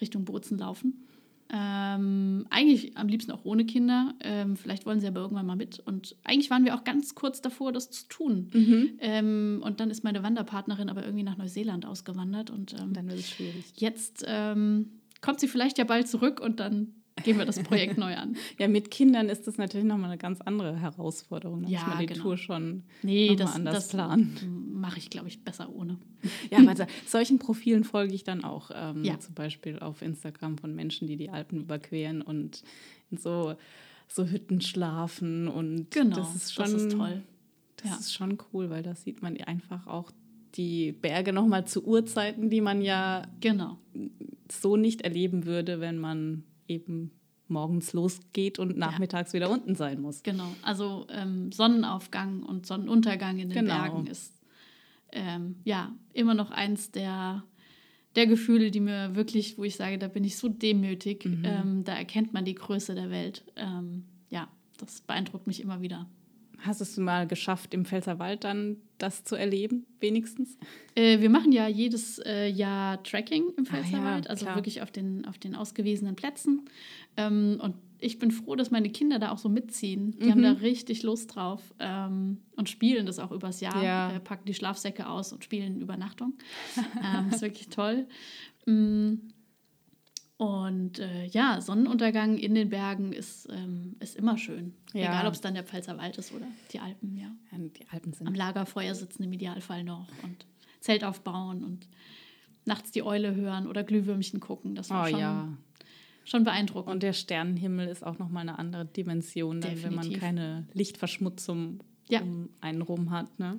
Richtung 0.00 0.24
Bozen 0.24 0.56
laufen. 0.56 1.04
Ähm, 1.50 2.46
eigentlich 2.50 2.96
am 2.98 3.08
liebsten 3.08 3.32
auch 3.32 3.44
ohne 3.44 3.64
Kinder. 3.64 4.14
Ähm, 4.20 4.56
vielleicht 4.56 4.84
wollen 4.84 5.00
sie 5.00 5.06
aber 5.06 5.20
irgendwann 5.20 5.46
mal 5.46 5.56
mit. 5.56 5.80
Und 5.80 6.16
eigentlich 6.24 6.50
waren 6.50 6.64
wir 6.64 6.74
auch 6.74 6.84
ganz 6.84 7.14
kurz 7.14 7.40
davor, 7.40 7.72
das 7.72 7.90
zu 7.90 8.06
tun. 8.08 8.50
Mhm. 8.52 8.90
Ähm, 9.00 9.62
und 9.64 9.80
dann 9.80 9.90
ist 9.90 10.04
meine 10.04 10.22
Wanderpartnerin 10.22 10.90
aber 10.90 11.04
irgendwie 11.04 11.24
nach 11.24 11.38
Neuseeland 11.38 11.86
ausgewandert. 11.86 12.50
Und 12.50 12.74
ähm, 12.74 12.92
dann 12.92 13.08
wird 13.08 13.20
es 13.20 13.30
schwierig. 13.30 13.64
Jetzt 13.76 14.24
ähm, 14.26 14.90
kommt 15.20 15.40
sie 15.40 15.48
vielleicht 15.48 15.78
ja 15.78 15.84
bald 15.84 16.08
zurück 16.08 16.40
und 16.40 16.60
dann 16.60 16.94
gehen 17.20 17.38
wir 17.38 17.44
das 17.44 17.62
Projekt 17.62 17.98
neu 17.98 18.14
an. 18.14 18.36
Ja, 18.58 18.66
mit 18.68 18.90
Kindern 18.90 19.28
ist 19.28 19.46
das 19.46 19.56
natürlich 19.58 19.86
nochmal 19.86 20.10
eine 20.10 20.18
ganz 20.18 20.40
andere 20.40 20.76
Herausforderung. 20.76 21.62
Da 21.62 21.68
ja, 21.68 21.80
muss 21.80 21.88
man 21.88 21.98
die 21.98 22.06
genau. 22.06 22.22
Tour 22.22 22.36
schon 22.36 22.82
nee, 23.02 23.36
das, 23.36 23.54
anders 23.54 23.74
das 23.74 23.88
planen. 23.88 24.72
Mache 24.72 24.98
ich, 24.98 25.10
glaube 25.10 25.28
ich, 25.28 25.44
besser 25.44 25.72
ohne. 25.72 25.98
Ja, 26.50 26.58
aber 26.58 26.86
solchen 27.06 27.38
Profilen 27.38 27.84
folge 27.84 28.14
ich 28.14 28.24
dann 28.24 28.42
auch. 28.42 28.70
Ähm, 28.74 29.04
ja. 29.04 29.20
Zum 29.20 29.34
Beispiel 29.34 29.78
auf 29.78 30.02
Instagram 30.02 30.58
von 30.58 30.74
Menschen, 30.74 31.06
die 31.06 31.16
die 31.16 31.30
Alpen 31.30 31.60
überqueren 31.60 32.22
und 32.22 32.64
in 33.10 33.18
so, 33.18 33.54
so 34.08 34.26
Hütten 34.26 34.60
schlafen. 34.60 35.46
Und 35.46 35.90
genau, 35.90 36.16
das 36.16 36.34
ist 36.34 36.54
schon 36.54 36.72
das 36.72 36.82
ist 36.82 36.92
toll. 36.92 37.22
Das 37.76 37.90
ja. 37.90 37.96
ist 37.98 38.12
schon 38.12 38.38
cool, 38.52 38.70
weil 38.70 38.82
da 38.82 38.94
sieht 38.94 39.22
man 39.22 39.36
einfach 39.36 39.86
auch 39.86 40.10
die 40.54 40.92
Berge 40.92 41.32
nochmal 41.32 41.66
zu 41.66 41.84
Uhrzeiten, 41.84 42.50
die 42.50 42.60
man 42.60 42.82
ja 42.82 43.22
genau. 43.40 43.78
so 44.50 44.76
nicht 44.76 45.02
erleben 45.02 45.46
würde, 45.46 45.80
wenn 45.80 45.98
man 45.98 46.44
eben 46.68 47.10
morgens 47.48 47.92
losgeht 47.92 48.58
und 48.58 48.76
nachmittags 48.76 49.32
ja. 49.32 49.40
wieder 49.40 49.50
unten 49.50 49.74
sein 49.74 50.00
muss. 50.00 50.22
Genau, 50.22 50.48
also 50.62 51.06
ähm, 51.10 51.50
Sonnenaufgang 51.50 52.42
und 52.42 52.66
Sonnenuntergang 52.66 53.38
in 53.38 53.48
den 53.48 53.64
genau. 53.64 53.74
Bergen 53.74 54.06
ist 54.06 54.34
ähm, 55.12 55.56
ja 55.64 55.92
immer 56.12 56.34
noch 56.34 56.50
eins 56.50 56.90
der, 56.90 57.42
der 58.14 58.26
Gefühle, 58.26 58.70
die 58.70 58.80
mir 58.80 59.14
wirklich, 59.14 59.58
wo 59.58 59.64
ich 59.64 59.76
sage, 59.76 59.98
da 59.98 60.08
bin 60.08 60.24
ich 60.24 60.36
so 60.36 60.48
demütig, 60.48 61.24
mhm. 61.24 61.42
ähm, 61.44 61.84
da 61.84 61.94
erkennt 61.94 62.32
man 62.32 62.44
die 62.44 62.54
Größe 62.54 62.94
der 62.94 63.10
Welt. 63.10 63.44
Ähm, 63.56 64.04
ja, 64.28 64.48
das 64.76 65.00
beeindruckt 65.00 65.46
mich 65.46 65.60
immer 65.60 65.80
wieder. 65.80 66.06
Hast 66.58 66.80
es 66.80 66.96
mal 66.96 67.26
geschafft, 67.26 67.72
im 67.72 67.84
Pfälzerwald 67.84 68.44
dann 68.44 68.78
das 68.98 69.22
zu 69.22 69.36
erleben, 69.36 69.86
wenigstens? 70.00 70.58
Äh, 70.94 71.20
wir 71.20 71.30
machen 71.30 71.52
ja 71.52 71.68
jedes 71.68 72.18
äh, 72.18 72.48
Jahr 72.48 73.02
Tracking 73.04 73.52
im 73.56 73.64
Pfälzerwald, 73.64 74.26
ah, 74.26 74.28
ja, 74.28 74.30
also 74.30 74.46
wirklich 74.46 74.82
auf 74.82 74.90
den, 74.90 75.24
auf 75.26 75.38
den 75.38 75.54
ausgewiesenen 75.54 76.16
Plätzen. 76.16 76.68
Ähm, 77.16 77.60
und 77.62 77.76
ich 78.00 78.18
bin 78.18 78.30
froh, 78.30 78.56
dass 78.56 78.70
meine 78.70 78.90
Kinder 78.90 79.18
da 79.18 79.30
auch 79.30 79.38
so 79.38 79.48
mitziehen. 79.48 80.16
Die 80.18 80.26
mhm. 80.26 80.30
haben 80.30 80.42
da 80.42 80.52
richtig 80.52 81.02
Lust 81.02 81.34
drauf 81.34 81.62
ähm, 81.78 82.38
und 82.56 82.68
spielen 82.68 83.06
das 83.06 83.18
auch 83.18 83.32
übers 83.32 83.60
Jahr. 83.60 83.82
Ja. 83.82 84.12
Äh, 84.12 84.20
packen 84.20 84.46
die 84.46 84.54
Schlafsäcke 84.54 85.08
aus 85.08 85.32
und 85.32 85.44
spielen 85.44 85.80
Übernachtung. 85.80 86.34
ähm, 86.76 87.30
ist 87.30 87.42
wirklich 87.42 87.68
toll. 87.68 88.06
Mhm. 88.66 89.32
Und 90.38 91.00
äh, 91.00 91.26
ja, 91.26 91.60
Sonnenuntergang 91.60 92.38
in 92.38 92.54
den 92.54 92.68
Bergen 92.70 93.12
ist, 93.12 93.48
ähm, 93.50 93.96
ist 93.98 94.14
immer 94.14 94.38
schön. 94.38 94.72
Ja. 94.92 95.08
Egal, 95.08 95.26
ob 95.26 95.34
es 95.34 95.40
dann 95.40 95.54
der 95.54 95.64
Pfälzer 95.64 95.98
Wald 95.98 96.16
ist 96.16 96.32
oder 96.32 96.46
die 96.72 96.78
Alpen, 96.78 97.16
ja. 97.16 97.26
ja. 97.50 97.58
Die 97.58 97.88
Alpen 97.90 98.12
sind. 98.12 98.28
Am 98.28 98.34
Lagerfeuer 98.34 98.94
sitzen 98.94 99.24
im 99.24 99.32
Idealfall 99.32 99.82
noch 99.82 100.06
und 100.22 100.46
Zelt 100.78 101.02
aufbauen 101.02 101.64
und 101.64 101.88
nachts 102.64 102.92
die 102.92 103.02
Eule 103.02 103.34
hören 103.34 103.66
oder 103.66 103.82
Glühwürmchen 103.82 104.38
gucken. 104.38 104.76
Das 104.76 104.90
war 104.90 105.06
oh, 105.06 105.10
schon, 105.10 105.18
ja. 105.18 105.48
schon 106.24 106.44
beeindruckend. 106.44 106.92
Und 106.92 107.02
der 107.02 107.14
Sternenhimmel 107.14 107.88
ist 107.88 108.06
auch 108.06 108.20
nochmal 108.20 108.42
eine 108.42 108.60
andere 108.60 108.84
Dimension, 108.84 109.60
dann, 109.60 109.82
wenn 109.82 109.96
man 109.96 110.12
keine 110.12 110.68
Lichtverschmutzung 110.72 111.82
ja. 112.08 112.20
um 112.20 112.50
einen 112.60 112.82
rum 112.82 113.10
hat. 113.10 113.40
Ne? 113.40 113.58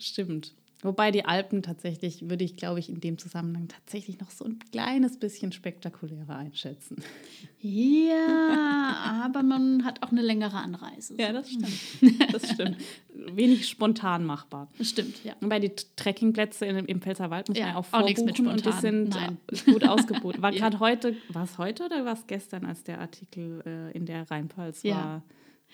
Stimmt. 0.00 0.54
Wobei 0.82 1.10
die 1.10 1.26
Alpen 1.26 1.62
tatsächlich, 1.62 2.30
würde 2.30 2.44
ich, 2.44 2.56
glaube 2.56 2.80
ich, 2.80 2.88
in 2.88 3.00
dem 3.00 3.18
Zusammenhang 3.18 3.68
tatsächlich 3.68 4.18
noch 4.18 4.30
so 4.30 4.46
ein 4.46 4.58
kleines 4.72 5.18
bisschen 5.18 5.52
spektakulärer 5.52 6.36
einschätzen. 6.36 6.96
Ja, 7.60 9.22
aber 9.24 9.42
man 9.42 9.84
hat 9.84 10.02
auch 10.02 10.10
eine 10.10 10.22
längere 10.22 10.56
Anreise. 10.56 11.14
Ja, 11.18 11.32
das 11.32 11.50
stimmt. 11.50 12.32
Das 12.32 12.50
stimmt. 12.50 12.76
Wenig 13.12 13.68
spontan 13.68 14.24
machbar. 14.24 14.68
Das 14.78 14.88
stimmt, 14.88 15.22
ja. 15.22 15.34
Wobei 15.40 15.58
die 15.60 15.72
Trekkingplätze 15.96 16.64
im 16.64 17.02
Pfälzerwald 17.02 17.48
muss 17.48 17.58
ja, 17.58 17.66
man 17.66 17.74
ja 17.74 17.80
auch 17.80 17.84
vorbuchen 17.84 18.16
auch 18.16 18.24
mit 18.24 18.36
spontan. 18.36 18.56
und 18.56 18.66
die 18.66 18.80
sind 18.80 19.10
Nein. 19.10 19.38
gut 19.66 19.84
ausgebucht. 19.84 20.40
War 20.40 20.52
gerade 20.52 20.80
heute, 20.80 21.14
war 21.28 21.44
es 21.44 21.58
heute 21.58 21.84
oder 21.84 22.06
war 22.06 22.14
es 22.14 22.26
gestern, 22.26 22.64
als 22.64 22.84
der 22.84 23.00
Artikel 23.00 23.62
äh, 23.66 23.96
in 23.96 24.06
der 24.06 24.30
Rheinpfalz 24.30 24.82
ja. 24.82 24.94
war? 24.96 25.22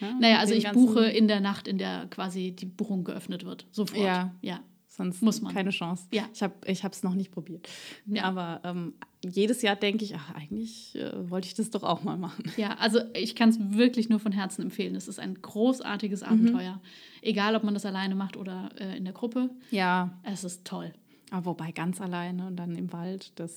Ja, 0.00 0.14
naja, 0.20 0.38
also 0.38 0.52
ich 0.54 0.68
buche 0.72 1.06
in 1.06 1.28
der 1.28 1.40
Nacht, 1.40 1.68
in 1.68 1.78
der 1.78 2.06
quasi 2.10 2.50
die 2.50 2.66
Buchung 2.66 3.04
geöffnet 3.04 3.44
wird. 3.44 3.66
Sofort. 3.70 4.02
Ja. 4.02 4.34
ja. 4.42 4.60
Sonst 4.96 5.20
Muss 5.20 5.42
man. 5.42 5.52
keine 5.52 5.70
Chance. 5.70 6.06
Ja. 6.10 6.24
Ich 6.32 6.42
habe 6.84 6.92
es 6.94 7.02
noch 7.02 7.14
nicht 7.14 7.30
probiert. 7.30 7.68
Ja. 8.06 8.24
Aber 8.24 8.60
ähm, 8.64 8.94
jedes 9.22 9.60
Jahr 9.60 9.76
denke 9.76 10.04
ich, 10.04 10.14
ach, 10.16 10.34
eigentlich 10.34 10.94
äh, 10.96 11.28
wollte 11.30 11.46
ich 11.48 11.54
das 11.54 11.68
doch 11.68 11.82
auch 11.82 12.02
mal 12.02 12.16
machen. 12.16 12.50
Ja, 12.56 12.76
also 12.78 13.00
ich 13.12 13.34
kann 13.36 13.50
es 13.50 13.58
wirklich 13.60 14.08
nur 14.08 14.20
von 14.20 14.32
Herzen 14.32 14.62
empfehlen. 14.62 14.94
Es 14.94 15.06
ist 15.06 15.18
ein 15.20 15.34
großartiges 15.42 16.22
Mhm. 16.22 16.26
Abenteuer. 16.28 16.80
Egal, 17.20 17.56
ob 17.56 17.62
man 17.64 17.74
das 17.74 17.84
alleine 17.84 18.14
macht 18.14 18.38
oder 18.38 18.70
äh, 18.78 18.96
in 18.96 19.04
der 19.04 19.12
Gruppe. 19.12 19.50
Ja. 19.70 20.18
Es 20.22 20.44
ist 20.44 20.64
toll. 20.64 20.94
Aber 21.30 21.44
wobei 21.44 21.72
ganz 21.72 22.00
alleine 22.00 22.46
und 22.46 22.56
dann 22.56 22.74
im 22.74 22.90
Wald, 22.92 23.32
das. 23.38 23.54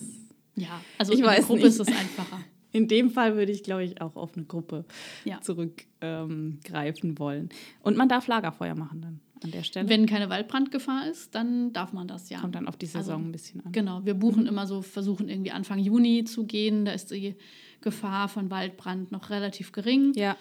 Ja, 0.55 0.81
also 0.97 1.13
Ich 1.13 1.19
in 1.19 1.25
weiß 1.25 1.35
der 1.37 1.45
Gruppe 1.45 1.59
nicht. 1.59 1.67
ist 1.69 1.79
es 1.79 1.87
einfacher. 1.87 2.39
In 2.71 2.87
dem 2.87 3.09
Fall 3.09 3.35
würde 3.35 3.51
ich, 3.51 3.63
glaube 3.63 3.83
ich, 3.83 3.99
auch 3.99 4.15
auf 4.15 4.35
eine 4.37 4.45
Gruppe 4.45 4.85
Ja. 5.25 5.41
zurückgreifen 5.41 7.17
wollen. 7.17 7.49
Und 7.81 7.97
man 7.97 8.09
darf 8.09 8.27
Lagerfeuer 8.27 8.75
machen 8.75 9.01
dann 9.01 9.19
an 9.43 9.51
der 9.51 9.63
Stelle. 9.63 9.87
Wenn 9.89 10.05
keine 10.05 10.29
Waldbrandgefahr 10.29 11.07
ist, 11.07 11.33
dann 11.35 11.71
darf 11.73 11.93
man 11.93 12.07
das 12.07 12.29
ja. 12.29 12.39
Kommt 12.39 12.55
dann 12.55 12.67
auf 12.67 12.77
die 12.77 12.85
Saison 12.85 13.15
Also, 13.15 13.27
ein 13.27 13.31
bisschen 13.31 13.65
an. 13.65 13.71
Genau, 13.71 14.05
wir 14.05 14.13
buchen 14.13 14.45
immer 14.47 14.67
so, 14.67 14.81
versuchen 14.81 15.29
irgendwie 15.29 15.51
Anfang 15.51 15.79
Juni 15.79 16.23
zu 16.23 16.45
gehen. 16.45 16.85
Da 16.85 16.91
ist 16.91 17.11
die 17.11 17.35
Gefahr 17.81 18.27
von 18.27 18.49
Waldbrand 18.49 19.11
noch 19.11 19.29
relativ 19.29 19.71
gering. 19.71 20.13
Ja. 20.15 20.35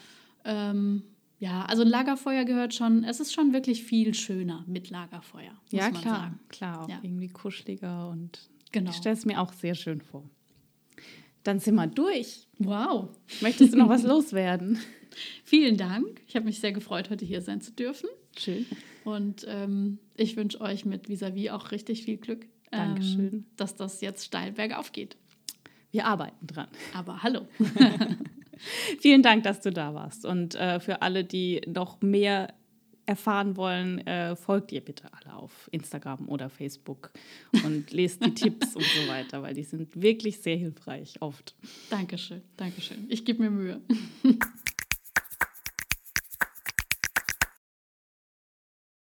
Ähm, 0.45 1.03
ja, 1.41 1.65
also 1.67 1.83
ein 1.83 1.89
Lagerfeuer 1.89 2.45
gehört 2.45 2.75
schon, 2.75 3.05
es 3.05 3.21
ist 3.21 3.33
schon 3.33 3.53
wirklich 3.53 3.85
viel 3.85 4.13
schöner 4.15 4.65
mit 4.67 4.91
Lagerfeuer. 4.91 5.53
Muss 5.53 5.73
Ja, 5.73 5.91
man 5.91 6.01
klar. 6.01 6.17
Sagen. 6.17 6.41
Klar, 6.49 6.83
auch 6.85 6.89
Ja. 6.89 6.99
irgendwie 7.03 7.29
kuscheliger 7.29 8.09
und 8.09 8.49
Genau. 8.73 8.91
ich 8.91 8.97
stelle 8.97 9.15
es 9.17 9.25
mir 9.25 9.41
auch 9.41 9.53
sehr 9.53 9.75
schön 9.77 10.01
vor. 10.01 10.29
Dann 11.45 11.61
sind 11.61 11.77
wir 11.77 11.87
durch. 11.87 12.49
Wow. 12.59 13.09
Möchtest 13.41 13.73
du 13.73 13.79
noch 13.79 13.89
was 13.89 14.03
loswerden? 14.05 14.79
Vielen 15.45 15.77
Dank. 15.77 16.21
Ich 16.27 16.35
habe 16.37 16.45
mich 16.45 16.59
sehr 16.61 16.73
gefreut, 16.73 17.09
heute 17.11 17.25
hier 17.25 17.41
sein 17.41 17.61
zu 17.61 17.73
dürfen. 17.73 18.09
Schön. 18.39 18.67
Und 19.05 19.47
ähm, 19.49 19.99
ich 20.17 20.37
wünsche 20.37 20.61
euch 20.61 20.85
mit 20.85 21.09
Visavi 21.09 21.51
auch 21.51 21.71
richtig 21.71 22.05
viel 22.05 22.17
Glück, 22.17 22.45
ähm, 22.73 22.95
Dankeschön. 22.95 23.47
dass 23.57 23.75
das 23.75 24.01
jetzt 24.01 24.25
steil 24.25 24.53
bergauf 24.53 24.93
geht. 24.93 25.17
Wir 25.91 26.07
arbeiten 26.07 26.47
dran. 26.47 26.69
Aber 26.95 27.23
hallo. 27.23 27.47
Vielen 29.01 29.23
Dank, 29.23 29.45
dass 29.45 29.61
du 29.61 29.71
da 29.71 29.95
warst. 29.95 30.25
Und 30.25 30.55
äh, 30.55 30.81
für 30.81 31.03
alle, 31.03 31.25
die 31.25 31.61
noch 31.67 32.01
mehr 32.01 32.55
erfahren 33.07 33.57
wollen, 33.57 34.07
äh, 34.07 34.37
folgt 34.37 34.71
ihr 34.71 34.83
bitte 34.83 35.09
alle 35.13 35.35
auf 35.35 35.69
Instagram 35.73 36.29
oder 36.29 36.51
Facebook 36.51 37.11
und 37.65 37.91
lest 37.91 38.23
die 38.25 38.35
Tipps 38.35 38.77
und 38.77 38.85
so 38.85 39.09
weiter, 39.09 39.43
weil 39.43 39.55
die 39.55 39.63
sind 39.63 40.01
wirklich 40.01 40.41
sehr 40.41 40.57
hilfreich 40.57 41.15
oft. 41.21 41.55
Dankeschön, 41.89 42.43
Dankeschön. 42.59 43.07
Ich 43.09 43.25
gebe 43.25 43.43
mir 43.43 43.51
Mühe. 43.51 43.81